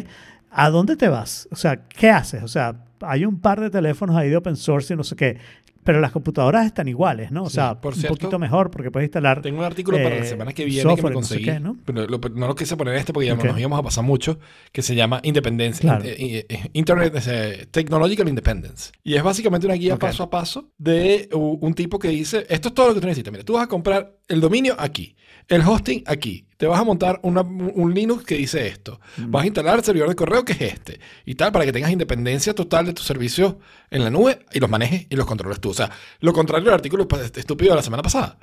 [0.51, 1.48] ¿A dónde te vas?
[1.52, 2.43] O sea, ¿qué haces?
[2.43, 5.39] O sea, hay un par de teléfonos ahí de open source y no sé qué,
[5.85, 7.44] pero las computadoras están iguales, ¿no?
[7.44, 10.16] O Sí, sea, por un cierto, poquito mejor porque puedes instalar Tengo un artículo para
[10.16, 11.44] la eh, semana que viene que me software, no sé conseguí.
[11.47, 11.77] qué, ¿no?
[11.86, 13.44] Pero lo- no lo quise poner este porque ya Ok.
[13.44, 14.39] nos íbamos a pasar mucho.
[14.73, 15.81] Que se llama Independencia.
[15.89, 16.05] Claro.
[16.05, 18.93] eh, eh, eh, Internet eh, Technological Independence.
[19.02, 20.01] Y es básicamente una guía Ok.
[20.01, 23.32] paso a paso de un tipo que dice: Esto es todo lo que tú necesitas.
[23.32, 25.16] Mira, tú vas a comprar el dominio aquí,
[25.51, 26.47] el hosting aquí.
[26.57, 29.01] Te vas a montar una- un Linux que dice esto.
[29.17, 29.31] Mm.
[29.31, 31.01] Vas a instalar el servidor de correo que es este.
[31.27, 33.55] Y tal, para que tengas independencia total de tus servicios
[33.91, 35.71] en la nube y los manejes y los controles tú.
[35.71, 35.91] O sea,
[36.21, 38.39] lo contrario del artículo pues, estúpido de la semana pasada.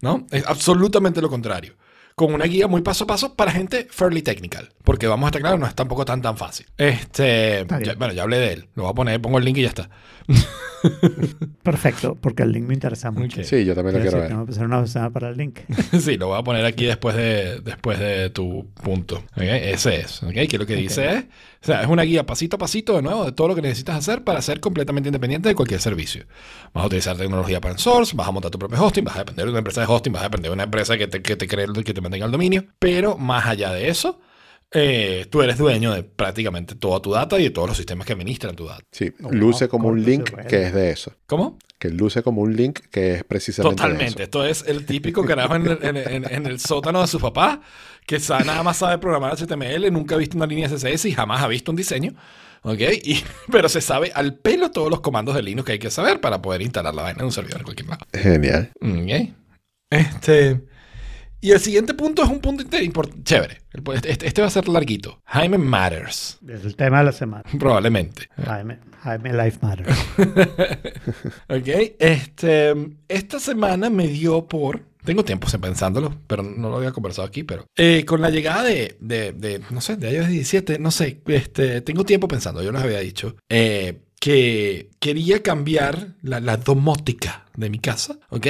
[0.00, 0.26] ¿no?
[0.30, 1.74] Es absolutamente lo contrario.
[2.18, 4.68] Con una guía muy paso a paso para gente fairly technical.
[4.84, 6.66] Porque vamos a estar claros, no es tampoco tan tan fácil.
[6.76, 8.68] Este, ya- bueno, ya hablé de él.
[8.74, 9.88] Lo voy a poner, pongo el link y ya está.
[11.62, 13.42] Perfecto, porque el link me interesa mucho.
[13.44, 14.28] Sí, yo también lo Quiero ver.
[14.28, 15.58] tengo que empezar una semana para el link.
[16.00, 19.16] sí, lo voy a poner aquí después de, después de tu punto.
[19.36, 19.42] ¿ok?
[19.42, 20.22] Ese es.
[20.22, 20.32] ¿ok?
[20.48, 21.24] Que lo que dice es,
[21.62, 23.96] o sea, es una guía pasito a pasito de nuevo de todo lo que necesitas
[23.96, 26.24] hacer para ser completamente independiente de cualquier servicio.
[26.72, 29.44] Vas a utilizar tecnología open source, vas a montar tu propio hosting, vas a depender
[29.44, 31.48] de una empresa de hosting, vas a depender de una empresa que te, que te
[31.48, 32.64] cree, que te mantenga el dominio.
[32.78, 34.20] Pero más allá de eso,
[34.70, 38.12] eh, tú eres dueño de prácticamente toda tu data y de todos los sistemas que
[38.12, 38.84] administran tu data.
[38.92, 41.12] Sí, luce como un link que es de eso.
[41.26, 41.58] ¿Cómo?
[41.78, 44.22] Que luce como un link que es precisamente de Totalmente.
[44.24, 47.62] Esto es el típico carajo en el, en- en- en el sótano de su papá,
[48.08, 51.46] que nada más sabe programar HTML, nunca ha visto una línea CSS y jamás ha
[51.46, 52.14] visto un diseño.
[52.62, 52.80] ¿Ok?
[53.04, 53.22] Y-
[53.52, 56.40] pero se sabe al pelo todos los comandos de Linux que hay que saber para
[56.40, 58.06] poder instalar la vaina en un servidor en cualquier lado.
[58.14, 58.72] Genial.
[58.80, 59.34] Ok.
[59.90, 60.64] Este.
[61.42, 62.64] Y el siguiente punto es un punto
[63.22, 63.58] chévere.
[64.02, 65.20] Este, este va a ser larguito.
[65.26, 66.38] Jaime Matters.
[66.48, 67.44] Es el tema de la semana.
[67.58, 68.30] Probablemente.
[68.42, 69.86] Jaime, Jaime Life Matter.
[71.48, 72.74] Ok, este,
[73.08, 77.64] esta semana me dio por, tengo tiempo pensándolo, pero no lo había conversado aquí, pero
[77.76, 81.80] eh, con la llegada de, de, de, no sé, de iOS 17, no sé, este,
[81.80, 87.70] tengo tiempo pensando, yo les había dicho, eh, que quería cambiar la, la domótica de
[87.70, 88.46] mi casa, ¿ok?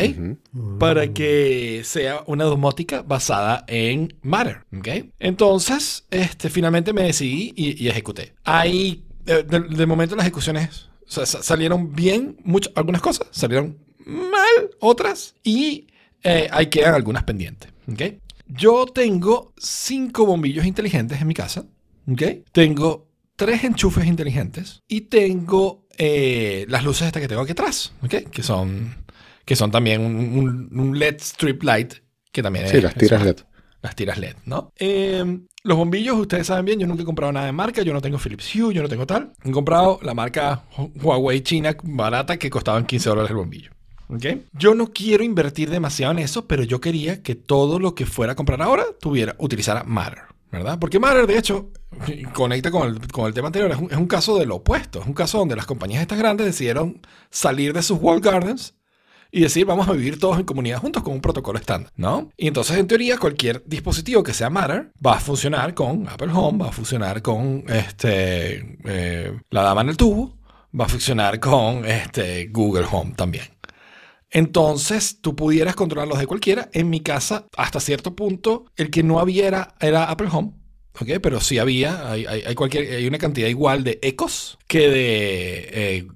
[0.53, 0.79] Ujú.
[0.79, 4.89] Para que sea una domótica basada en Matter, ¿ok?
[5.21, 8.33] Entonces, este, finalmente me decidí y, y ejecuté.
[8.45, 13.29] Ahí, eh, de, de momento las ejecuciones o sea, sa- salieron bien, muchas, algunas cosas,
[13.31, 15.87] salieron mal otras y
[16.23, 18.03] eh, ahí quedan algunas pendientes, ¿ok?
[18.47, 21.67] Yo tengo cinco bombillos inteligentes en mi casa,
[22.11, 22.23] ¿ok?
[22.53, 28.31] Tengo tres enchufes inteligentes y tengo eh, las luces estas que tengo aquí atrás, ¿ok?
[28.31, 29.05] Que son,
[29.45, 31.95] que son también un, un- un LED strip light
[32.33, 33.37] que también Sí, es- las tiras LED.
[33.83, 34.73] las tiras LED, ¿no?
[34.77, 35.25] Eh,
[35.65, 38.19] los bombillos, ustedes saben bien, yo nunca he comprado nada de marca, yo no tengo
[38.19, 39.33] Philips Hue, yo no tengo tal.
[39.45, 43.71] He comprado la marca Hu- Huawei China barata que costaban 15 dólares el bombillo.
[44.09, 44.27] ¿Ok?
[44.53, 48.33] Yo no quiero invertir demasiado en eso, pero yo quería que todo lo que fuera
[48.33, 50.79] a comprar ahora tuviera, utilizara Matter, ¿verdad?
[50.79, 51.71] Porque Matter, de hecho,
[52.33, 55.01] conecta con el, con el tema anterior, es un, es un caso de lo opuesto.
[55.01, 58.75] Es un caso donde las compañías estas grandes decidieron salir de sus wall gardens
[59.31, 62.31] y decir vamos a vivir todos en comunidad juntos con un protocolo estándar, ¿no?
[62.37, 66.65] Y entonces en teoría cualquier dispositivo que sea Matter va a funcionar con Apple Home,
[66.65, 70.39] va a funcionar con este, eh, la dama en el tubo,
[70.79, 73.45] va a funcionar con este, Google Home también.
[74.31, 76.69] Entonces tú pudieras controlarlos de cualquiera.
[76.73, 80.53] En mi casa, hasta cierto punto, el que no había era, era Apple Home.
[81.01, 81.09] ¿ok?
[81.23, 85.69] Pero sí había, hay, hay- hay cualquier, hay una cantidad igual de Ecos que de
[85.73, 86.07] eh,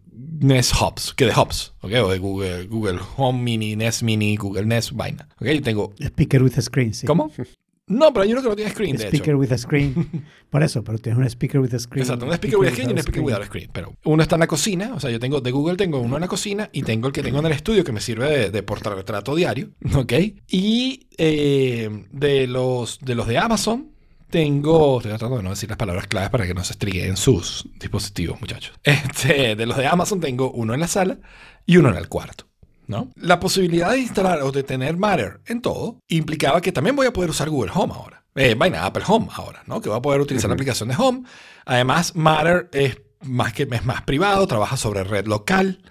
[0.40, 1.92] Nest Hubs, que de Hubs, ¿ok?
[2.04, 5.28] O de Google, Google Home Mini, Nest Mini, Google Nest, vaina.
[5.40, 5.46] ¿ok?
[5.46, 5.94] Yo tengo...
[6.00, 7.06] Speaker with a screen, sí.
[7.06, 7.30] ¿Cómo?
[7.88, 9.38] No, pero hay uno que no tiene screen, de Speaker hecho.
[9.38, 10.24] with a screen.
[10.50, 12.02] Por eso, pero tienes un speaker with a screen.
[12.02, 13.70] Exacto, un speaker with a screen y un speaker without a screen.
[13.72, 16.20] Pero uno está en la cocina, o sea, yo tengo de Google, tengo uno en
[16.20, 18.62] la cocina y tengo el que tengo en el estudio que me sirve de, de
[18.62, 20.12] portarretrato diario, ¿ok?
[20.48, 23.90] Y eh, de, los, de los de Amazon,
[24.30, 27.68] tengo, estoy tratando de no decir las palabras claves para que no se estriguen sus
[27.78, 28.78] dispositivos, muchachos.
[28.84, 31.18] Este, de los de Amazon tengo uno en la sala
[31.66, 32.46] y uno en el cuarto.
[32.92, 33.10] ¿No?
[33.16, 37.12] La posibilidad de instalar o de tener Matter en todo implicaba que también voy a
[37.12, 38.22] poder usar Google Home ahora.
[38.36, 39.80] Eh, vaina, Apple Home ahora, ¿no?
[39.80, 41.24] Que voy a poder utilizar la aplicación de Home.
[41.66, 45.82] Además, Matter es más, que, es más privado, trabaja sobre red local,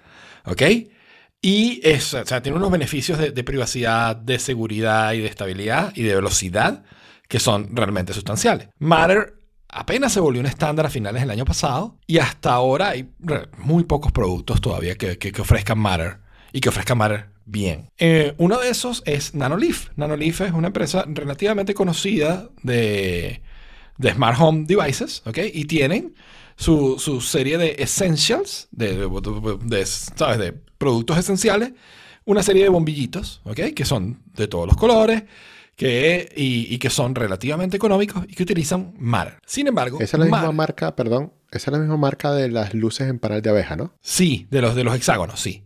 [0.46, 0.62] ¿ok?
[1.40, 5.92] Y es, o sea, tiene unos beneficios de, de privacidad, de seguridad y de estabilidad
[5.96, 6.84] y de velocidad
[7.28, 8.68] que son realmente sustanciales.
[8.78, 9.34] Matter
[9.68, 13.10] apenas se volvió un estándar a finales del año pasado y hasta ahora hay
[13.58, 16.18] muy pocos productos todavía que, que- que ofrezcan Matter
[16.52, 17.88] y que ofrezcan Matter bien.
[17.98, 19.88] Eh, uno de esos es Nanoleaf.
[19.96, 23.42] Nanoleaf es una empresa relativamente conocida de,
[23.98, 25.38] de Smart Home Devices, ¿ok?
[25.52, 26.14] Y tienen
[26.56, 29.08] su, su serie de essentials, de,
[29.64, 30.38] de- ¿sabes?
[30.38, 31.72] De productos esenciales,
[32.24, 33.60] una serie de bombillitos, ¿ok?
[33.74, 35.24] Que son de todos los colores
[35.74, 39.38] que, y, y que son relativamente económicos y que utilizan Matter.
[39.46, 42.74] Sin embargo, Esa es la misma marca, perdón, esa es la misma marca de las
[42.74, 43.94] luces en panel de abeja, ¿no?
[44.00, 45.64] Sí, de los, de los hexágonos, sí.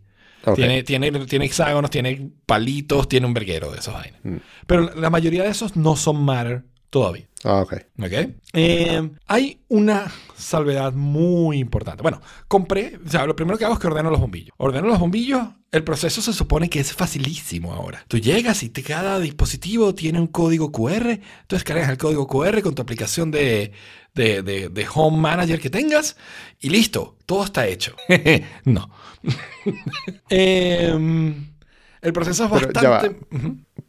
[0.55, 4.19] Tiene, tiene, tiene hexágonos, tiene palitos, tiene un verguero de esos vainas.
[4.23, 4.37] Mm.
[4.65, 7.26] Pero la mayoría de esos no son Matter todavía.
[7.43, 7.73] Ah, ok.
[7.99, 8.11] ¿Ok?
[8.53, 12.01] Eh, hay una salvedad muy importante.
[12.01, 14.53] Bueno, compré, o sea, lo primero que hago es que ordeno los bombillos.
[14.57, 18.03] Ordeno los bombillos, el proceso se supone que es facilísimo ahora.
[18.07, 22.61] Tú llegas y te, cada dispositivo tiene un código QR, tú descargas el código QR
[22.63, 23.71] con tu aplicación de,
[24.15, 26.17] de, de- de Home Manager que tengas
[26.59, 27.95] y listo, todo está hecho.
[28.65, 28.89] no.
[30.29, 31.53] Em,
[32.01, 32.95] el proceso es Pero ya va.
[33.01, 33.25] bastante...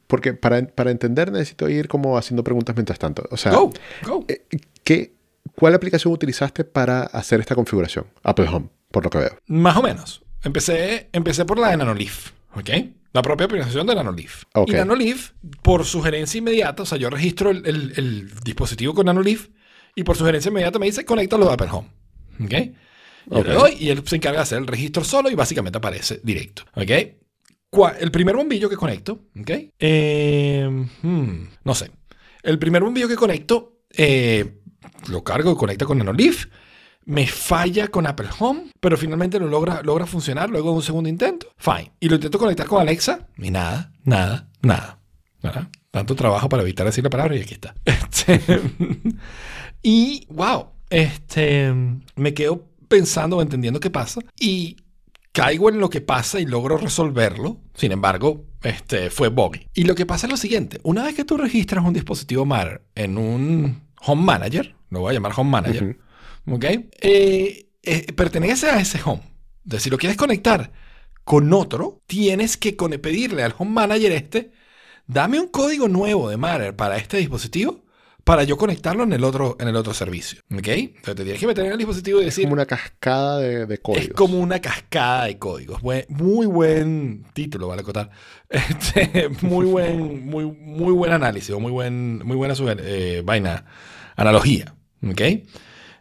[0.09, 3.23] Porque para, para entender necesito ir como haciendo preguntas mientras tanto.
[3.31, 3.73] O sea, Go,
[4.05, 4.25] go.
[4.27, 4.43] eh,
[4.83, 5.13] ¿qué,
[5.55, 8.07] ¿cuál aplicación utilizaste para hacer esta configuración?
[8.25, 9.39] Apple Home, por lo que veo.
[9.47, 10.23] Más o menos.
[10.43, 12.71] Empecé, empecé por la de Nanoleaf, ¿ok?
[13.13, 14.45] La propia aplicación de Nanoleaf.
[14.55, 14.71] Ok.
[14.71, 15.31] Y Nanoleaf,
[15.63, 19.49] por sugerencia inmediata, o sea, yo registro el, el- el dispositivo con Nanoleaf
[19.95, 21.89] y por sugerencia inmediata me dice, conéctalo a Apple Home,
[22.45, 22.53] ¿ok?
[22.53, 23.47] Y yo Ok.
[23.47, 26.63] le doy y él se encarga de hacer el registro solo y básicamente aparece directo,
[26.75, 26.91] ¿ok?
[28.01, 29.51] El primer bombillo que conecto, ¿ok?
[29.79, 31.91] Eh, hmm, no sé.
[32.43, 34.61] El primer bombillo que conecto, eh,
[35.09, 36.47] lo cargo y conecta con Nanoleaf.
[37.05, 41.09] Me falla con Apple Home, pero finalmente lo logra, logra funcionar luego de un segundo
[41.09, 41.49] intento.
[41.57, 41.93] Fine.
[42.01, 44.99] Y lo intento conectar con Alexa y nada, nada, nada.
[45.43, 45.69] ¿Verdad?
[45.91, 47.75] Tanto trabajo para evitar decir la palabra y aquí está.
[47.85, 48.41] Este,
[49.83, 51.73] y wow, este,
[52.17, 54.77] me quedo pensando entendiendo qué pasa y
[55.39, 57.61] caigo en lo que pasa y logro resolverlo.
[57.75, 59.69] Sin embargo, este fue buggy.
[59.75, 62.83] Y lo que pasa es lo siguiente: una vez que tú registras un dispositivo Matter
[62.95, 65.99] en un Home Manager, lo voy a llamar Home Manager.
[66.51, 66.65] ¿ok?
[67.01, 69.23] Eh, eh, pertenece a ese home.
[69.65, 70.73] Entonces, si lo quieres conectar
[71.25, 74.51] con otro, tienes que pedirle al Home Manager este,
[75.07, 77.85] dame un código nuevo de Matter para este dispositivo
[78.29, 80.41] para yo conectarlo en el otro, en el otro servicio.
[80.55, 80.69] ¿Ok?
[80.69, 83.79] Entonces te tienes que meter en el dispositivo y decir, Como una cascada de, de
[83.79, 84.07] códigos.
[84.09, 85.81] es como una cascada de códigos.
[85.81, 88.11] Buen- muy buen título, vale acotar.
[88.51, 93.65] Este, muy buen, muy, muy buen análisis, o muy, buen, muy buena eh, vaina,
[94.17, 94.75] analogía.
[95.11, 95.21] ¿Ok?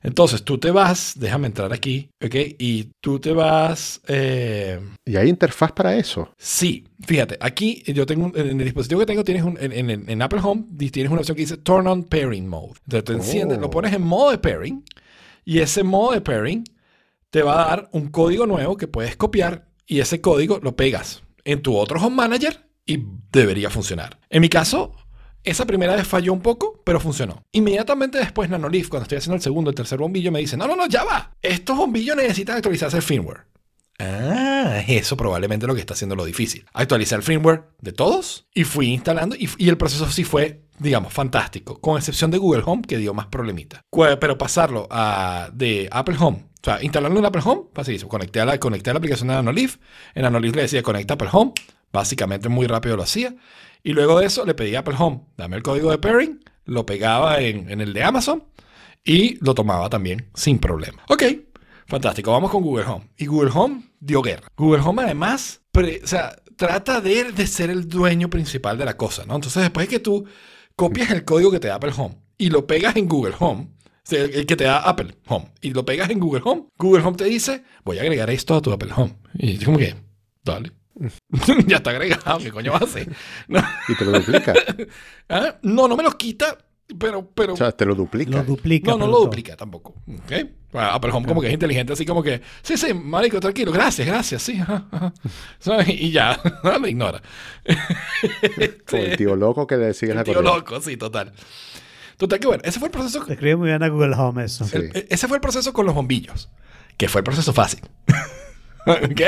[0.04, 2.36] Entonces tú te vas, déjame entrar aquí, ¿ok?
[2.60, 4.00] Y tú te vas.
[4.08, 6.30] eh, Y hay interfaz para eso.
[6.38, 10.10] Sí, fíjate, aquí yo tengo, un- en el dispositivo que tengo, tienes un, en, en-
[10.10, 12.74] en Apple Home, tienes una opción que dice Turn on Pairing Mode.
[12.86, 13.62] Entonces te enciendes, Oh.
[13.62, 14.84] lo pones en modo de pairing
[15.46, 16.64] y ese modo de pairing
[17.30, 21.24] te va a dar un código nuevo que puedes copiar y ese código lo pegas
[21.44, 23.00] en tu otro Home Manager y
[23.32, 24.20] debería funcionar.
[24.30, 24.94] En mi caso,
[25.50, 27.44] esa primera vez falló un poco, pero funcionó.
[27.52, 30.76] Inmediatamente después Nanoleaf, cuando estoy haciendo el segundo, el tercer bombillo, me dice, no, no,
[30.76, 31.32] no, ya va.
[31.42, 33.46] Estos bombillos necesitan actualizarse el firmware.
[34.00, 36.66] Ah, eso probablemente lo que está haciendo lo difícil.
[36.74, 41.12] Actualicé el firmware de todos y fui instalando y, y el proceso sí fue, digamos,
[41.14, 43.82] fantástico, con excepción de Google Home que dio más problemita.
[43.90, 48.10] Cu- Pero pasarlo a, de Apple Home, o sea, instalarlo en Apple Home, facilísimo.
[48.10, 49.78] Conecté a la, conecté la aplicación de Nanoleaf,
[50.14, 51.54] en Nanoleaf le decía conecta Apple Home,
[51.92, 53.34] básicamente muy rápido lo hacía.
[53.88, 57.40] Y luego de eso le pedí Apple Home, dame el código de pairing, lo pegaba
[57.40, 58.44] en, en el de Amazon
[59.06, 61.04] y lo tomaba también sin problema.
[61.08, 61.24] Ok,
[61.86, 63.08] fantástico, vamos con Google Home.
[63.16, 64.50] Y Google Home dio guerra.
[64.58, 68.98] Google Home además, pre- o sea, trata de, de ser el dueño principal de la
[68.98, 69.36] cosa, ¿no?
[69.36, 70.26] Entonces después de que tú
[70.76, 73.70] copias el código que te da Apple Home y lo pegas en Google Home,
[74.12, 77.24] el que te da Apple Home, y lo pegas en Google Home, Google Home te
[77.24, 79.16] dice, voy a agregar esto a tu Apple Home.
[79.36, 79.96] Y yo como que,
[80.44, 80.74] dale.
[81.68, 83.10] ya está agregado, ¿qué coño hacer?
[83.48, 84.54] No, Y te lo duplica.
[85.30, 85.56] ¿ah?
[85.62, 86.58] no, no me los quita,
[86.98, 88.32] pero, pero o sea, te lo duplica.
[88.32, 88.92] Lo duplica.
[88.92, 89.96] no, no lo duplica tampoco.
[90.08, 90.32] ¿ok?
[90.72, 94.08] Bueno, Apple Home como que es inteligente, así como que, sí, sí, marico, tranquilo, gracias,
[94.08, 94.60] gracias, sí.
[94.60, 95.14] ajá, ajá".
[95.60, 95.88] ¿Sabes?
[95.90, 97.22] Y ya, lo ignora.
[98.92, 100.58] El tío loco que le sigue la Tío corriente.
[100.60, 101.34] loco, sí, total.
[102.18, 103.24] Total que bueno, ese fue el proceso.
[103.26, 104.66] Te escribe muy bien a Google Home eso.
[104.66, 104.78] Sí.
[104.78, 106.50] el- e, ese fue el proceso con los bombillos,
[106.98, 107.82] que fue el proceso fácil.
[108.88, 109.22] ¿Ok?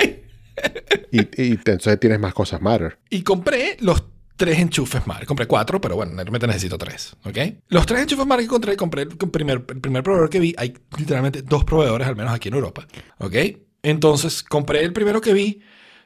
[1.12, 3.00] Y, y entonces tienes más cosas Matter.
[3.10, 4.04] Y compré los
[4.40, 5.26] tres enchufes Matter.
[5.26, 7.16] Compré cuatro, pero bueno, realmente necesito tres.
[7.26, 7.38] ¿Ok?
[7.68, 10.56] Los tres enchufes Matter que encontré, compré el primer, primer proveedor que vi.
[10.58, 12.88] Hay literalmente dos proveedores, al menos aquí en Europa.
[13.18, 13.36] ¿Ok?
[13.84, 15.62] Entonces, compré el primero que vi,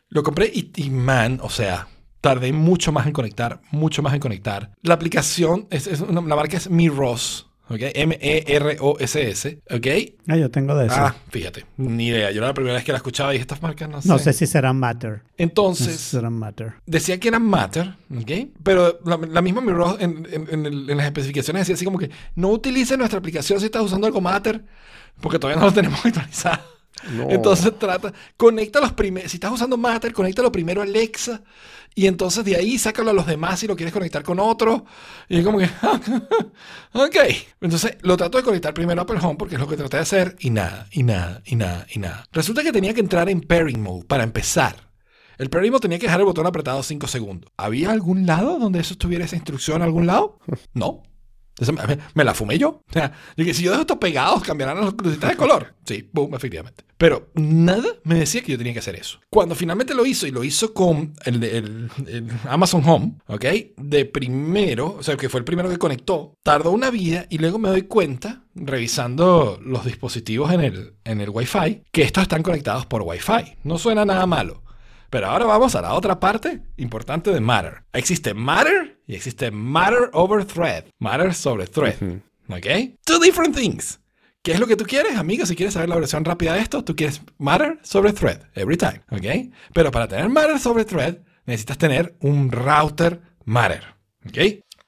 [0.09, 1.87] lo compré y, man, o sea,
[2.21, 4.71] tardé mucho más en conectar, mucho más en conectar.
[4.81, 7.49] La aplicación, es, la marca es MiROS.
[7.69, 7.79] ¿Ok?
[7.95, 9.61] M-E-R-O-S-S.
[9.71, 9.87] ¿Ok?
[10.27, 10.95] Ah, yo tengo de eso.
[10.97, 12.29] Ah, fíjate, ni idea.
[12.31, 14.07] Yo era la primera vez que la escuchaba y dije, estas marcas no sé.
[14.09, 15.11] no sé si serán Matter.
[15.11, 16.73] No sé si Entonces, serán Matter.
[16.85, 18.49] decía que eran Matter, ¿ok?
[18.63, 21.97] Pero la, la misma Mirror en, en- en el- en las especificaciones decía así como
[21.99, 24.63] que no utilice nuestra aplicación si estás usando algo Matter,
[25.21, 26.61] porque todavía no lo tenemos actualizado.
[27.11, 27.29] No.
[27.29, 31.41] Entonces trata, conecta los primeros, si estás usando Matter, conéctalo primero a Alexa
[31.95, 34.85] y entonces de ahí sácalo a los demás si lo quieres conectar con otro.
[35.29, 35.65] Y es como que,
[36.93, 37.15] ok.
[37.61, 40.03] Entonces lo trato de conectar primero a Apple Home porque es lo que traté de
[40.03, 42.25] hacer y nada, y nada, y nada, y nada.
[42.31, 44.91] Resulta que tenía que entrar en pairing mode para empezar.
[45.37, 47.51] El pairing mode tenía que dejar el botón apretado 5 segundos.
[47.57, 49.81] ¿Había algún lado donde eso estuviera esa instrucción?
[49.81, 50.39] ¿Algún lado?
[50.73, 51.03] No.
[52.15, 52.81] Me, la fumé yo.
[52.89, 55.75] O sea, dije, si yo dejo estos pegados, cambiarán las lucitas de color.
[55.85, 56.83] Sí, boom, efectivamente.
[56.97, 59.19] Pero nada me decía que yo tenía que hacer eso.
[59.29, 61.89] Cuando finalmente lo hizo, y lo hizo con el
[62.47, 63.45] Amazon Home, ¿ok?
[63.77, 67.59] De primero, o sea, que fue el primero que conectó, tardó una vida y luego
[67.59, 72.85] me doy cuenta, revisando los dispositivos en el, en el Wi-Fi, que estos están conectados
[72.85, 73.57] por Wi-Fi.
[73.63, 74.63] No suena nada malo.
[75.13, 77.83] Pero ahora vamos a la otra parte importante de Matter.
[77.93, 80.85] Existe Matter y existe Matter over Thread.
[80.99, 81.95] Matter sobre Thread.
[82.49, 82.67] ¿Ok?
[83.05, 83.99] Two different things.
[84.41, 85.45] ¿Qué es lo que tú quieres, amigo?
[85.45, 88.41] Si quieres saber la versión rápida de esto, tú quieres Matter sobre Thread.
[88.55, 89.01] Every time.
[89.09, 89.53] ¿Ok?
[89.73, 93.83] Pero para tener Matter sobre Thread, necesitas tener un router Matter.
[94.27, 94.37] ¿Ok?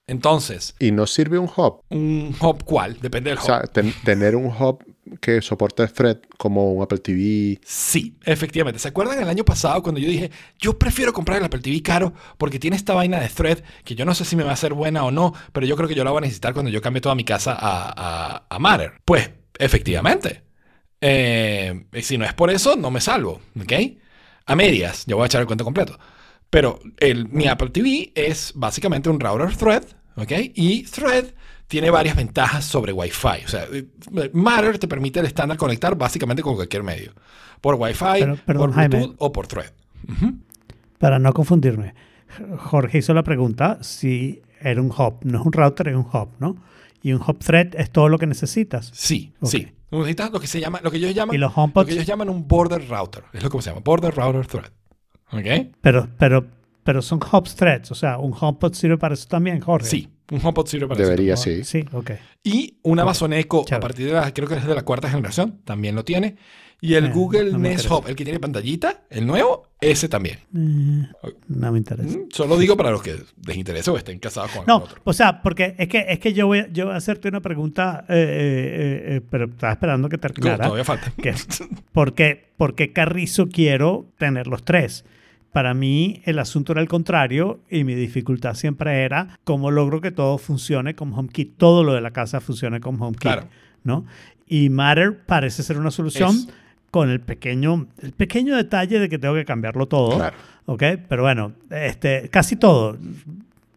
[0.08, 1.82] Entonces, Y no sirve un hub.
[1.90, 3.46] un hub cuál, depende del O hub.
[3.48, 4.84] sea, ten- tener un hub
[5.22, 7.60] que soporte thread como un Apple TV.
[7.64, 8.80] Sí, efectivamente.
[8.80, 12.14] ¿Se acuerdan el año pasado cuando yo dije, yo prefiero comprar el Apple TV caro
[12.38, 14.74] porque tiene esta vaina de thread que yo no sé si me va a ser
[14.74, 17.02] buena o no, pero yo creo que yo la voy a necesitar cuando yo cambie
[17.02, 18.94] toda mi casa a, a, a Matter?
[19.06, 19.30] Pues,
[19.60, 20.44] efectivamente.
[21.02, 23.74] Eh, si no es por eso, no me salvo, ¿ok?
[24.46, 26.00] A medias, yo voy a echar el cuento completo.
[26.50, 29.84] Pero el, mi Apple TV es básicamente un router thread,
[30.16, 30.32] ¿ok?
[30.56, 31.26] Y thread
[31.68, 33.46] tiene varias ventajas sobre Wi-Fi.
[33.46, 33.86] O sea, eh,
[34.34, 37.12] Matter te permite el estándar conectar básicamente con cualquier medio.
[37.62, 39.16] Por Wi-Fi, Pero, perdón, por Bluetooth Jaime.
[39.18, 39.72] o por thread.
[41.00, 41.94] Para no confundirme,
[42.58, 45.20] Jorge hizo la pregunta si era un hub.
[45.24, 46.56] No es un router, es un hub, ¿no?
[47.02, 48.92] Y un hub thread es todo lo que necesitas.
[48.94, 49.50] Sí, Ok.
[49.50, 49.68] sí.
[49.92, 52.28] Necesitas lo que se llama, lo que ellos llaman, ¿Y los lo que ellos llaman
[52.30, 53.24] un border router.
[53.34, 54.72] Es lo que se llama, border router thread.
[55.32, 55.74] ¿Ok?
[55.80, 56.48] Pero, pero,
[56.84, 57.92] pero son hubs threads.
[57.92, 59.88] O sea, un HomePod sirve para eso también, Jorge.
[59.88, 61.10] Sí, un HomePod sirve para eso.
[61.10, 61.64] Debería, sí.
[61.64, 62.12] Sí, ok.
[62.44, 65.60] Y un Amazon Echo, a partir de la, creo que es de la cuarta generación,
[65.66, 66.36] también lo tiene.
[66.82, 67.90] Y el Eh, Google no Nest.
[67.90, 70.40] Hub, el que tiene pantallita, el nuevo, ese también.
[70.54, 71.08] Eh,
[71.48, 72.18] no me interesa.
[72.18, 73.16] Mm, Solo digo para los que
[73.48, 75.02] les interese o estén casados con No, algún otro.
[75.06, 77.42] o sea, porque es que, es que yo, voy, a- yo voy a hacerte una
[77.42, 80.64] pregunta, eh, eh, eh, pero estaba esperando que No, terminara.
[80.66, 81.12] todavía falta.
[81.22, 81.34] que,
[81.94, 85.06] ¿por, qué, por qué Carrizo quiero tener los tres?
[85.56, 90.12] Para mí el asunto era el contrario y mi dificultad siempre era cómo logro que
[90.12, 93.48] todo funcione con HomeKit, todo lo de la casa funcione con HomeKit, Claro.
[93.86, 94.06] ¿no?
[94.48, 96.48] Y Matter parece ser una solución Es.
[96.92, 100.36] con el pequeño, el pequeño detalle de que tengo que cambiarlo todo, Claro.
[100.66, 100.84] ¿ok?
[101.08, 102.98] Pero bueno, este, casi todo.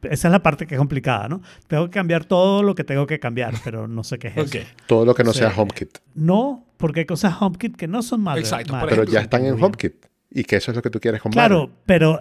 [0.02, 1.42] Esa es la parte que es complicada, ¿no?
[1.68, 4.54] Tengo que cambiar todo lo que tengo que cambiar, pero no sé qué es Ok.
[4.56, 4.66] eso.
[4.88, 5.38] Todo lo que no Sí.
[5.38, 5.98] sea HomeKit.
[6.16, 8.42] No, porque hay cosas HomeKit que no son malas.
[8.42, 8.88] Exacto, malas.
[8.90, 9.54] Pero ya están en.
[9.62, 9.94] HomeKit.
[10.30, 12.20] Y que eso es lo que tú quieres con Claro, pero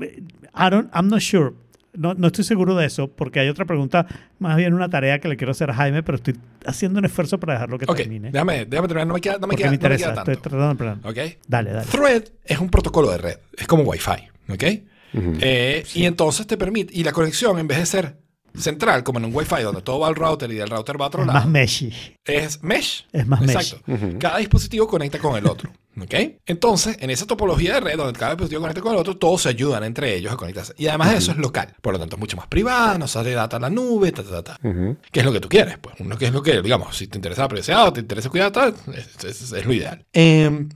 [0.00, 0.22] eh,
[0.54, 1.52] I don't, I'm not sure.
[1.94, 4.06] No, no estoy seguro de eso, porque hay otra pregunta,
[4.38, 7.40] más bien una tarea que le quiero hacer a Jaime, pero estoy haciendo un esfuerzo
[7.40, 8.30] para dejarlo que termine.
[8.30, 9.06] déjame, déjame terminar.
[9.06, 10.12] No me queda, no me porque queda, me no me interesa.
[10.12, 10.98] estoy tratando de planear.
[11.06, 11.38] ¿Ok?
[11.48, 11.86] Dale, dale.
[11.86, 13.38] Thread es un protocolo de red.
[13.56, 14.52] Es como Wi-Fi.
[14.52, 14.64] ¿Ok?
[15.14, 15.32] Ujú.
[15.40, 18.18] Eh, Y entonces te permite, y la conexión en vez de ser
[18.54, 21.08] central, como en un Wi-Fi donde todo va al router y del router va a
[21.08, 21.92] otro Es lado, más meshy.
[22.26, 23.06] es mesh.
[23.12, 23.50] Es más mesh.
[23.56, 24.18] Exacto.
[24.18, 25.70] Cada dispositivo conecta con el otro.
[26.00, 26.14] ¿Ok?
[26.46, 29.48] Entonces, en esa topología de red, donde cada dispositivo conecta con el otro, todos se
[29.48, 30.74] ayudan entre ellos a conectarse.
[30.76, 31.74] Y además de eso es local.
[31.80, 34.42] Por lo tanto, es mucho más privado, no sale data a la nube, ta, ta,
[34.42, 34.68] ta, ta.
[34.68, 34.96] Ujú.
[35.10, 35.78] ¿Qué es lo que tú quieres?
[35.78, 38.28] Pues uno que es lo que, digamos, si te interesa la privacidad o te interesa
[38.28, 40.04] cuidar, tal, es, es- es lo ideal.
[40.12, 40.68] Em,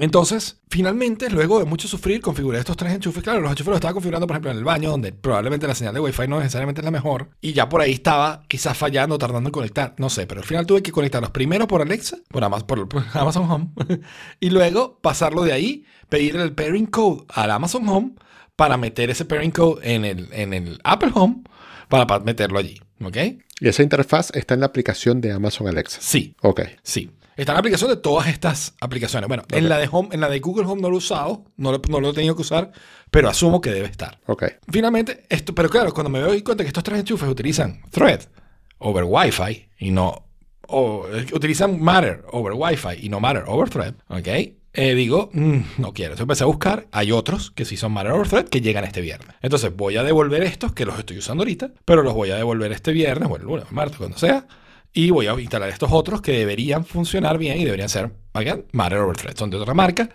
[0.00, 3.20] entonces, finalmente, luego de mucho sufrir, configuré estos tres enchufes.
[3.22, 5.92] Claro, los enchufes los estaba configurando, por ejemplo, en el baño, donde probablemente la señal
[5.92, 7.30] de Wi-Fi no necesariamente es la mejor.
[7.40, 9.94] Y ya por ahí estaba quizás fallando, tardando en conectar.
[9.98, 13.04] No sé, pero al final tuve que conectarlos primero por Alexa, por Amazon, por, por
[13.14, 13.68] Amazon Home,
[14.40, 18.12] y luego pasarlo de ahí, pedirle el pairing code al Amazon Home
[18.54, 21.42] para meter ese pairing code en el, en el Apple Home
[21.88, 22.80] para, para meterlo allí.
[23.04, 23.16] ¿Ok?
[23.60, 25.98] Y esa interfaz está en la aplicación de Amazon Alexa.
[26.00, 26.60] Sí, Ok.
[26.82, 27.10] sí.
[27.38, 29.28] Está en la aplicación de todas estas aplicaciones.
[29.28, 31.70] Bueno, en, la de Home, en la de Google Home no lo he usado, no
[31.70, 32.72] lo, no lo he tenido que usar,
[33.12, 34.18] pero asumo que debe estar.
[34.26, 34.44] Ok.
[34.68, 38.22] Finalmente, esto, pero claro, cuando me doy cuenta que estos tres enchufes utilizan Thread
[38.78, 40.26] over Wi-Fi y no,
[40.66, 44.28] o eh, utilizan Matter over Wi-Fi y no Matter over Thread, ¿ok?
[44.72, 46.14] Eh, digo, mm, no quiero.
[46.14, 49.00] Entonces empecé a buscar, hay otros que sí son Matter over Thread que llegan este
[49.00, 49.36] viernes.
[49.42, 52.72] Entonces voy a devolver estos que los estoy usando ahorita, pero los voy a devolver
[52.72, 54.44] este viernes, o el lunes, el martes, cuando sea.
[54.92, 58.98] Y voy a instalar estos otros que deberían funcionar bien y deberían ser, again, Matter
[58.98, 59.36] over Thread.
[59.36, 60.08] Son de otra marca,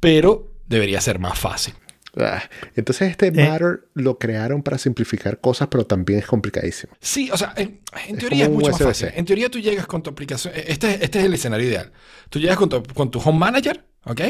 [0.00, 1.74] pero debería ser más fácil.
[2.16, 2.42] Ah,
[2.74, 3.30] Entonces este Eh.
[3.30, 6.94] Matter lo crearon para simplificar cosas, pero también es complicadísimo.
[7.00, 9.10] Sí, o sea, en, en Es teoría es mucho más fácil.
[9.14, 10.52] En teoría tú llegas con tu aplicación.
[10.56, 11.92] Este, es- este es el escenario ideal.
[12.28, 14.20] Tú llegas con tu, con tu Home Manager, ¿ok?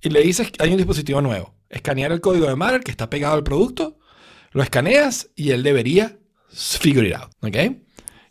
[0.00, 1.54] Y le dices hay un dispositivo nuevo.
[1.70, 3.98] Escanear el código de Matter que está pegado al producto,
[4.50, 6.18] lo escaneas y él debería
[6.50, 7.56] figure it out, ¿ok?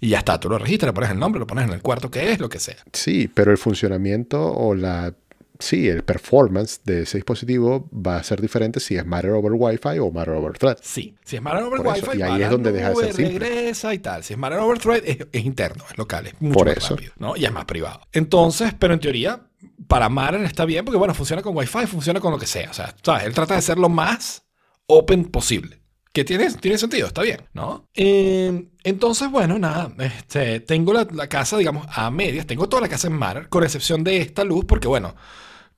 [0.01, 2.09] Y ya está, tú lo registras, le pones el nombre, lo pones en el cuarto
[2.09, 2.77] que es, lo que sea.
[2.91, 5.13] Sí, pero el funcionamiento o la...
[5.59, 9.99] Sí, el performance de ese dispositivo va a ser diferente si es Matter over Wi-Fi
[9.99, 10.77] o Matter over Thread.
[10.81, 13.37] Sí, si es Matter over Wi-Fi, y ahí es donde deja de ser simple.
[13.37, 14.23] regresa y tal.
[14.23, 16.95] Si es Matter over Thread, es, es interno, es local, es mucho Por más eso.
[16.95, 17.37] rápido, ¿no?
[17.37, 18.01] Y es más privado.
[18.11, 19.39] Entonces, pero en teoría,
[19.87, 22.71] para Matter está bien porque, bueno, funciona con Wi-Fi, funciona con lo que sea.
[22.71, 23.25] O sea, ¿sabes?
[23.25, 24.43] Él trata de ser lo más
[24.87, 25.80] open posible.
[26.13, 27.87] Que tiene, tiene sentido, está bien, ¿no?
[27.93, 32.89] Eh, entonces, bueno, nada, este, tengo la, la casa, digamos, a medias, tengo toda la
[32.89, 35.15] casa en Matter, con excepción de esta luz, porque, bueno,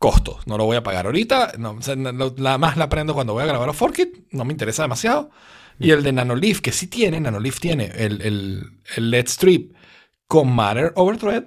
[0.03, 1.53] costos, no lo voy a pagar ahorita,
[2.35, 5.31] la más la prendo cuando voy a grabar a Forkit, no me interesa demasiado.
[5.79, 9.73] Y el de Nanoleaf, que sí tiene, Nanoleaf tiene el, el, LED strip
[10.27, 11.45] con Matter over Thread,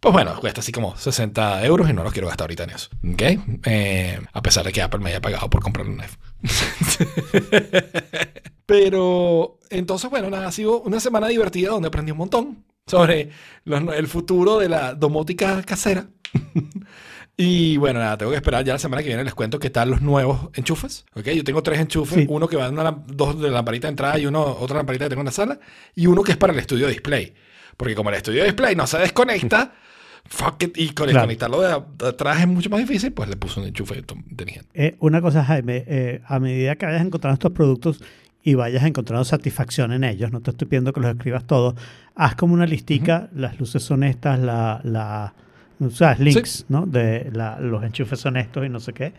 [0.00, 2.90] pues bueno, cuesta así como 60 euros y no los quiero gastar ahorita en eso.
[3.12, 3.22] ¿Ok?
[3.66, 6.31] Eh, a pesar de que Apple me haya pagado por comprar un iPhone.
[8.66, 13.30] Pero entonces, bueno, nada, ha sido una semana divertida donde aprendí un montón sobre
[13.64, 16.06] los- el futuro de la domótica casera.
[17.34, 19.88] Y bueno, nada, tengo que esperar ya la semana que viene les cuento qué tal
[19.90, 21.06] los nuevos enchufes.
[21.14, 21.28] ¿ok?
[21.30, 22.26] Yo tengo tres enchufes, Sí.
[22.28, 25.08] uno que va en una, dos de lamparita de entrada y uno, otra lamparita que
[25.08, 25.58] tengo en la sala,
[25.94, 27.32] y uno que es para el estudio display.
[27.78, 29.72] Porque como el estudio display no se desconecta,
[30.26, 31.26] fuck it, y con Claro.
[31.26, 33.96] conectarlo de, atrás es mucho más difícil, pues le puse un enchufe
[34.30, 34.68] inteligente.
[34.74, 38.02] Eh, una cosa, Jaime, eh, a medida que vayas encontrando estos productos
[38.42, 41.74] y vayas encontrando satisfacción en ellos, no te estoy pidiendo que los escribas todos,
[42.14, 45.34] haz como una listica, las luces son estas, la, la,
[45.80, 46.86] o sea, links, ¿no?
[46.86, 49.12] De la- los enchufes son estos y no sé qué,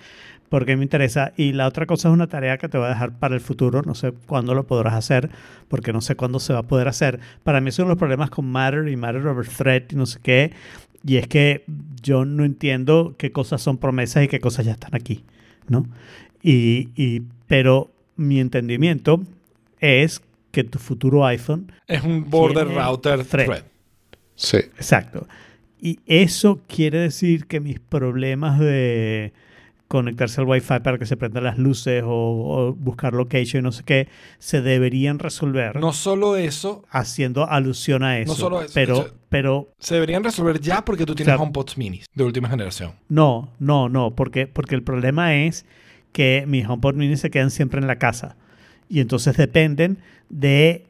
[0.50, 1.32] porque me interesa.
[1.38, 3.82] Y la otra cosa es una tarea que te voy a dejar para el futuro,
[3.84, 5.30] no sé cuándo lo podrás hacer,
[5.68, 7.20] porque no sé cuándo se va a poder hacer.
[7.44, 10.52] Para mí son los problemas con Matter y Matter over Thread y no sé qué,
[11.06, 11.64] y es que
[12.02, 15.24] yo no entiendo qué cosas son promesas y qué cosas ya están aquí,
[15.68, 15.86] ¿no?
[16.42, 19.22] Y, y- pero mi entendimiento
[19.80, 20.22] es
[20.52, 23.46] que tu futuro iPhone, Es un border router thread.
[23.46, 23.64] thread.
[24.36, 24.58] Sí.
[24.58, 25.28] exacto.
[25.82, 29.34] Y eso quiere decir que mis problemas de
[29.98, 33.72] conectarse al Wi-Fi para que se prendan las luces o, o buscar location y no
[33.72, 34.07] sé qué,
[34.40, 38.36] se deberían resolver No solo eso, haciendo alusión a eso.
[38.36, 41.44] solo eso, pero, o sea- pero se deberían resolver ya porque tú tienes Claro.
[41.44, 42.91] HomePods minis de última generación.
[43.10, 45.65] No, no, no, porque, porque el problema es
[46.11, 48.36] que mis HomePod mini se quedan siempre en la casa
[48.90, 49.98] y entonces dependen
[50.30, 50.86] de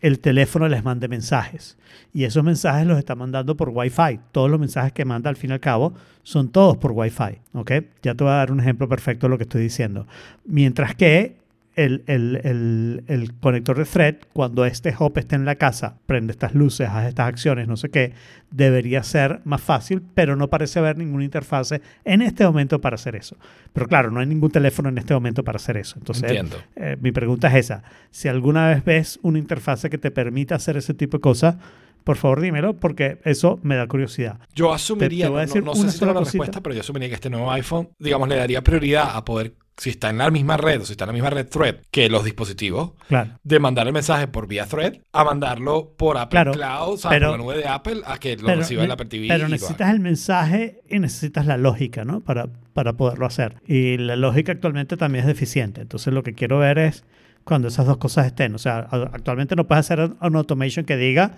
[0.00, 1.76] el teléfono les mande mensajes
[2.12, 4.20] y esos mensajes los está mandando por Wi-Fi.
[4.32, 7.72] Todos los mensajes que manda al fin y al cabo son todos por Wi-Fi, ¿ok?
[8.02, 10.06] Ya te voy a dar un ejemplo perfecto de lo que estoy diciendo.
[10.44, 11.43] Mientras que
[11.76, 16.32] el, el- el- el conector de thread, cuando este hop esté en la casa, prende
[16.32, 18.12] estas luces, hace estas acciones, no sé qué,
[18.50, 23.16] debería ser más fácil, pero no parece haber ninguna interfase en este momento para hacer
[23.16, 23.36] eso.
[23.72, 25.96] Pero claro, no hay ningún teléfono en este momento para hacer eso.
[25.98, 26.56] Entonces, Entiendo.
[26.76, 27.82] eh, mi pregunta es esa.
[28.10, 31.56] Si alguna vez ves una interfase que te permita hacer ese tipo de cosas,
[32.04, 34.38] por favor dímelo, porque eso me da curiosidad.
[34.54, 36.60] Yo asumiría, te voy a no- decir no, no una sé si tengo la respuesta,
[36.62, 40.10] pero yo asumiría que este nuevo iPhone, digamos, le daría prioridad a poder, si está
[40.10, 42.92] en la misma red o si está en la misma red Thread que los dispositivos,
[43.08, 43.32] Claro.
[43.42, 47.10] de mandar el mensaje por vía Thread a mandarlo por Apple Claro, Cloud, o sea,
[47.10, 49.26] pero- por la nube de Apple, a que lo Pero, reciba la Apple TV.
[49.28, 52.20] pero necesitas el mensaje y necesitas la lógica, ¿no?
[52.20, 53.56] Para, para poderlo hacer.
[53.66, 55.80] Y la lógica actualmente también es deficiente.
[55.80, 57.04] Entonces lo que quiero ver es
[57.42, 58.54] cuando esas dos cosas estén.
[58.54, 58.78] O sea,
[59.12, 61.32] actualmente no puedes hacer un automation que diga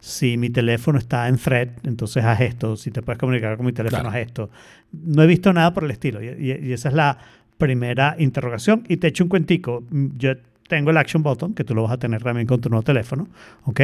[0.00, 2.76] si mi teléfono está en thread, entonces haz esto.
[2.76, 4.16] Si te puedes comunicar con mi teléfono, Claro.
[4.16, 4.50] haz esto.
[4.92, 6.22] No he visto nada por el estilo.
[6.22, 7.18] Y, y- y esa es la
[7.58, 8.84] primera interrogación.
[8.88, 9.84] Y te echo un cuentico.
[9.90, 10.34] Mm, Yo
[10.68, 13.26] tengo el action button, que tú lo vas a tener también con tu nuevo teléfono,
[13.64, 13.80] ¿ok?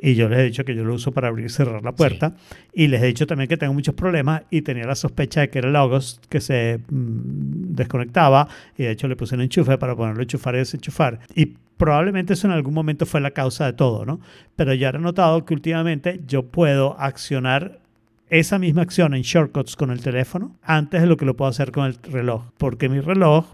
[0.00, 2.36] Y yo les he dicho que yo lo uso para abrir y cerrar la puerta.
[2.72, 5.58] Y les he dicho también que tengo muchos problemas y tenía la sospecha de que
[5.58, 8.48] era el August que se mm, desconectaba.
[8.78, 11.18] Y de hecho le puse un enchufe para ponerlo a enchufar y desenchufar.
[11.34, 14.20] Y probablemente eso en algún momento fue la causa de todo, ¿no?
[14.54, 17.79] Pero ya he notado que últimamente yo puedo accionar
[18.30, 21.72] esa misma acción en shortcuts con el teléfono antes de lo que lo puedo hacer
[21.72, 22.44] con el reloj.
[22.58, 23.46] Porque mi reloj,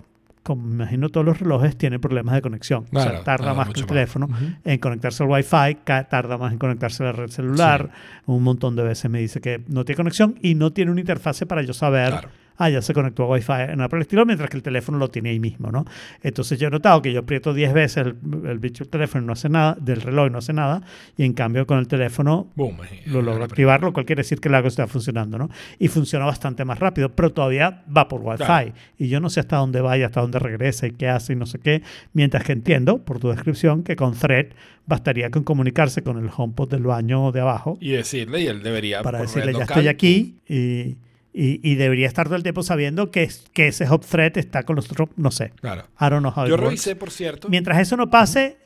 [0.42, 2.84] como me imagino todos los relojes, tiene problemas de conexión.
[2.92, 4.28] o sea, tarda más que el teléfono
[4.64, 7.90] en conectarse al Wi-Fi, tarda más en conectarse a la red celular.
[8.26, 11.46] Un montón de veces me dice que no tiene conexión y no tiene una interfase
[11.46, 12.28] para yo saber Claro.
[12.58, 15.08] Ah, ya se conectó a Wi-Fi, nada por el estilo, mientras que el teléfono lo
[15.08, 15.84] tiene ahí mismo, ¿no?
[16.22, 18.16] Entonces yo he notado que yo aprieto 10 veces el,
[18.46, 20.82] el bicho del teléfono no hace nada, del reloj no hace nada,
[21.16, 22.78] y en cambio con el teléfono Boom.
[23.06, 25.50] lo logro activar, lo cual quiere decir que el algo está funcionando, ¿no?
[25.78, 28.44] Y funciona bastante más rápido, pero todavía va por Wi-Fi.
[28.44, 28.72] Claro.
[28.98, 31.36] Y yo no sé hasta dónde va y hasta dónde regresa y qué hace y
[31.36, 31.82] no sé qué.
[32.12, 34.46] Mientras que entiendo, por tu descripción, que con Thread
[34.86, 39.02] bastaría con comunicarse con el HomePod del baño de abajo Y decirle, y él debería.
[39.02, 40.96] para decirle ya local, estoy aquí y,
[41.36, 44.76] y- y debería estar todo el tiempo sabiendo que, que ese hub thread está con
[44.76, 45.52] los otros, no sé.
[45.60, 45.82] Claro.
[46.00, 47.48] I don't know how it Yo revisé, por cierto.
[47.48, 48.56] Mientras eso no pase,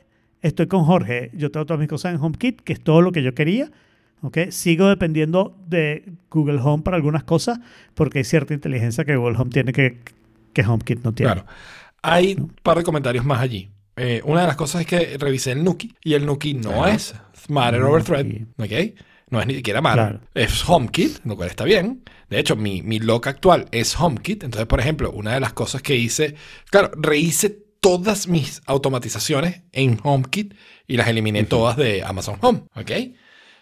[0.41, 1.29] estoy con Jorge.
[1.33, 3.69] Yo tengo todas mis cosas en HomeKit, que es todo lo que yo quería.
[4.23, 4.37] ¿ok?
[4.51, 7.59] Sigo dependiendo de Google Home para algunas cosas,
[7.95, 9.97] porque hay cierta inteligencia que Google Home tiene que,
[10.53, 11.33] que HomeKit no tiene.
[11.33, 11.47] Claro.
[12.03, 13.69] Hay un par de comentarios más allí.
[13.95, 16.93] Eh, una de las cosas es que revisé el Nuki y el Nuki no Ajá.
[16.95, 17.13] es
[17.49, 18.27] Matter over Thread.
[18.57, 18.97] ¿ok?
[19.31, 20.19] No es ni siquiera Matter.
[20.19, 20.19] Claro.
[20.35, 22.03] Es HomeKit, lo cual está bien.
[22.29, 24.43] De hecho, mi, mi lock actual es HomeKit.
[24.43, 26.35] Entonces, por ejemplo, una de las cosas que hice,
[26.69, 30.53] claro, rehice todas mis automatizaciones en HomeKit
[30.85, 32.63] y las eliminé todas de Amazon Home.
[32.75, 32.91] ¿Ok?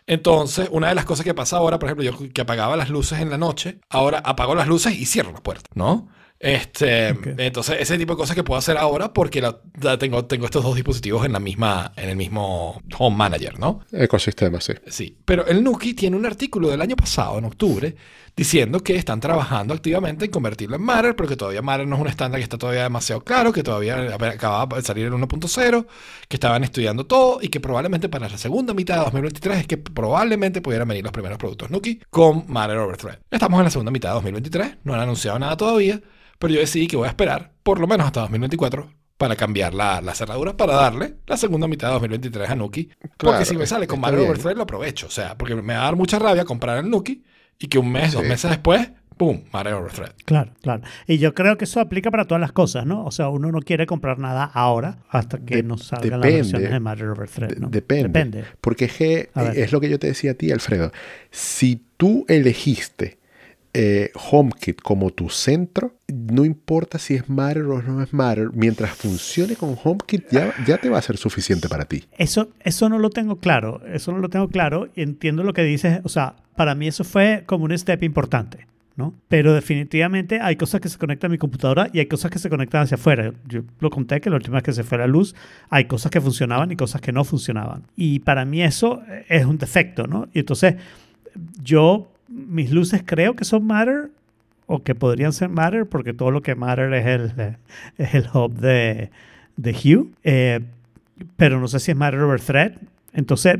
[0.08, 3.20] Entonces, una de las cosas que pasa ahora, por ejemplo, yo que apagaba las luces
[3.20, 6.10] en la noche, ahora apago las luces y cierro la puerta, ¿no?
[6.42, 7.10] Este,
[7.46, 10.64] entonces ese tipo de cosas que puedo hacer ahora porque la- la tengo, tengo estos
[10.64, 13.82] dos dispositivos en la misma, en el mismo Home Manager, ¿no?
[13.92, 14.74] Ecosistema, sí.
[14.88, 17.94] Sí, pero el Nuki tiene un artículo del año pasado, en octubre,
[18.38, 22.02] diciendo que están trabajando activamente en convertirlo en Matter, pero que todavía Matter no es
[22.04, 25.88] un estándar que está todavía demasiado claro, que todavía acababa de salir el 1.0,
[26.30, 29.76] que estaban estudiando todo y que probablemente para la segunda mitad de 2023 es que
[29.78, 33.18] probablemente pudieran venir los primeros productos Nuki con Matter over Thread.
[33.30, 36.00] Estamos en la segunda mitad de 2023, no han anunciado nada todavía,
[36.40, 40.00] pero yo decidí que voy a esperar por lo menos hasta 2024 para cambiar la,
[40.02, 42.90] la cerradura, para darle la segunda mitad de 2023 a Nuki.
[43.18, 44.30] Porque si me sale con está Matter bien.
[44.32, 46.90] over Thread lo aprovecho, o sea, porque me va a dar mucha rabia comprar el
[46.90, 47.22] Nuki
[47.60, 49.42] y que un mes, dos meses después, ¡pum!
[49.52, 50.14] Matter over Thread.
[50.24, 50.84] Claro, claro.
[51.06, 53.04] Y yo creo que eso aplica para todas las cosas, ¿no?
[53.04, 56.38] O sea, uno no quiere comprar nada ahora hasta que De- nos salgan las depende.
[56.38, 57.70] versiones de Matter over Thread, De- ¿no?
[57.70, 58.04] Depende.
[58.08, 58.46] Depende.
[58.62, 60.94] Porque es, que, es lo que yo te decía a ti, Alfredo.
[61.30, 63.19] Si tú elegiste
[63.74, 68.92] eh, HomeKit como tu centro, no importa si es Matter o no es Matter, mientras
[68.92, 72.06] funcione con HomeKit ya, ya te va a ser suficiente para ti.
[72.18, 76.02] Eso, eso no lo tengo claro, eso no lo tengo claro entiendo lo que dices,
[76.04, 79.14] o sea, para mí eso fue como un step importante, ¿no?
[79.28, 82.50] Pero definitivamente hay cosas que se conectan a mi computadora y hay cosas que se
[82.50, 83.32] conectan hacia afuera.
[83.48, 85.36] Yo lo conté que la última vez que se fue la luz,
[85.70, 87.84] hay cosas que funcionaban y cosas que no funcionaban.
[87.96, 90.28] Y para mí eso es un defecto, ¿no?
[90.34, 90.76] Y entonces
[91.64, 94.10] yo, mis luces creo que son Matter
[94.68, 97.56] o que podrían ser Matter porque todo lo que Matter es el,
[97.98, 99.10] es el hub de,
[99.58, 100.08] de Hue.
[100.24, 100.60] Eh,
[101.38, 102.74] pero no sé si es Matter over Thread.
[103.14, 103.60] Entonces,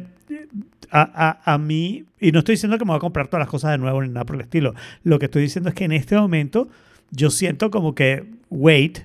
[0.92, 1.02] a,
[1.46, 3.72] a, a mí, y no estoy diciendo que me voy a comprar todas las cosas
[3.72, 4.74] de nuevo ni nada por el estilo.
[5.04, 6.68] Lo que estoy diciendo es que en este momento
[7.12, 9.00] yo siento como que wait,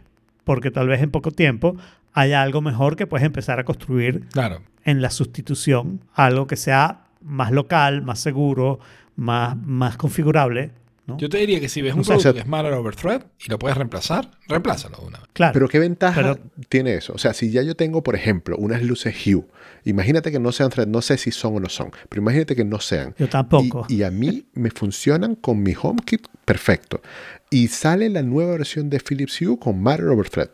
[0.45, 1.77] porque tal vez en poco tiempo
[2.13, 4.61] haya algo mejor que puedes empezar a construir Claro.
[4.85, 8.79] en la sustitución, algo que sea más local, más seguro,
[9.17, 10.73] más, más configurable.
[11.07, 11.19] ¿no?
[11.19, 12.97] Yo te diría que si ves un sé, producto o sea- que es Matter over
[12.97, 15.29] Thread y lo puedes reemplazar, reemplázalo de una vez.
[15.35, 15.53] Claro.
[15.53, 16.39] Pero ¿qué ventaja Pero-
[16.71, 17.13] tiene eso?
[17.13, 19.45] O sea, si ya yo tengo, por ejemplo, unas luces Hue,
[19.85, 22.65] imagínate que no sean thread, no sé si son o no son, pero imagínate que
[22.65, 23.15] no sean.
[23.19, 23.85] Yo tampoco.
[23.91, 27.03] Y, y a mí me funcionan con mi HomeKit perfecto.
[27.51, 30.49] Y sale la nueva versión de Philips Hue con Matter over Thread.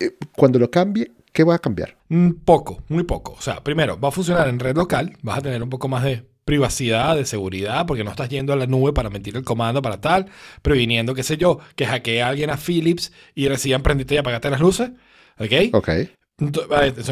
[0.00, 1.96] Eh, Cuando lo cambie, ¿qué va a cambiar?
[2.44, 3.32] Poco, muy poco.
[3.38, 6.02] O sea, primero, va a funcionar en red local, vas a tener un poco más
[6.02, 9.82] de privacidad, de seguridad, porque no estás yendo a la nube para mentir el comando
[9.82, 10.26] para tal,
[10.62, 14.48] previniendo, qué sé yo, que hackee a alguien a Philips y reciban prendiste y apagate
[14.48, 14.90] las luces.
[15.38, 15.74] ¿Ok?
[15.74, 15.88] Ok.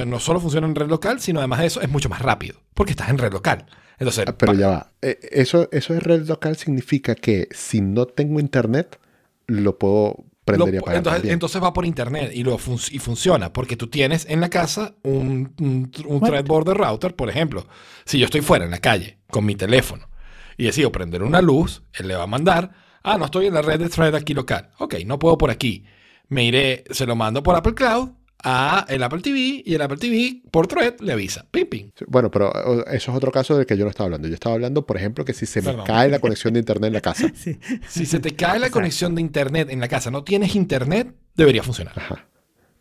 [0.06, 2.92] No solo funciona en red local, sino además de eso es mucho más rápido, porque
[2.92, 3.66] estás en red local.
[3.98, 4.92] Entonces, Ah, Pero ya va.
[5.02, 8.98] Eh, Eso, eso de red local significa que si no tengo internet,
[9.46, 10.96] lo puedo Lo- prender y apagar.
[10.98, 14.50] entonces, entonces va por internet y, lo fun- y funciona porque tú tienes en la
[14.50, 16.28] casa un, un, un What?
[16.28, 17.66] thread border router, por ejemplo.
[18.04, 20.08] Si yo estoy fuera en la calle con mi teléfono
[20.56, 22.70] y decido prender una luz, él le va a mandar,
[23.02, 24.70] ah, no estoy en la red de thread aquí local.
[24.78, 25.84] Ok, no puedo por aquí.
[26.28, 28.10] Me iré, se lo mando por Apple Cloud
[28.44, 31.46] a el Apple TV y el Apple TV por thread le avisa.
[31.50, 31.90] Ping, ping.
[32.06, 32.52] Bueno, pero
[32.86, 34.28] eso es otro caso del que yo no estaba hablando.
[34.28, 35.86] Yo estaba hablando, por ejemplo, que si se me Perdón.
[35.86, 37.26] cae la conexión de internet en la casa.
[37.34, 37.58] Sí.
[37.88, 41.64] Si se te cae la conexión de internet en la casa, no tienes internet, debería
[41.64, 41.98] funcionar.
[41.98, 42.28] Ajá.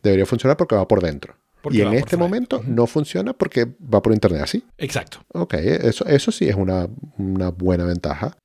[0.04, 1.36] Debería funcionar porque va por dentro.
[1.64, 4.66] Porque Y en este momento no funciona porque va por internet así.
[4.78, 5.20] Exacto.
[5.30, 8.36] Ok, eso, eso sí es una, una buena ventaja.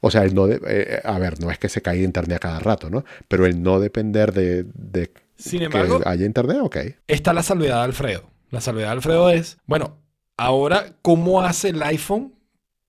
[0.00, 2.38] O sea, el no de- eh, a ver, no es que se caiga internet a
[2.38, 3.04] cada rato, ¿no?
[3.26, 6.76] Pero el no depender de, de Sin que embargo, haya internet, ok.
[7.08, 8.30] está la salvedad de Alfredo.
[8.50, 9.98] La salvedad de Alfredo es, bueno,
[10.36, 12.34] ahora, ¿cómo hace el iPhone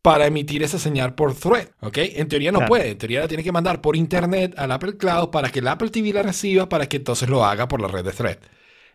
[0.04, 1.70] para emitir esa señal por thread?
[1.80, 1.98] ¿Ok?
[1.98, 2.70] En teoría no Claro.
[2.70, 2.90] puede.
[2.92, 5.90] En teoría la tiene que mandar por internet al Apple Cloud para que el Apple
[5.90, 8.38] TV la reciba para que entonces lo haga por la red de thread.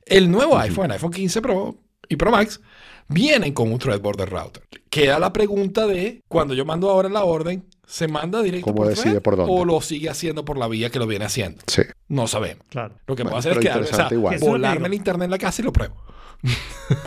[0.06, 1.76] El nuevo iPhone, el iPhone 15 Pro
[2.08, 2.60] y Pro Max,
[3.08, 4.62] vienen con un thread border router.
[4.88, 8.88] Queda la pregunta de, cuando yo mando ahora la orden, ¿se manda directo ¿Cómo por
[8.88, 9.52] decide thread por dónde?
[9.52, 11.60] o lo sigue haciendo por la vía que lo viene haciendo?
[11.66, 11.82] Sí.
[12.08, 12.64] No sabemos.
[12.68, 12.94] Claro.
[13.06, 14.38] Lo que Bueno, puedo hacer es quedarme, o sea, igual.
[14.38, 15.96] Volarme el internet en la casa y lo pruebo.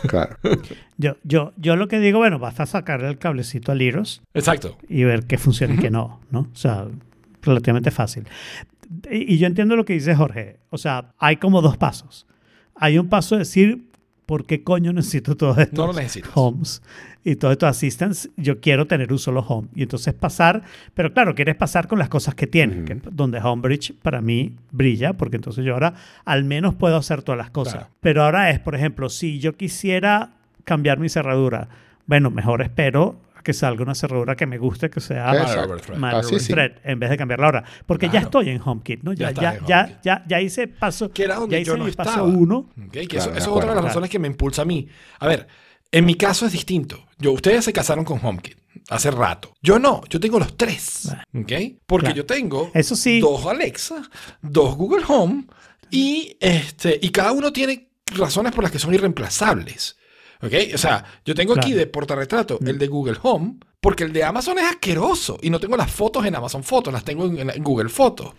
[0.06, 0.36] Claro.
[0.98, 4.76] Yo, yo, yo lo que digo, bueno, basta sacarle el cablecito al Iros Exacto.
[4.86, 6.40] y ver qué funciona y qué no, ¿no?
[6.52, 6.86] O sea,
[7.40, 8.26] relativamente fácil.
[9.10, 10.60] Y, y yo entiendo lo que dice Jorge.
[10.68, 12.26] O sea, hay como dos pasos.
[12.82, 13.84] Hay un paso de decir,
[14.26, 15.86] ¿por qué coño necesito todo esto?
[15.86, 15.98] No lo.
[16.34, 16.82] Homes
[17.22, 19.68] y todo esto assistance, yo quiero tener un solo home.
[19.74, 20.62] Y entonces pasar,
[20.94, 22.84] pero claro, quieres pasar con las cosas que tiene, Ujú.
[22.86, 25.94] que donde Homebridge para mí brilla, porque entonces yo ahora
[26.24, 27.74] al menos puedo hacer todas las cosas.
[27.74, 27.88] Claro.
[28.00, 30.30] Pero ahora es, por ejemplo, si yo quisiera
[30.64, 31.68] cambiar mi cerradura,
[32.06, 35.30] bueno, mejor espero que salga una cerradura que me guste, que sea.
[35.64, 36.04] Over thread.
[36.14, 36.52] Así sí.
[36.84, 37.64] en vez de cambiarla ahora.
[37.86, 39.12] Porque ya estoy en HomeKit, ¿no?
[39.12, 40.02] Ya Ya, ya, ya, HomeKit.
[40.04, 42.26] ya, ya hice paso, Que era donde ya hice yo no mi paso estaba.
[42.28, 42.70] uno.
[42.86, 44.86] Ok, que Claro, eso, es otra de las razones que me impulsa a mí.
[45.18, 45.46] A ver,
[45.92, 47.06] en mi caso es distinto.
[47.18, 48.56] Yo, ustedes se casaron con HomeKit
[48.88, 49.52] hace rato.
[49.62, 51.08] Yo no, yo tengo los tres.
[51.34, 51.52] ¿Ok?
[51.86, 52.16] Porque Claro.
[52.16, 53.20] yo tengo Eso sí.
[53.20, 54.02] dos Alexa,
[54.42, 55.44] dos Google Home
[55.90, 59.96] y, este, y cada uno tiene razones por las que son irreemplazables.
[60.42, 60.52] ¿Ok?
[60.74, 64.58] O sea, yo tengo aquí de portarretrato el de Google Home porque el de Amazon
[64.58, 67.88] es asqueroso y no tengo las fotos en Amazon Fotos, las tengo en, en Google
[67.90, 68.32] Fotos.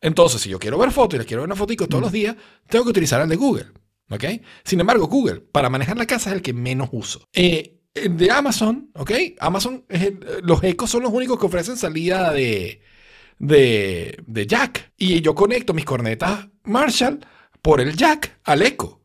[0.00, 2.36] Entonces, si yo quiero ver fotos y les quiero ver una fotico todos los días,
[2.68, 3.66] tengo que utilizar el de Google.
[4.10, 4.24] ¿Ok?
[4.64, 7.20] Sin embargo, Google, para manejar la casa, es el que menos uso.
[7.32, 9.10] Eh, el de Amazon, ¿ok?
[9.40, 12.80] Amazon, es el- los Ecos son los únicos que ofrecen salida de,
[13.38, 14.92] de, de jack.
[14.96, 17.20] Y yo conecto mis cornetas Marshall
[17.60, 18.97] por el jack al Eco.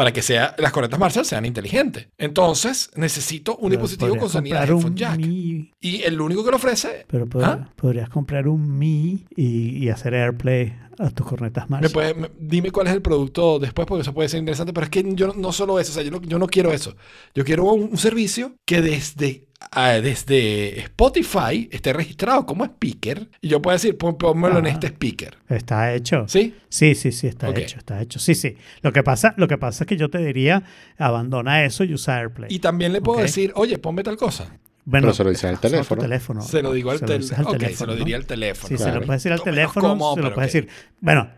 [0.00, 2.08] Para que sea, las cornetas Marshall sean inteligentes.
[2.16, 5.18] Entonces, necesito un Pero dispositivo con comprar headphone jack.
[5.18, 7.04] Mi, Y el único que lo ofrece.
[7.06, 7.70] pero pod- ¿Ah?
[7.76, 12.86] podrías comprar un Mi y, y hacer AirPlay a tus cornetas puede- me- dime cuál
[12.86, 14.72] es el producto después, porque eso puede ser interesante.
[14.72, 16.96] Pero es que yo no, solo eso, o sea, yo no, yo no quiero eso.
[17.34, 23.28] Yo quiero un, un servicio que desde, desde Spotify esté registrado como speaker.
[23.40, 24.70] Y yo puedo decir, pónmelo en Ah.
[24.70, 25.38] este speaker.
[25.48, 26.24] Está hecho.
[26.28, 26.54] ¿Sí?
[26.68, 28.18] Sí, sí, sí, está hecho, está hecho.
[28.18, 28.56] Sí, sí.
[28.82, 30.62] Lo que pasa, lo que pasa es que yo te diría,
[30.98, 32.52] abandona eso y usa AirPlay.
[32.52, 34.56] Y también le puedo decir, oye, ponme tal cosa.
[34.84, 36.00] bueno, Pero se lo dices al teléfono.
[36.02, 36.40] teléfono.
[36.42, 38.68] Se lo digo al, Se tel- dices al ok, se teléfono, lo diría al teléfono.
[38.68, 40.68] Sí, se lo puedes decir al teléfono, cómodo, se lo puedes decir.
[41.00, 41.30] Bueno,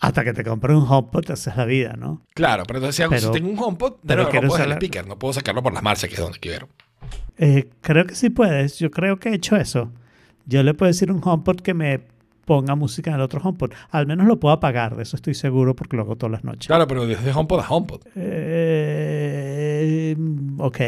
[0.00, 2.22] hasta que te compres un HomePod te haces la vida, ¿no?
[2.34, 4.72] Claro, pero entonces si, Pero- tengo un HomePod, de pero nuevo, no puedo usar el
[4.74, 5.06] speaker.
[5.06, 6.68] No puedo sacarlo por las marchas, que es donde quiero.
[7.38, 8.78] Eh, creo que sí puedes.
[8.78, 9.90] Yo creo que he hecho eso.
[10.46, 12.00] Yo le puedo decir a un HomePod que me
[12.44, 13.72] ponga música en el otro HomePod.
[13.90, 16.66] Al menos lo puedo apagar, de eso estoy seguro porque lo hago todas las noches.
[16.66, 18.00] Claro, pero desde HomePod a HomePod.
[18.16, 20.16] Eh,
[20.56, 20.80] ok.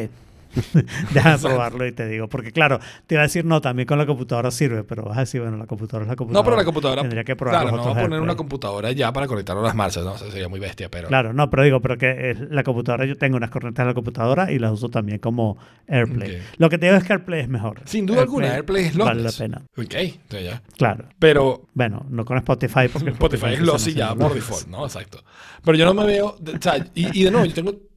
[1.15, 2.29] Déjame probarlo y te digo.
[2.29, 5.21] Porque claro, te iba a decir no, también con la computadora sirve, pero vas a
[5.21, 6.41] decir, bueno, la computadora es la computadora.
[6.41, 7.03] No, pero la computadora.
[7.03, 9.75] Tendría que probar Claro, no voy a poner una computadora ya para conectarlo a las
[9.75, 10.05] marchas.
[10.05, 11.09] No, sería muy bestia, pero.
[11.09, 14.53] Claro, no, pero digo, pero que la computadora, yo tengo unas cornetas en la computadora
[14.53, 15.59] y las uso también como
[15.89, 16.43] AirPlay.
[16.59, 17.81] Lo que te digo es que AirPlay es mejor.
[17.85, 19.63] Sin duda alguna, AirPlay es Vale la pena.
[19.77, 20.63] Ok, entonces ya.
[20.77, 21.05] Claro.
[21.19, 24.85] Pero Bueno, no con Spotify porque Spotify es lossy ya por default, ¿no?
[24.85, 25.23] Exacto.
[25.65, 26.29] Pero yo no me veo.
[26.29, 27.90] o sea, y, y de nuevo, yo tengo.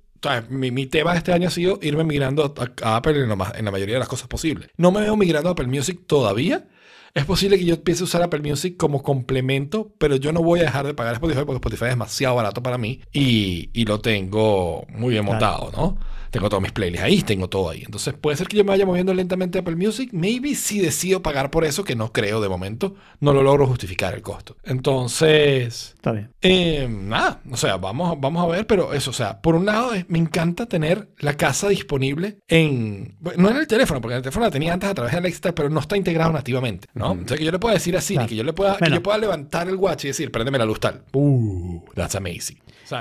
[0.49, 3.53] Mi, mi tema este año ha sido irme migrando a, a Apple en, lo más-
[3.57, 4.69] en la mayoría de las cosas posibles.
[4.77, 6.67] No me veo migrando a Apple Music todavía.
[7.15, 10.61] Es posible que yo empiece a usar Apple Music como complemento, pero yo no voy
[10.61, 13.99] a dejar de pagar Spotify porque Spotify es demasiado barato para mí y, y lo
[14.01, 15.39] tengo muy bien Claro.
[15.69, 15.97] montado, ¿no?
[16.33, 17.83] Tengo todos mis playlists ahí, tengo todo ahí.
[17.85, 20.09] Entonces puede ser que yo me vaya moviendo lentamente a Apple Music.
[20.13, 24.15] Maybe si decido pagar por eso, que no creo de momento, no lo logro justificar
[24.15, 24.57] el costo.
[24.63, 26.31] Entonces, Está bien.
[26.41, 29.91] eh, nada, o sea, vamos, vamos a ver, pero eso, o sea, por un lado
[30.07, 34.45] me encanta tener la casa disponible en, no en el teléfono, porque en el teléfono
[34.47, 37.11] la tenía antes a través de Alexa, pero no está integrado nativamente, ¿no?
[37.11, 38.29] O sea, que yo le pueda decir así, Claro.
[38.29, 38.95] que yo le pueda, que Bueno.
[38.95, 41.03] yo pueda levantar el watch y decir, préndeme la luz tal.
[41.13, 42.57] Uh, that's amazing.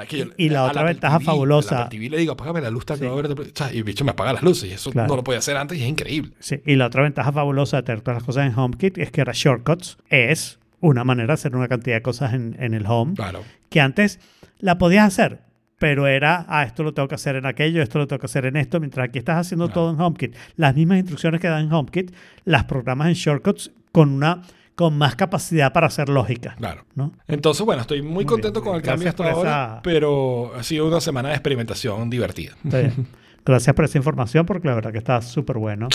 [0.09, 2.85] Que yo- Y la otra ventaja TV, fabulosa- la TV le digo, apágame la luz
[2.87, 3.05] Sí.
[3.05, 5.09] va a ver- o sea, y el bicho me apaga las luces y eso Claro.
[5.09, 6.33] no lo podía hacer antes y es increíble.
[6.41, 9.21] Sí, y la otra ventaja fabulosa de tener todas las cosas en HomeKit es que
[9.21, 13.15] ahora Shortcuts es una manera de hacer una cantidad de cosas en, en el Home
[13.15, 13.43] Claro.
[13.71, 14.19] que antes
[14.59, 15.41] la podías hacer,
[15.79, 18.47] pero era, ah, esto lo tengo que hacer en aquello, esto lo tengo que hacer
[18.47, 19.81] en esto, mientras aquí estás haciendo Claro.
[19.81, 20.35] todo en HomeKit.
[20.57, 22.13] Las mismas instrucciones que dan en HomeKit,
[22.45, 24.43] las programas en Shortcuts con una
[24.75, 26.55] con más capacidad para hacer lógica.
[26.57, 26.85] Claro.
[26.95, 27.13] ¿no?
[27.29, 30.53] Entonces, bueno, estoy muy, Muy contento bien, con el gracias cambio hasta ahora, esa- pero
[30.55, 32.55] ha sido una semana de experimentación divertida.
[33.45, 35.89] Gracias por esa información porque la verdad que está súper bueno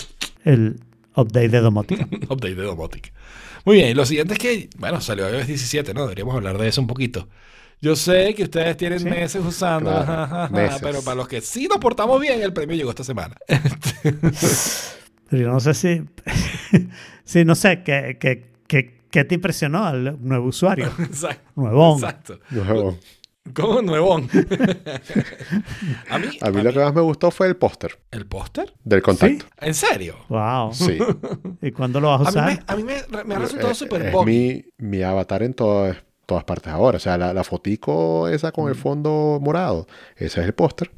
[0.44, 0.78] el
[1.16, 2.06] update de domótica.
[2.28, 3.10] Update de domótica.
[3.64, 6.02] Muy bien, y lo siguiente es que, bueno, salió iOS 17, ¿no?
[6.02, 7.26] Deberíamos hablar de eso un poquito.
[7.80, 9.04] Yo sé que ustedes tienen Sí.
[9.06, 10.78] meses usando, Claro, meses.
[10.82, 13.34] pero para los que sí nos portamos bien, el premio llegó esta semana.
[15.30, 16.02] Pero yo no sé si,
[17.24, 20.86] sí, no sé, ¿qué, qué, qué, qué te impresionó al nuevo usuario?
[21.00, 21.50] Exacto.
[21.56, 21.94] Nuevón.
[21.98, 22.38] Exacto.
[22.50, 22.96] Nuevo.
[23.54, 24.28] ¿Cómo nuevón?
[26.10, 28.74] a mí, A mí lo que más me gustó fue el póster ¿El póster?
[28.84, 29.46] del contacto.
[29.60, 30.16] ¿En serio?
[30.28, 30.72] Wow.
[30.74, 30.98] Sí.
[31.62, 32.64] ¿Y cuándo lo vas a A mí, usar?
[32.66, 35.96] me, a mí me, me ha resultado Eh, súper mi, mi avatar en todas,
[36.26, 36.96] todas partes ahora.
[36.96, 39.86] O sea, la, la fotico esa con el fondo morado,
[40.16, 40.90] ese es el póster.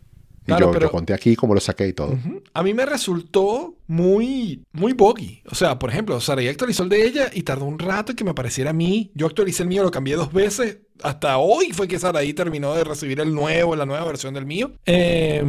[0.51, 2.19] Y Claro, yo, pero- yo conté aquí cómo lo saqué y todo.
[2.55, 5.43] A mí me resultó muy, muy buggy.
[5.51, 8.25] O sea, por ejemplo, Saraí actualizó el de ella y tardó un rato en que
[8.25, 9.11] me apareciera a mí.
[9.15, 10.79] Yo actualicé el mío, lo cambié dos veces.
[11.03, 14.73] Hasta hoy fue que Saraí terminó de recibir el nuevo, la nueva versión del mío.
[14.87, 15.43] Eh,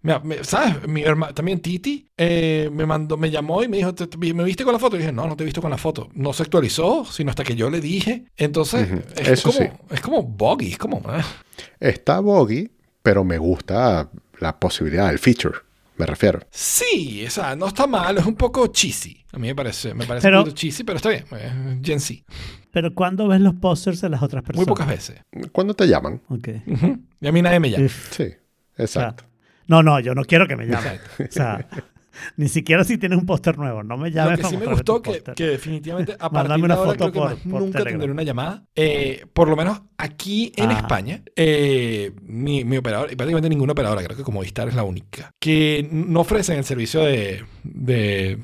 [0.00, 0.86] me- me- ¿Sabes?
[0.86, 4.44] Mi herma- también Titi eh, me mandó, me llamó y me dijo, "¿Te- te- ¿me
[4.44, 4.94] viste con la foto?
[4.96, 6.08] Y dije, no, no te he visto con la foto.
[6.14, 8.24] No se actualizó, sino hasta que yo le dije.
[8.36, 9.02] Entonces, Ujú.
[9.16, 9.68] es, Eso como, sí.
[9.90, 11.02] es como buggy, es como...
[11.80, 12.70] Está buggy,
[13.02, 14.08] pero me gusta
[14.40, 15.56] la posibilidad, el feature,
[15.96, 16.40] me refiero.
[16.50, 19.24] Sí, o sea, no está mal, es un poco cheesy.
[19.32, 21.24] A mí me parece, me parece Pero- un poquito cheesy, pero está bien.
[21.32, 22.22] eh, Gen Z.
[22.70, 24.68] Pero ¿cuándo ves los pósters de las otras Muy personas?
[24.68, 25.20] pocas veces.
[25.52, 26.22] ¿Cuándo te llaman?
[26.28, 26.48] Ok.
[27.20, 27.86] Y a mí nadie me llama.
[27.86, 28.28] Uf, Sí,
[28.76, 29.24] exacto.
[29.66, 30.98] No, no, yo no quiero que me llamen.
[31.18, 31.66] O sea,
[32.36, 33.82] ni siquiera si tienes un póster nuevo.
[33.82, 36.66] No me Lo llames que para sí me gustó que, que definitivamente a Mándame partir
[36.68, 37.92] de ahora foto creo que por- más por nunca Telegram.
[38.00, 38.64] tendré una llamada.
[38.74, 40.78] Eh, por lo menos aquí en Ah.
[40.78, 44.84] España, eh, mi, mi operador, y prácticamente ninguna operadora, creo que como Vistar es la
[44.84, 48.38] única, que no ofrecen el servicio de, de,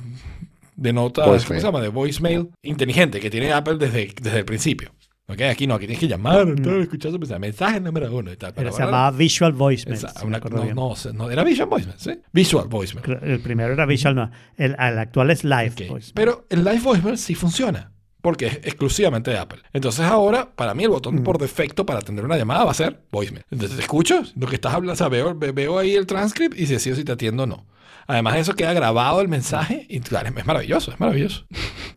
[0.77, 1.47] de nota, Voicemail.
[1.49, 1.81] ¿cómo se llama?
[1.81, 4.91] De voicemail inteligente que tiene Apple desde, desde el principio.
[5.27, 5.41] ¿Ok?
[5.43, 6.63] Aquí no, aquí tienes que llamar, Mm.
[6.63, 8.53] todo, escuchar su mensaje, mensaje número uno y tal.
[8.53, 9.97] Pero Pero se ahora- llamaba Visual Voicemail.
[9.99, 12.11] esa- si una- no, no, no, era Visual Voicemail, ¿sí?
[12.33, 13.19] Visual Voicemail.
[13.23, 14.31] El primero era Visual, no.
[14.57, 15.89] El, el actual es Live Ok.
[15.89, 16.13] Voicemail.
[16.15, 17.91] Pero el Live Voicemail sí funciona.
[18.21, 19.61] Porque es exclusivamente de Apple.
[19.75, 23.03] Entonces ahora, para mí, el botón por defecto para atender una llamada va a ser
[23.13, 23.45] voicemail.
[23.51, 26.59] Entonces te escucho lo que estás hablando, o sea, veo, ve- veo ahí el transcript
[26.59, 27.67] y si decido si te atiendo o no.
[28.07, 31.47] Además, eso queda grabado el mensaje y claro, es maravilloso, es maravilloso.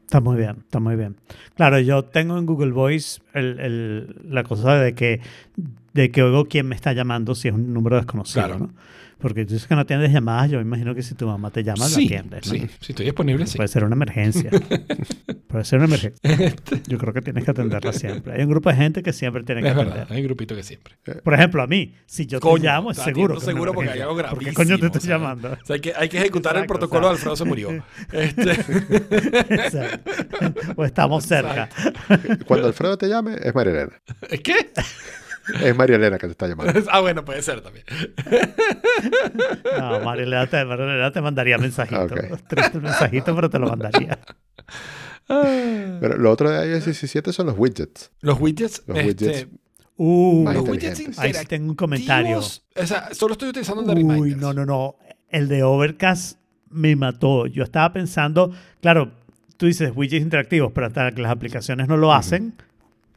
[0.01, 1.17] Está muy bien, está muy bien.
[1.55, 5.19] Claro, yo tengo en Google Voice el- el- la cosa de que,
[5.93, 8.59] de que oigo quién me está llamando si es un número desconocido, Claro.
[8.59, 8.73] ¿no?
[9.19, 11.63] Porque tú dices que no atiendes llamadas, yo me imagino que si tu mamá te
[11.63, 12.47] llama, sí, la atiendes.
[12.47, 12.53] ¿no?
[12.53, 13.57] sí, si estoy disponible, sí.
[13.57, 14.51] Puede ser una emergencia.
[15.47, 16.19] Puede ser una emergencia.
[16.87, 18.33] Yo creo que tienes que atenderla siempre.
[18.33, 19.93] Hay un grupo de gente que siempre tiene que Es atender.
[19.93, 20.95] verdad, hay un grupito que siempre.
[21.23, 23.39] Por ejemplo, a mí, si yo Coño, te llamo, es seguro.
[23.39, 24.53] seguro porque hay algo ¿Por qué gravísimo.
[24.55, 25.49] coño te o estoy sea, llamando?
[25.53, 27.15] o sea, hay, que, hay que ejecutar el protocolo o sea.
[27.15, 27.83] Alfredo se murió.
[28.11, 30.11] Este, Exacto.
[30.75, 31.69] o estamos cerca.
[32.45, 34.01] Cuando Alfredo te llame, es María Elena.
[34.43, 34.71] ¿Qué?
[35.61, 36.73] Es María Elena que te está llamando.
[36.91, 37.85] Ah, bueno, puede ser también.
[39.79, 42.03] No, Marilena te, Marilena te mandaría mensajito.
[42.03, 42.13] Ok.
[42.47, 44.19] Triste mensajito, pero te lo mandaría.
[45.27, 48.11] Pero lo otro de iOS 17 son los widgets.
[48.21, 49.47] Los widgets, Los este, widgets
[49.99, 52.37] Uh, los widgets ahí tengo un comentario.
[52.37, 54.95] O sea, solo estoy utilizando el de Uy, no, no, no.
[55.29, 57.47] El de Overcast me mató.
[57.47, 59.11] Yo estaba pensando, claro,
[59.57, 62.53] tú dices widgets interactivos, pero hasta que las aplicaciones no lo hacen.
[62.57, 62.66] ¿qué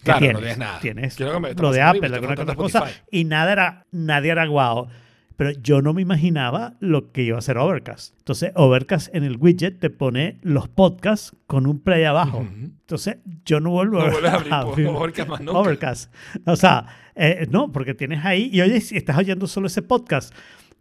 [0.03, 0.41] Claro, no tienes?
[0.43, 0.81] tienes nada.
[0.81, 1.21] Tienes
[1.61, 2.85] lo de Apple, alguna otra cosa.
[3.11, 4.89] Y nada era, nadie era guau.
[5.37, 8.15] Pero yo no me imaginaba lo que iba a hacer Overcast.
[8.19, 12.41] Entonces, Overcast en el widget te pone los podcasts con un play abajo.
[12.41, 12.55] Ujú.
[12.55, 13.17] Entonces,
[13.47, 15.59] yo no vuelvo No a abrir abrir Overcast más nunca.
[15.59, 16.15] Overcast.
[16.45, 20.35] O sea, eh, no, porque tienes ahí, y oye, si estás oyendo solo ese podcast,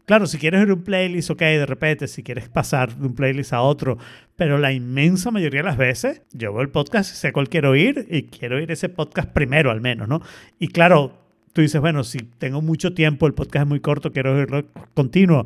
[0.10, 3.54] claro, si quieres ver un playlist, ok, de repente, si quieres pasar de un playlist
[3.54, 4.00] a otro,
[4.36, 8.08] pero la inmensa mayoría de las veces, yo veo el podcast sé cuál quiero oír,
[8.10, 10.20] y quiero oír ese podcast primero al menos, ¿no?
[10.58, 11.14] Y claro,
[11.54, 14.66] tú dices, bueno, si tengo mucho tiempo, el podcast es muy corto, quiero oírlo
[14.96, 15.46] continuo,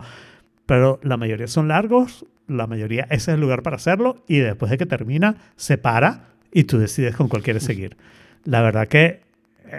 [0.66, 4.72] pero la mayoría son largos, la mayoría ese es el lugar para hacerlo, y después
[4.72, 7.98] de que termina, se para y tú decides con cuál quieres seguir.
[8.46, 9.23] La verdad que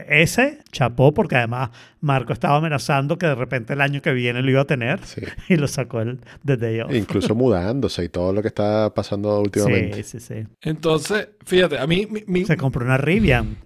[0.09, 4.51] ese chapó porque además Marco estaba amenazando que de repente el año que viene lo
[4.51, 5.21] iba a tener Sí.
[5.49, 6.95] y lo sacó el de Day Off.
[6.95, 10.03] Incluso mudándose y todo lo que está pasando últimamente.
[10.03, 10.47] Sí, sí, sí.
[10.63, 13.57] Entonces, fíjate, a mí mi, mi, Se compró una Rivian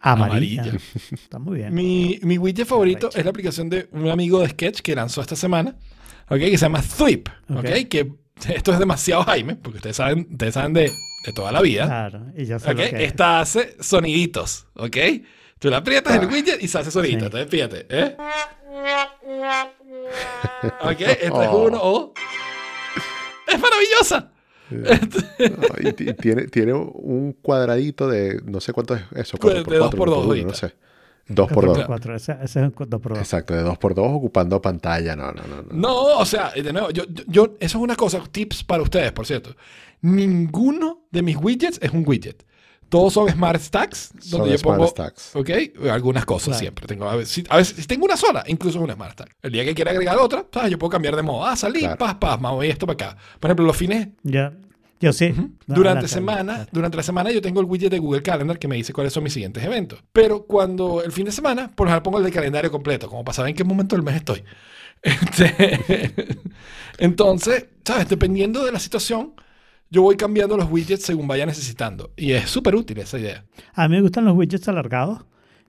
[0.00, 0.62] amarilla.
[0.62, 0.78] Amarilla.
[1.12, 1.74] Está muy bien.
[1.74, 5.34] mi- mi widget favorito es la aplicación de un amigo de Sketch que lanzó esta
[5.36, 5.74] semana,
[6.28, 6.38] ¿ok?
[6.38, 7.58] Que se llama Thwip, ¿ok?
[7.58, 7.88] Ok.
[7.88, 8.12] Que
[8.54, 10.82] esto es demasiado Jaime, porque ustedes saben, ustedes saben de,
[11.26, 11.86] de toda la vida.
[11.86, 12.92] Claro, y ya sé lo que es.
[12.94, 14.96] Esta hace soniditos, ¿ok?
[15.58, 17.18] Tú la aprietas en el widget y se hace sonido.
[17.20, 17.24] Sí.
[17.26, 18.16] Entonces, fíjate, ¿eh?
[20.82, 21.66] Ok, este es Oh.
[21.66, 21.78] uno.
[21.82, 22.14] oh.
[23.46, 24.30] Es maravillosa.
[24.70, 29.38] No, y ti- tiene, tiene un cuadradito de no sé cuánto es eso.
[29.38, 30.48] Cuatro de dos cuatro, por uno dos uno, ahorita.
[30.48, 30.74] no sé.
[31.28, 31.74] Dos por dos.
[31.76, 35.14] Cuatro, cuatro, Ese, ese es 2 por 2 Exacto, de dos por dos ocupando pantalla.
[35.16, 35.62] No, no, no.
[35.62, 35.72] no.
[35.72, 39.12] No, o sea, de nuevo, yo, yo- yo- eso es una cosa, tips para ustedes,
[39.12, 39.54] por cierto.
[40.02, 42.44] Ninguno de mis widgets es un widget.
[42.88, 45.36] Todos son Smart Stacks, Son donde yo Smart pongo, Stacks.
[45.36, 45.50] ok,
[45.90, 46.86] algunas cosas siempre.
[46.86, 49.36] Tengo, a, veces, si, a veces, si tengo una sola, incluso es una Smart Stack.
[49.42, 50.70] El día que quiera agregar otra, ¿sabes?
[50.70, 51.44] Yo puedo cambiar de modo.
[51.44, 51.98] Ah, salí, Claro.
[51.98, 53.16] paz, paz, me voy esto para acá.
[53.38, 54.52] Por ejemplo, los fines, Ya,
[55.00, 55.30] yo sí.
[55.30, 58.66] No, durante adelante, semana, durante la semana yo tengo el widget de Google Calendar que
[58.68, 60.02] me dice cuáles son mis siguientes eventos.
[60.12, 63.34] Pero cuando el fin de semana, por ejemplo, pongo el de calendario completo, como para
[63.36, 64.42] saber en qué momento del mes estoy.
[65.00, 66.10] Este,
[66.98, 68.08] entonces, ¿sabes?
[68.08, 69.34] Dependiendo de la situación,
[69.90, 72.10] yo voy cambiando los widgets según vaya necesitando.
[72.16, 73.44] Y es súper útil esa idea.
[73.74, 75.24] A mí me gustan los widgets alargados.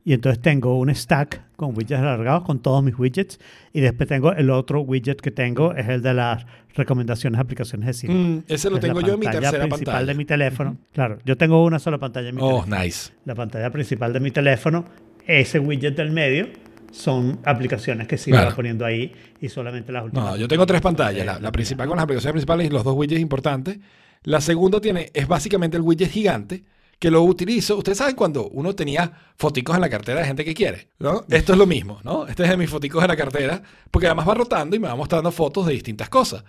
[0.06, 3.38] Y entonces tengo un stack con widgets alargados con todos mis widgets.
[3.74, 7.94] Y después tengo el otro widget que tengo, es el de las recomendaciones aplicaciones de
[7.94, 8.14] cine.
[8.14, 10.06] Mm, ese lo tengo yo en mi pantalla tercera principal pantalla.
[10.08, 10.78] de mi teléfono.
[10.94, 12.82] Claro, yo tengo una sola pantalla en mi Oh, teléfono.
[12.84, 13.12] nice.
[13.26, 14.86] La pantalla principal de mi teléfono,
[15.28, 16.48] ese widget del medio,
[16.92, 18.56] son aplicaciones que sí Claro.
[18.56, 20.26] poniendo ahí y solamente las últimas.
[20.32, 21.22] No, yo tengo tres pantallas.
[21.22, 23.78] Eh, La, la principal con las aplicaciones principales y los dos widgets importantes.
[24.24, 26.64] La segunda tiene, es básicamente el widget gigante
[27.00, 27.78] que lo utilizo.
[27.78, 31.26] Ustedes saben cuando uno tenía foticos en la cartera de gente que quiere, ¿no?
[31.30, 32.28] Esto es lo mismo, ¿no?
[32.28, 34.96] Este es de mis foticos en la cartera, porque además va rotando y me va
[34.96, 36.44] mostrando fotos de distintas cosas.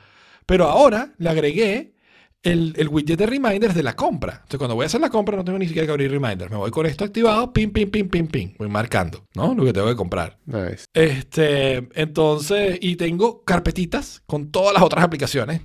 [0.47, 1.95] Pero ahora le agregué
[2.43, 4.33] el, el widget de reminders de la compra.
[4.35, 6.51] Entonces, cuando voy a hacer la compra, no tengo ni siquiera que abrir reminders.
[6.51, 8.55] Me voy con esto activado, pim, pim, pim, pim, pim.
[8.59, 9.55] Voy marcando, ¿no?
[9.55, 10.39] Lo que tengo que comprar.
[10.47, 10.87] Nice.
[10.95, 15.61] Este, entonces, y tengo carpetitas con todas las otras aplicaciones,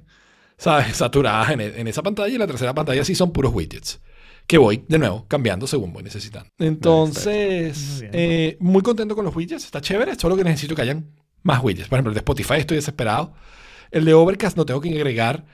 [0.57, 0.87] ¿sabes?
[0.97, 3.99] Saturadas en, e- en esa pantalla y la tercera pantalla sí son puros widgets.
[4.47, 6.49] Que voy, de nuevo, cambiando según voy necesitando.
[6.59, 11.11] Entonces, Muy eh, muy contento con los widgets, está chévere, solo que necesito que hayan
[11.41, 11.87] más widgets.
[11.89, 13.33] Por ejemplo, el de Spotify estoy desesperado.
[13.91, 15.45] El de Overcast no tengo que agregar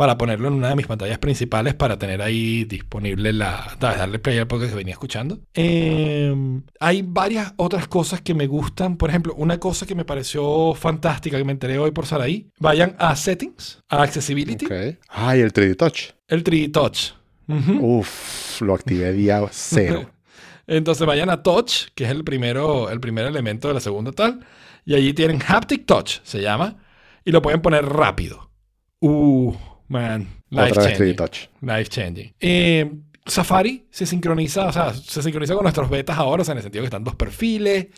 [0.00, 3.76] para ponerlo en una de mis pantallas principales para tener ahí disponible la.
[3.78, 5.40] Darle play al podcast que venía escuchando.
[5.52, 6.34] Eh,
[6.80, 8.96] hay varias otras cosas que me gustan.
[8.96, 12.48] Por ejemplo, una cosa que me pareció fantástica que me enteré hoy por Saraí.
[12.58, 14.96] Vayan a Settings, a Accessibility, Ok.
[15.10, 16.12] Ay, el 3D Touch.
[16.28, 17.10] el 3D Touch.
[17.78, 20.10] Uf, lo activé día cero.
[20.66, 24.46] Entonces vayan a Touch, que es el primero, el primer elemento de la segunda tal.
[24.86, 26.76] Y allí tienen Haptic Touch, se llama.
[27.22, 28.50] Y lo pueden poner rápido.
[29.02, 29.54] Uh,
[29.90, 30.28] man.
[30.48, 31.16] Life Otra vez 3D changing.
[31.16, 31.38] Touch.
[31.60, 32.32] Life changing.
[32.40, 32.90] Eh,
[33.26, 36.62] Safari se sincroniza, o sea, se sincroniza con nuestros betas ahora, o sea, en el
[36.62, 37.88] sentido que están dos perfiles.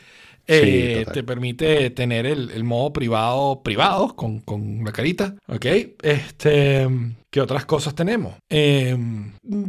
[0.45, 1.15] Eh, total.
[1.15, 5.37] te permite tener el, el modo privado privado con, con la carita.
[5.47, 5.67] ¿Ok?
[6.03, 6.89] Este,
[7.31, 8.35] ¿Qué otras cosas tenemos?
[8.51, 8.97] Eh,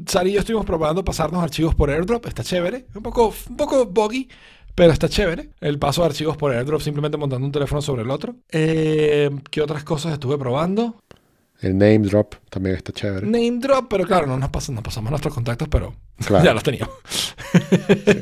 [0.08, 2.26] Sari y yo estuvimos probando pasarnos archivos por airdrop.
[2.26, 2.88] Está chévere.
[2.95, 4.28] Un poco, un poco buggy.
[4.76, 5.52] Pero está chévere.
[5.62, 8.36] El paso de archivos por airdrop simplemente montando un teléfono sobre el otro.
[8.50, 10.95] Eh, ¿Qué otras cosas estuve probando?
[11.64, 13.26] El name drop también está chévere.
[13.26, 15.95] Name drop, pero claro, no nos, pas- nos pasamos nuestros contactos, pero
[16.26, 16.44] Claro.
[16.45, 16.94] ya los teníamos.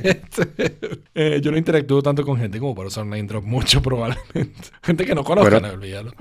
[1.13, 4.53] Eh, yo no interactúo tanto con gente como para usar name drop mucho, probablemente.
[4.81, 5.67] Gente que no conozca, Bueno.
[5.67, 6.13] no olvídalo.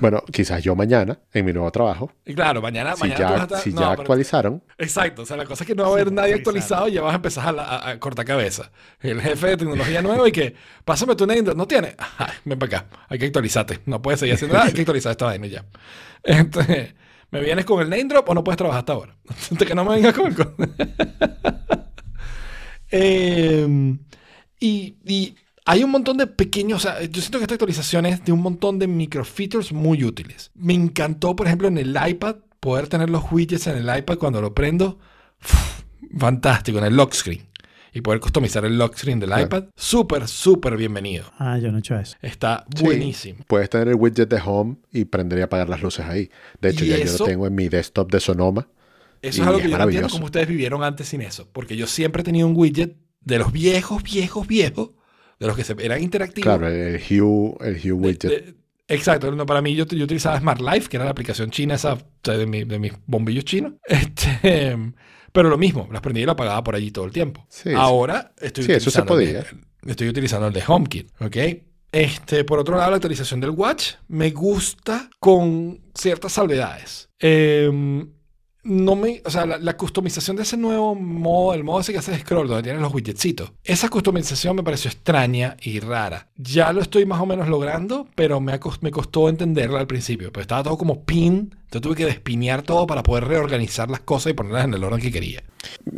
[0.00, 3.42] Bueno, quizás yo mañana, en mi nuevo trabajo, Y claro, mañana, si mañana tú ya,
[3.44, 5.88] estar- si no, ya pero- actualizaron, Exacto, o sea, la cosa es que no va
[5.90, 8.70] a haber nadie actualizado y ya vas a empezar a, la- a- a cortar cabeza.
[9.00, 11.94] El jefe de tecnología nuevo y que, pásame tu name drop, ¿no tiene?
[12.18, 13.80] Ay, ven para acá, hay que actualizarte.
[13.86, 15.64] No puedes seguir haciendo nada, hay que actualizar esta vaina ya.
[16.24, 16.94] Este,
[17.30, 19.16] ¿Me vienes con el name drop o no puedes trabajar hasta ahora?
[19.52, 20.36] Hasta que no me vengas con el...
[22.94, 23.96] Eh,
[24.60, 25.34] y, y
[25.72, 28.40] hay un montón de pequeños, o sea, yo siento que esta actualización es de un
[28.42, 30.50] montón de micro features muy útiles.
[30.54, 34.40] Me encantó, por ejemplo, en el iPad, poder tener los widgets en el iPad cuando
[34.40, 34.98] lo prendo.
[35.42, 35.82] Uf,
[36.18, 37.46] fantástico, en el lock screen.
[37.94, 39.44] Y poder customizar el lock screen del Claro.
[39.44, 39.64] iPad.
[39.76, 41.26] Súper, súper bienvenido.
[41.38, 42.16] Ah, yo no he hecho eso.
[42.22, 42.84] Está Sí.
[42.84, 43.44] buenísimo.
[43.46, 46.30] puedes tener el widget de home y prender y apagar las luces ahí.
[46.60, 48.66] De hecho, ya yo eso- lo tengo en mi desktop de Sonoma.
[49.20, 50.14] Eso Y es algo es que yo no entiendo maravilloso.
[50.16, 51.48] cómo ustedes vivieron antes sin eso.
[51.52, 54.90] Porque yo siempre he tenido un widget de los viejos, viejos, viejos,
[55.42, 56.44] de los que se, eran interactivos.
[56.44, 58.22] Claro, el, Hue, el Hue widget.
[58.30, 58.54] de-
[58.88, 61.98] exacto, no, para mí yo, yo utilizaba Smart Life, que era la aplicación china esa,
[62.24, 63.74] de, mi- de mis bombillos chinos.
[63.86, 64.76] Este,
[65.32, 67.46] pero lo mismo, las prendía y lo apagaba por allí todo el tiempo.
[67.48, 67.70] Sí.
[67.74, 69.90] Ahora estoy Sí, eso se utilizando el de- podía.
[69.92, 71.36] estoy utilizando el de HomeKit, ¿ok?
[71.90, 77.08] Este, por otro lado, la actualización del Watch me gusta con ciertas salvedades.
[77.18, 78.08] Em,
[78.64, 82.16] no me, o sea, la, customización de ese nuevo modo, el modo ese que hace
[82.18, 86.28] scroll, donde tienes los widgetsitos, esa customización me pareció extraña y rara.
[86.36, 90.32] Ya lo estoy más o menos logrando, pero me, me costó entenderla al principio.
[90.32, 94.30] Pero estaba todo como pin, entonces tuve que despinear todo para poder reorganizar las cosas
[94.30, 95.42] y ponerlas en el orden que quería.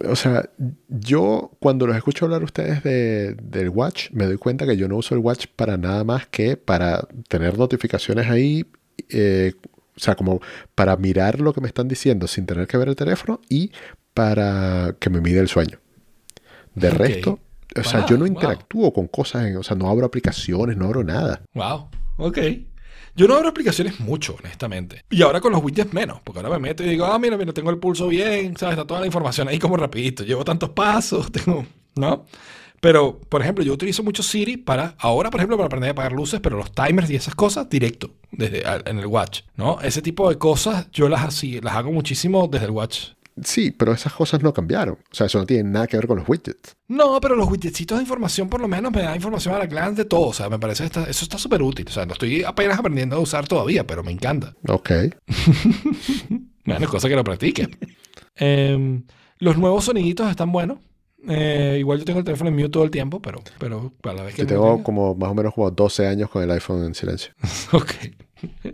[0.09, 0.49] O sea,
[0.89, 4.97] yo cuando los escucho hablar ustedes de, del Watch, me doy cuenta que yo no
[4.97, 8.65] uso el Watch para nada más que para tener notificaciones ahí
[9.11, 9.53] eh,
[9.97, 10.41] O sea, como
[10.75, 13.71] para mirar lo que me están diciendo sin tener que ver el teléfono y
[14.12, 15.79] para que me mide el sueño.
[16.75, 16.95] De Ok.
[16.97, 17.39] resto,
[17.77, 18.29] o sea, Wow, yo no wow.
[18.35, 21.43] interactúo con cosas, en- o sea, no abro aplicaciones, no abro nada.
[21.55, 22.39] Wow, ok.
[23.16, 25.03] Yo no abro aplicaciones mucho, honestamente.
[25.11, 27.53] Y ahora con los widgets menos, porque ahora me meto y digo, ah, mira, mira,
[27.53, 28.75] tengo el pulso bien, ¿sabes?
[28.77, 30.25] Está toda la información ahí como rapidito.
[30.25, 31.65] Llevo tantos pasos, tengo,
[31.95, 32.27] ¿no?
[32.85, 36.12] Pero, por ejemplo, yo utilizo mucho Siri para, ahora, por ejemplo, para aprender a apagar
[36.12, 39.81] luces, pero los timers y esas cosas directo, desde en el watch, ¿no?
[39.81, 43.12] Ese tipo de cosas yo las, así, las hago muchísimo desde el watch.
[43.43, 44.97] Sí, pero esas cosas no cambiaron.
[45.11, 46.77] O sea, eso no tiene nada que ver con los widgets.
[46.89, 50.02] No, pero los widgetsitos de información por lo menos me dan información a la glance
[50.02, 50.27] de todo.
[50.28, 51.86] O sea, me parece que está- eso está súper útil.
[51.89, 54.55] O sea, lo estoy apenas aprendiendo a usar todavía, pero me encanta.
[54.69, 54.90] Ok.
[56.66, 57.69] Bueno, cosa que lo practique.
[58.36, 59.05] Em,
[59.39, 60.78] los nuevos soniditos están buenos.
[61.29, 64.23] Eh, igual yo tengo el teléfono en mute todo el tiempo, pero, pero para la
[64.25, 66.85] vez que Yo tengo tenga- como más o menos como 12 años con el iPhone
[66.85, 67.33] en silencio.
[67.73, 67.93] Ok.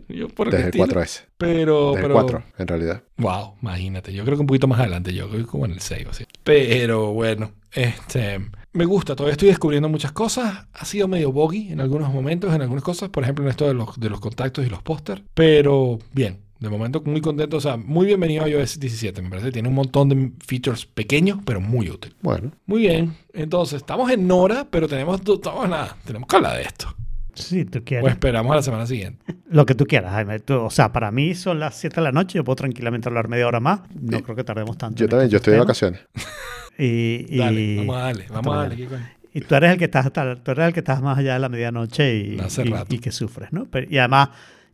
[0.08, 1.26] yo por el Desde el estilo, 4S.
[1.38, 3.02] Pero, Desde el pero 4, en realidad.
[3.18, 4.12] Wow, imagínate.
[4.12, 6.10] Yo creo que un poquito más adelante, yo creo que como en el 6 o
[6.10, 6.24] así.
[6.42, 8.40] Pero bueno, este,
[8.72, 9.14] me gusta.
[9.14, 10.66] Todavía estoy descubriendo muchas cosas.
[10.72, 13.10] Ha sido medio boggy en algunos momentos, en algunas cosas.
[13.10, 15.22] Por ejemplo, en esto de los, de los contactos y los póster.
[15.34, 17.56] Pero bien, de momento muy contento.
[17.56, 19.22] O sea, muy bienvenido a iOS 17.
[19.22, 22.14] Me parece tiene un montón de features pequeños, pero muy útil.
[22.22, 23.14] Bueno, Muy bien.
[23.32, 25.96] Entonces, estamos en Nora, pero tenemos, estamos nada.
[26.04, 26.94] Tenemos que hablar de esto.
[27.34, 28.04] Si tú quieres.
[28.04, 29.24] O esperamos a la semana siguiente.
[29.50, 30.40] Lo que tú quieras, Jaime.
[30.40, 32.36] Tú- o sea, para mí son las 7 de la noche.
[32.38, 33.80] Yo puedo tranquilamente hablar media hora más.
[34.00, 34.22] No Sí.
[34.22, 34.98] creo que tardemos tanto.
[35.00, 36.00] yo también, yo estoy de vacaciones.
[36.78, 38.24] Y, y, Dale, vamos a darle.
[38.30, 38.88] Vamos a darle.
[39.34, 40.10] y tú eres el que estás
[40.42, 43.52] tú eres el que estás más allá de la medianoche y, y- y que sufres,
[43.52, 43.66] ¿no?
[43.66, 44.30] Pero- y además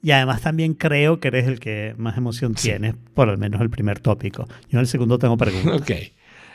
[0.07, 2.69] y además también creo que eres el que más emoción Sí.
[2.69, 4.47] tienes por al menos el primer tópico.
[4.71, 5.75] Yo en el segundo tengo preguntas.
[5.81, 5.91] Ok.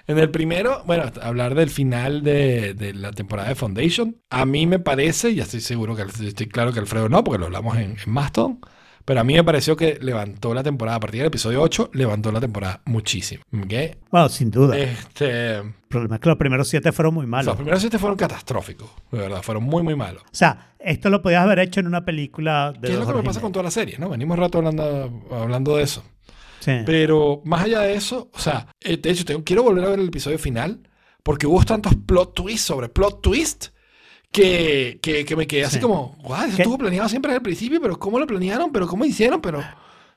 [0.08, 4.16] En el primero, bueno, hablar del final de, de la temporada de Foundation.
[4.30, 7.46] A mí me parece, ya estoy seguro que estoy claro que Alfredo no, porque lo
[7.48, 8.60] hablamos en, en Mastodon.
[9.06, 12.32] Pero a mí me pareció que levantó la temporada, a partir del episodio 8, levantó
[12.32, 13.44] la temporada muchísimo.
[13.54, 13.98] ¿Ok?
[14.12, 14.78] Bueno, sin duda.
[14.78, 17.48] Este, El problema es que los primeros siete fueron muy malos.
[17.48, 20.24] los primeros siete fueron catastróficos, de verdad, fueron muy, muy malos.
[20.24, 23.14] O sea, esto lo podías haber hecho en una película de ¿Qué es lo que
[23.14, 23.98] me pasa con toda la serie?
[23.98, 24.10] ¿no?
[24.10, 26.04] Venimos rato hablando, hablando de eso.
[26.60, 26.72] Sí.
[26.86, 30.00] Pero más allá de eso, o sea, eh, de hecho, tengo, quiero volver a ver
[30.00, 30.88] el episodio final
[31.24, 33.68] porque hubo tantos plot twists sobre plot twist
[34.32, 35.82] que, que, que me quedé así Sí.
[35.82, 36.62] como, guau, eso ¿Qué?
[36.64, 38.72] estuvo planeado siempre desde el principio, pero ¿cómo lo planearon?
[38.72, 39.42] ¿Pero cómo hicieron?
[39.42, 39.62] Pero,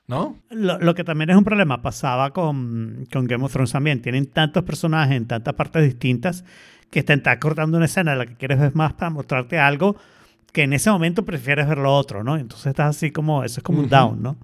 [0.07, 0.37] ¿no?
[0.49, 4.01] Lo, lo que también es un problema, pasaba con, con Game of Thrones también.
[4.01, 6.45] Tienen tantos personajes en tantas partes distintas
[6.89, 9.95] que te está cortando una escena de la que quieres ver más para mostrarte algo
[10.53, 12.37] que en ese momento prefieres ver lo otro, ¿no?
[12.37, 14.37] Entonces estás así como, eso es como un down, ¿no?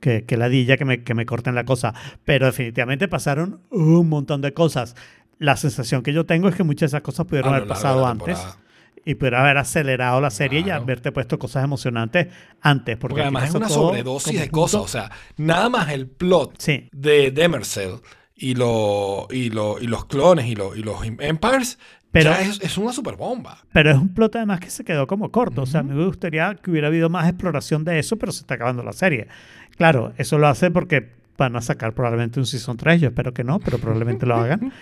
[0.00, 1.92] Que, que ladilla que me, que me corten la cosa.
[2.24, 4.96] Pero definitivamente pasaron un montón de cosas.
[5.38, 7.68] La sensación que yo tengo es que muchas de esas cosas pudieron A lo haber
[7.68, 8.56] pasado antes temporada.
[9.04, 12.28] Y pudiera haber acelerado la serie y haberte puesto cosas emocionantes
[12.60, 12.96] antes.
[12.96, 17.30] Porque, además es una sobredosis de cosas, o sea, nada más el plot Sí, de
[17.30, 18.00] Demercell
[18.34, 21.78] y, lo, y, lo, y los clones y, lo- y los Empires,
[22.10, 23.58] Pero- ya es, es una super bomba.
[23.72, 25.62] Pero es un plot además que se quedó como corto.
[25.62, 28.82] O sea, me gustaría que hubiera habido más exploración de eso, pero se está acabando
[28.82, 29.28] la serie.
[29.76, 33.00] Claro, eso lo hace porque van a sacar probablemente un Season 3.
[33.00, 34.72] Yo espero que no, pero probablemente lo hagan.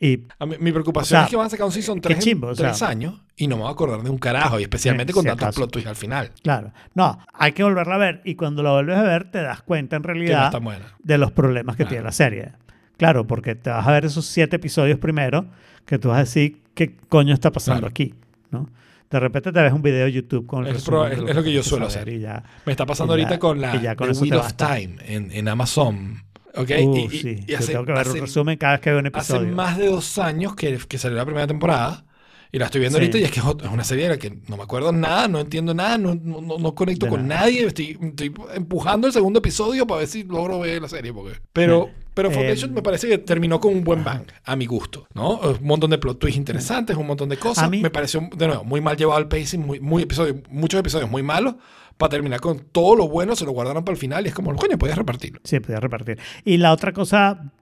[0.00, 2.08] Y A mí- mi preocupación O sea, es que van a sacar un Season qué
[2.10, 2.68] 3 chimbo, o en sea.
[2.70, 5.22] tres años y no me voy a acordar de un carajo, y especialmente Eh, con
[5.22, 5.60] si tantos acaso.
[5.60, 6.30] plot twists al final.
[6.42, 8.20] claro, no, hay que volverla a ver.
[8.24, 10.84] Y cuando la vuelves a ver, te das cuenta en no realidad buena.
[11.02, 11.90] de los problemas que Claro.
[11.90, 12.52] tiene la serie.
[12.96, 15.46] Claro, porque te vas a ver esos siete episodios primero,
[15.84, 17.90] que tú vas a decir, ¿qué coño está pasando Claro.
[17.90, 18.14] aquí?
[18.50, 18.68] ¿no?
[19.14, 21.42] De repente te ves un video de YouTube con el Es es- lo es lo
[21.44, 22.08] que yo suelo hacer.
[22.08, 22.42] y ya.
[22.66, 24.54] Me está pasando Y ya- ahorita con la ya con The Wheel of.
[24.54, 26.24] Time en, en Amazon.
[26.56, 26.70] ¿Ok?
[26.82, 28.80] Uh, y, y- sí, y yo hace, tengo que ver hace- un resumen cada vez
[28.80, 29.54] que veo un hace episodio.
[29.54, 32.04] más de dos años que, que salió la primera temporada.
[32.50, 33.04] Y la estoy viendo Sí.
[33.04, 35.38] ahorita y es que es una serie de la que no me acuerdo nada, no
[35.40, 37.42] entiendo nada, no, no, no- no conecto De con nada.
[37.42, 37.66] nadie.
[37.66, 41.12] Estoy, estoy empujando el segundo episodio para ver si logro ver la serie.
[41.12, 41.38] Porque...
[41.52, 42.03] Pero, Sí.
[42.14, 45.06] Pero Foundation Eh, me parece que terminó con un buen bang, a mi gusto.
[45.14, 45.38] ¿no?
[45.40, 47.64] Un montón de plot twists interesantes, un montón de cosas.
[47.64, 50.78] A mí- Me pareció, de nuevo, muy mal llevado el pacing, muy, muy episodio, muchos
[50.80, 51.56] episodios muy malos.
[51.96, 54.52] Para terminar con todo lo bueno, se lo guardaron para el final y es como,
[54.56, 55.40] coño, podías repartirlo.
[55.44, 56.18] Sí, podía repartir.
[56.44, 57.52] Y la otra cosa,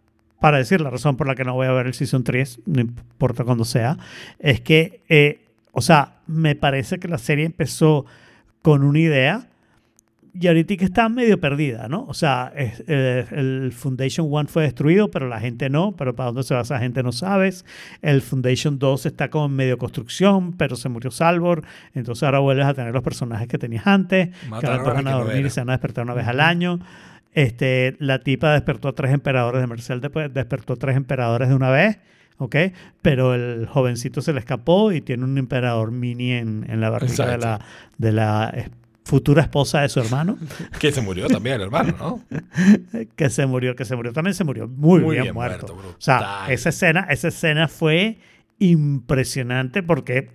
[0.40, 2.80] para decir la razón por la que no voy a ver el Season 3, no
[2.80, 3.98] importa cuándo sea,
[4.38, 8.06] es que, eh, o sea, me parece que la serie empezó
[8.62, 9.48] con una idea
[10.34, 12.04] y ahorita que está medio perdida, ¿no?
[12.09, 16.28] O sea, es- eh, el Foundation 1 fue destruido, pero la gente no, pero para
[16.28, 17.64] dónde se va esa gente no sabes.
[18.00, 21.64] El Foundation 2 está como en medio construcción, pero se murió Salvor,
[21.94, 24.30] entonces ahora vuelves a tener los personajes que tenías antes,
[24.60, 26.78] que ahora van a dormir y se van a despertar una vez al año.
[27.34, 29.66] Este, la tipa despertó a tres emperadores de
[30.00, 31.98] después despertó a tres emperadores de una vez,
[32.38, 32.56] ¿ok?
[33.00, 37.14] Pero el jovencito se le escapó y tiene un emperador mini en, en la barriga
[37.26, 37.60] de la,
[37.98, 38.64] de la
[39.04, 40.38] futura esposa de su hermano,
[40.78, 42.24] Que se murió también el hermano, ¿no?
[43.16, 45.74] que se murió, que se murió, también se murió muy, Muy bien, bien muerto.
[45.74, 48.18] muerto, o sea, esa escena, esa escena fue
[48.58, 50.30] impresionante porque,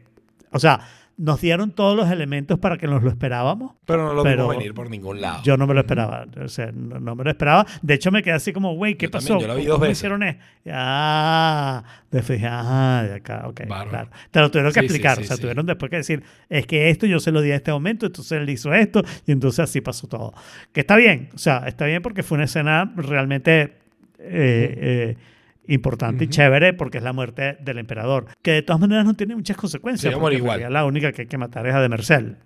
[0.52, 0.82] o sea,
[1.18, 3.74] nos dieron todos los elementos para que nos lo esperábamos.
[3.86, 5.42] Pero no lo vimos venir por ningún lado.
[5.44, 7.66] Yo no me lo esperaba, o sea, no, no me lo esperaba.
[7.82, 9.30] De hecho, me quedé así como, güey, ¿qué Yo pasó?
[9.30, 9.98] también, yo la vi ¿Cómo dos veces.
[9.98, 10.44] hicieron esto?
[10.72, 13.90] Ah, después dije, ah, de acá, ok, Bárbaro.
[13.90, 14.10] claro.
[14.32, 16.90] Te lo tuvieron que Sí, explicar, sí, o sea, tuvieron después que decir, es que
[16.90, 19.82] esto yo se lo di a este momento, entonces él hizo esto, y entonces así
[19.82, 20.34] pasó todo.
[20.72, 23.74] Que está bien, o sea, está bien porque fue una escena realmente eh,
[24.20, 25.18] eh,
[25.68, 26.32] importante y Ujú.
[26.34, 30.14] chévere porque es la muerte del emperador, que de todas maneras no tiene muchas consecuencias.
[30.14, 32.38] A porque La única que hay que matar es a Demerzel.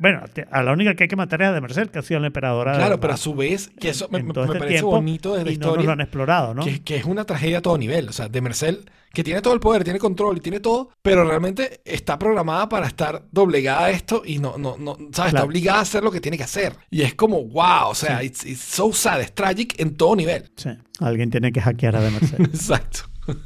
[0.00, 2.28] Bueno, a la única que hay que matar es a Demerzel, que ha sido la
[2.28, 2.72] emperadora.
[2.72, 5.52] de Claro, pero a su vez, que eso me, este parece tiempo, bonito de la
[5.52, 5.92] y no nos lo historia.
[5.92, 6.64] han explorado, ¿no?
[6.64, 8.08] que, que es una tragedia a todo nivel.
[8.08, 11.24] O sea, de Mercel, que tiene todo el poder, tiene control y tiene todo, pero
[11.24, 15.34] realmente está programada para estar doblegada a esto y no, no, no, ¿sabes?
[15.34, 16.74] Está obligada a hacer lo que tiene que hacer.
[16.90, 20.50] Y es como, wow, o sea, it's, it's so sad, es tragic en todo nivel.
[20.56, 20.70] Sí,
[21.00, 22.42] alguien tiene que hackear a Demerzel.
[22.44, 23.00] Exacto.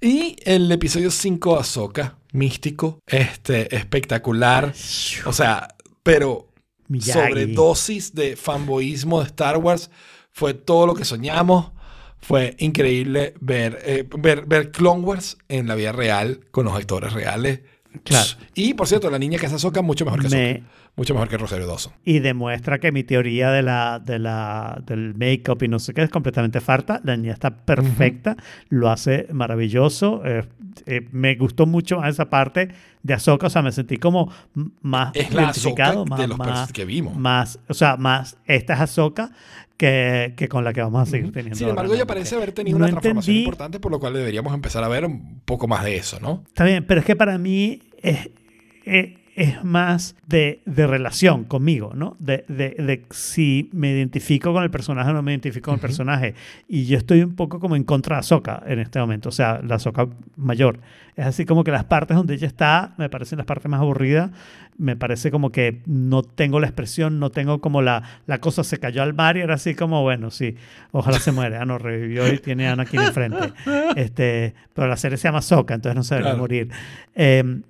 [0.00, 4.72] y el episodio 5 Ahsoka, místico, este, espectacular.
[5.26, 5.68] O sea,
[6.02, 6.48] pero
[7.12, 9.90] sobredosis de fanboyismo de Star Wars.
[10.30, 11.72] Fue todo lo que soñamos.
[12.20, 17.12] Fue increíble ver, eh, ver, ver Clone Wars en la vida real, con los actores
[17.12, 17.60] reales.
[18.04, 18.28] Claro.
[18.54, 20.70] Y, por cierto, la niña que hace Ahsoka, mucho mejor que Me- Ahsoka.
[20.94, 21.94] Mucho mejor que Rosario Dawson.
[22.04, 26.02] y demuestra que mi teoría de la, de la, del make-up y no sé qué
[26.02, 27.00] es completamente farta.
[27.02, 28.36] La niña está perfecta,
[28.68, 30.20] lo hace maravilloso.
[30.24, 30.44] eh,
[30.86, 32.68] eh, me gustó mucho más esa parte
[33.02, 34.30] de Ahsoka, o sea, me sentí como
[34.82, 37.16] más Es identificado, más, de los más, que vimos.
[37.16, 39.32] más, o sea, más esta es Ahsoka
[39.78, 41.56] que, que con la que vamos a seguir teniendo.
[41.58, 44.52] Sin embargo, ella parece haber tenido no una transformación entendí- importante, por lo cual deberíamos
[44.54, 46.42] empezar a ver un poco más de eso, ¿no?
[46.46, 48.28] Está bien, pero es que para mí es,
[48.84, 52.16] es, es más de, de relación conmigo, ¿no?
[52.18, 55.80] De, de, de si me identifico con el personaje o no me identifico con el
[55.80, 56.34] personaje.
[56.68, 59.60] Y yo estoy un poco como en contra de Ahsoka en este momento, o sea,
[59.66, 60.06] la Ahsoka
[60.36, 60.80] mayor.
[61.16, 64.30] Es así como que las partes donde ella está me parecen las partes más aburridas.
[64.78, 68.78] Me parece como que no tengo la expresión, no tengo como la, la cosa se
[68.78, 70.56] cayó al mar y era así como, bueno, sí,
[70.90, 71.56] ojalá se muere.
[71.58, 73.52] Ah, no, revivió y tiene a Anakin enfrente.
[73.96, 76.40] Este, pero la serie se llama Ahsoka, entonces no se debería Claro.
[76.42, 76.68] morir.
[77.14, 77.60] Eh,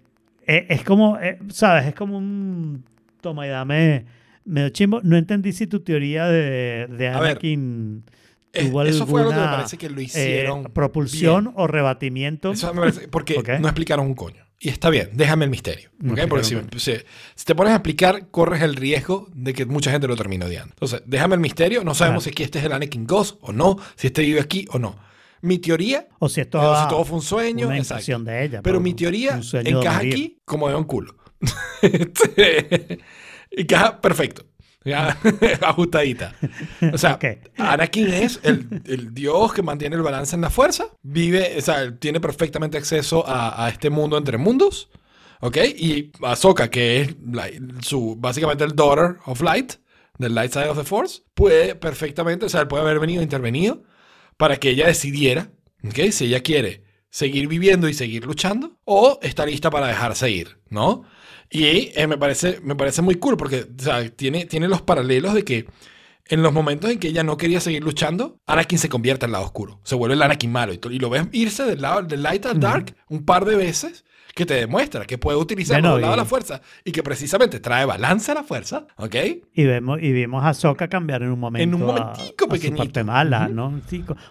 [0.47, 1.87] eh, es como, eh, ¿sabes?
[1.87, 2.85] Es como un
[3.21, 4.05] toma y dame
[4.45, 5.01] medio chimbo.
[5.03, 8.05] No entendí si tu teoría de, de Anakin
[8.53, 10.65] Eh, tuvo eso fue algo que me parece que lo eh, hicieron.
[10.65, 11.55] propulsión bien.
[11.57, 12.53] o rebatimiento.
[12.53, 14.43] Eso me parece, porque no explicaron un coño.
[14.65, 15.91] Y está bien, déjame el misterio.
[15.99, 16.93] Porque si, explicaron si-
[17.35, 20.73] si te pones a explicar, corres el riesgo de que mucha gente lo termine odiando.
[20.75, 21.83] Entonces, déjame el misterio.
[21.83, 24.79] No sabemos si este es el Anakin Ghost o no, si este vive aquí o
[24.79, 24.97] no.
[25.43, 28.63] Mi teoría, o si esto o si todo fue un sueño, una impresión de ella.
[28.63, 31.15] Pero mi teoría encaja aquí como de un culo.
[31.83, 32.99] Este,
[33.51, 34.45] encaja perfecto.
[34.85, 35.17] Ya,
[35.63, 36.35] ajustadita.
[36.93, 37.25] O sea, Ok.
[37.57, 40.87] Anakin es el, el dios que mantiene el balance en la fuerza.
[41.03, 44.91] Vive, o sea, tiene perfectamente acceso a, a este mundo entre mundos.
[45.41, 45.57] ¿Ok?
[45.77, 47.51] Y Ahsoka, que es la-
[47.81, 49.75] su, básicamente el daughter of light,
[50.19, 53.83] del light side of the force, puede perfectamente, o sea, él puede haber venido intervenido
[54.43, 55.53] para que ella decidiera,
[55.85, 56.11] ¿ok?
[56.11, 61.05] Si ella quiere seguir viviendo y seguir luchando o está lista para dejarse ir, ¿no?
[61.49, 65.35] Y eh, me, parece, me parece muy cool porque o sea, tiene, tiene los paralelos
[65.35, 65.67] de que
[66.27, 69.45] en los momentos en que ella no quería seguir luchando, Anakin se convierte al lado
[69.45, 72.45] oscuro, se vuelve el Anakin malo y, y lo ves irse del lado del light
[72.45, 76.17] al dark un par de veces que te demuestra que puede utilizar Bueno, y- de
[76.17, 79.15] la fuerza y que precisamente trae balance a la fuerza, ¿ok?
[79.55, 81.77] Y, vemos, y vimos a Ahsoka cambiar en un momento.
[81.77, 82.83] un a- momentico a, su pequeñito.
[82.83, 83.49] parte mala.
[83.49, 83.81] ¿no?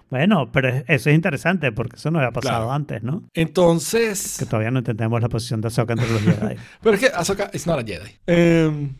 [0.09, 2.71] Bueno, pero es- eso es interesante porque eso no había pasado Claro.
[2.71, 3.23] antes, ¿no?
[3.33, 4.37] Entonces...
[4.39, 6.55] Que todavía no entendemos la posición de Ahsoka entre los Jedi.
[6.81, 8.11] Pero es que Ahsoka is not a Jedi.
[8.27, 8.95] Em,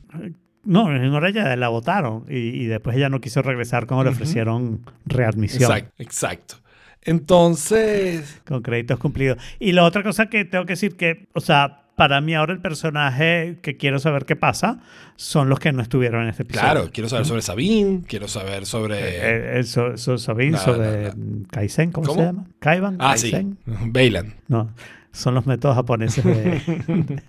[0.63, 4.09] No, en hora ya la votaron y, y después ella no quiso regresar cuando le
[4.11, 6.55] ofrecieron readmisión exacto, exacto.
[7.03, 9.37] Entonces, con créditos cumplidos.
[9.59, 12.59] Y la otra cosa que tengo que decir que, o sea, para mí ahora el
[12.61, 14.79] personaje que quiero saber qué pasa
[15.17, 16.71] son los que no estuvieron en este episodio.
[16.71, 18.97] claro, quiero saber sobre Sabine, quiero saber sobre...
[18.99, 21.11] Eh, eh, so- so- Sabine, sobre
[21.51, 22.19] Kaizen, ¿cómo, ¿Cómo?
[22.19, 22.45] se llama?
[22.59, 22.97] Kaiban.
[22.99, 23.31] ah, sí.
[23.65, 24.33] Bailan.
[24.47, 24.73] No,
[25.11, 27.21] son los métodos japoneses de,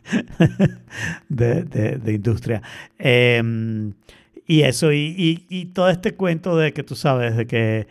[1.28, 2.62] de, de- de industria.
[2.98, 3.42] Eh,
[4.46, 7.86] y eso, y, y- y todo este cuento de que tú sabes, de que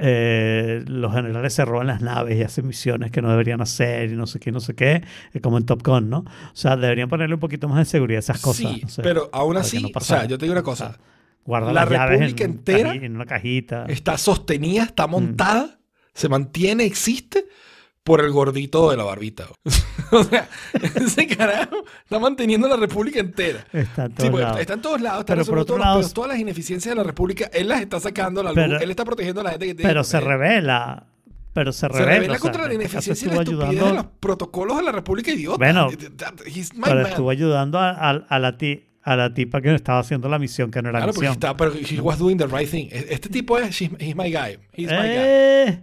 [0.00, 4.16] eh, los generales se roban las naves y hacen misiones que no deberían hacer y
[4.16, 5.02] no sé qué, no sé qué,
[5.32, 6.18] eh, como en Top Gun, ¿no?
[6.18, 8.70] O sea, deberían ponerle un poquito más de seguridad a esas cosas.
[8.72, 10.96] sí, no sé, pero aún así, no o sea, yo te digo una cosa.
[11.44, 13.86] Guarda la las República en, entera en una cajita.
[13.86, 15.80] Está sostenida, está montada,
[16.12, 17.46] se mantiene, existe
[18.08, 19.44] por el gordito de la barbita.
[20.12, 20.48] o sea,
[20.96, 23.64] ese carajo está manteniendo la república entera.
[23.72, 24.60] Está en Sí, todos porque lados.
[24.60, 27.04] está en todos lados, está Pero por otro los lado- todas las ineficiencias de la
[27.04, 29.66] república, él las está sacando a la luz, Pero- él está protegiendo a la gente
[29.66, 31.06] que tiene Pero se revela.
[31.52, 32.06] Pero se Se revela.
[32.12, 34.82] revela o sea, contra la este ineficiencia y la estupidez de los ayudando, protocolos de
[34.84, 35.56] la república idiota.
[35.58, 35.88] Bueno,
[36.84, 40.38] pero estuvo ayudando a, a- a la ti- a la tipa que estaba haciendo la
[40.38, 41.32] misión, que no era Claro, misión.
[41.32, 42.88] está, pero he was doing the right thing.
[42.90, 44.58] Este tipo es, he's, my guy.
[44.74, 45.16] He's my guy.
[45.16, 45.82] Eh.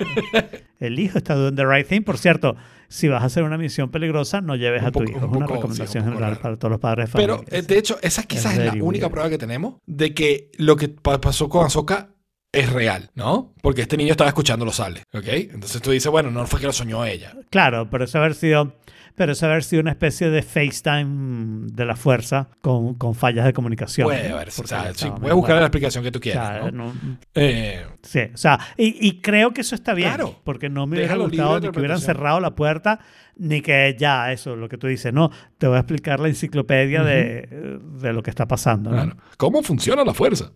[0.80, 2.02] El hijo está doing the right thing.
[2.02, 2.56] Por cierto,
[2.88, 5.18] si vas a hacer una misión peligrosa, no lleves Un a tu poco- hijo.
[5.26, 6.42] un Es una poco, recomendación sí, un poco general raro.
[6.42, 7.58] para todos los padres de Pero, familia.
[7.58, 9.12] eh, de hecho, esa quizás es, la very única weird.
[9.12, 12.10] prueba que tenemos de que lo que pa- pasó con Ahsoka
[12.52, 13.54] es real, ¿no?
[13.62, 15.26] Porque este niño estaba escuchando los sales, ¿ok?
[15.28, 17.34] Entonces tú dices, bueno, no fue que lo soñó ella.
[17.50, 18.74] Claro, pero eso haber sido,
[19.14, 23.52] pero eso haber sido una especie de FaceTime de la fuerza con, con fallas de
[23.52, 24.06] comunicación.
[24.06, 26.70] Puede haber, o sea, sí, voy a buscar la explicación que tú O quieras, sea,
[26.70, 26.92] ¿no?
[26.92, 30.40] no- Eh, sí, o sea, y, y creo que eso está bien, Claro.
[30.44, 33.00] porque no me hubiera gustado ni que hubieran cerrado la puerta,
[33.36, 37.02] ni que ya, eso, lo que tú dices, no, te voy a explicar la enciclopedia
[37.02, 38.90] de, de lo que está pasando.
[38.90, 38.96] ¿no?
[38.96, 39.16] Claro.
[39.38, 40.52] ¿Cómo funciona la fuerza?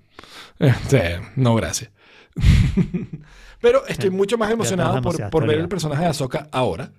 [0.59, 1.91] Este, no, gracias.
[3.61, 6.91] Pero estoy mucho más emocionado por, por ver el personaje de Ahsoka ahora.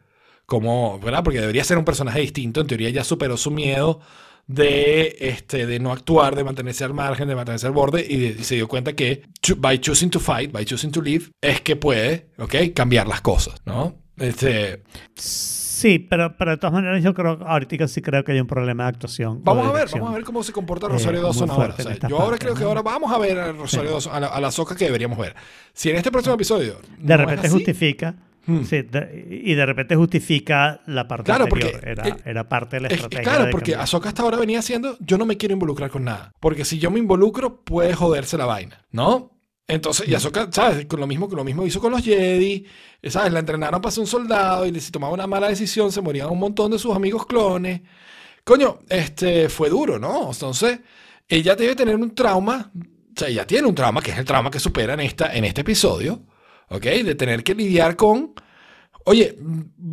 [0.46, 1.24] Como, ¿verdad?
[1.24, 2.62] Porque debería ser un personaje distinto.
[2.62, 4.00] En teoría ya superó su miedo
[4.48, 8.06] de, este, de no actuar, de mantenerse al margen, de mantenerse al borde.
[8.08, 9.24] Y, de- y se dio cuenta que
[9.58, 12.56] by choosing to fight, by choosing to live, es que puede, ¿ok?
[12.76, 13.96] Cambiar las cosas, ¿no?
[14.18, 14.84] Este,
[15.16, 18.84] Sí, pero, pero de todas maneras yo creo, ahorita sí creo que hay un problema
[18.84, 19.44] de actuación.
[19.44, 21.76] Vamos de a ver, vamos a ver cómo se comporta Eh, Rosario muy Dawson ahora.
[21.78, 22.68] O sea, yo ahora parte, creo que ¿no?
[22.70, 25.36] ahora vamos a ver a Rosario Dawson, a la, a la Soca que deberíamos ver.
[25.74, 26.80] Si en este próximo episodio.
[26.98, 28.16] De no repente justifica.
[28.48, 28.64] Hmm.
[28.64, 31.72] sí, de- y de repente justifica la parte Claro, anterior.
[31.72, 33.24] porque, era, eh, era parte de la es- estrategia.
[33.24, 33.76] claro, porque.
[33.76, 36.32] Ahsoka hasta ahora venía haciendo, yo no me quiero involucrar con nada.
[36.40, 39.32] Porque si yo me involucro, puede joderse la vaina, ¿no?
[39.68, 40.86] Entonces, y Ahsoka, ¿sabes?
[40.86, 42.66] Con lo mismo que lo mismo hizo con los Jedi,
[43.06, 43.34] ¿sabes?
[43.34, 46.38] La entrenaron para ser un soldado y si tomaba una mala decisión se morían un
[46.38, 47.82] montón de sus amigos clones.
[48.44, 50.30] Coño, este fue duro, ¿no?
[50.32, 50.82] Entonces,
[51.28, 54.52] ella debe tener un trauma, o sea, ella tiene un trauma, que es el trauma
[54.52, 56.22] que supera en, esta, en este episodio,
[56.70, 56.84] ¿ok?
[56.84, 58.34] De tener que lidiar con,
[59.06, 59.38] oye,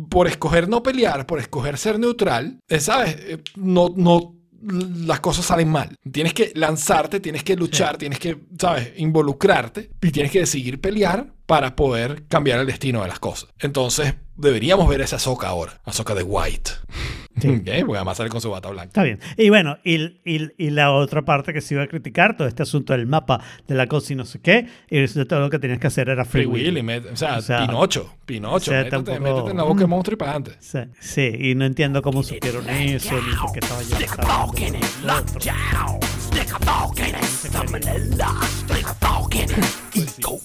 [0.09, 3.15] por escoger no pelear, por escoger ser neutral, eh, ¿sabes?
[3.19, 5.95] Eh, No, no, las cosas salen mal.
[6.11, 8.93] Tienes que lanzarte, tienes que luchar, tienes que, ¿sabes?
[8.97, 13.47] Involucrarte y tienes que decidir pelear para poder cambiar el destino de las cosas.
[13.59, 16.71] Entonces, deberíamos ver esa Ahsoka ahora, Ahsoka de White.
[16.71, 16.79] Sí.
[17.35, 18.85] Ok, Porque además sale con su bata blanca.
[18.89, 19.19] Está bien.
[19.37, 22.61] Y bueno, y, y- y la otra parte que se iba a criticar, todo este
[22.61, 25.57] asunto del mapa, de la cosa y no sé qué, y eso todo lo que
[25.57, 26.65] tenías que hacer era free, Free will.
[26.67, 29.63] Willy, met- o, sea, O sea, Pinocho, Pinocho, o sea, métete, tampoco- métete en la
[29.63, 30.57] boca de monstruo y para adelante.
[30.59, 34.23] Sí, sí, y no entiendo cómo supieron eso, ni por qué estaba ya Stick a
[34.25, 35.99] fork in it, lockdown.
[36.19, 38.29] Stick a fork in it, salmonella.
[38.43, 39.65] Stick a fork in it,
[39.95, 40.21] E.
[40.21, 40.39] coli.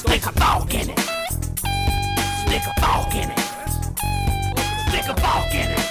[0.00, 1.00] Stick a fork in it.
[2.46, 3.38] Stick a fork in it.
[4.88, 5.84] Stick a fork in it.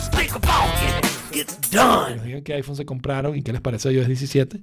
[0.00, 1.06] Stick a fork in it.
[1.32, 2.20] It's done.
[2.24, 4.60] Digan qué iPhone se compraron y qué les parece iOS 17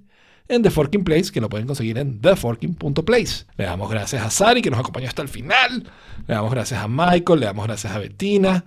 [0.47, 3.45] en The Forking Place, que lo pueden conseguir en theforking.place.
[3.57, 5.83] Le damos gracias a Sari, que nos acompañó hasta el final.
[6.27, 8.65] Le damos gracias a Michael, le damos gracias a Bettina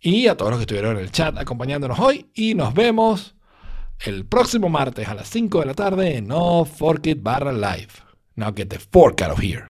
[0.00, 2.30] y a todos los que estuvieron en el chat acompañándonos hoy.
[2.34, 3.34] Y nos vemos
[4.00, 8.01] el próximo martes a las 5 de la tarde en No Fork It barra live.
[8.36, 9.60] Now get the fork out of here.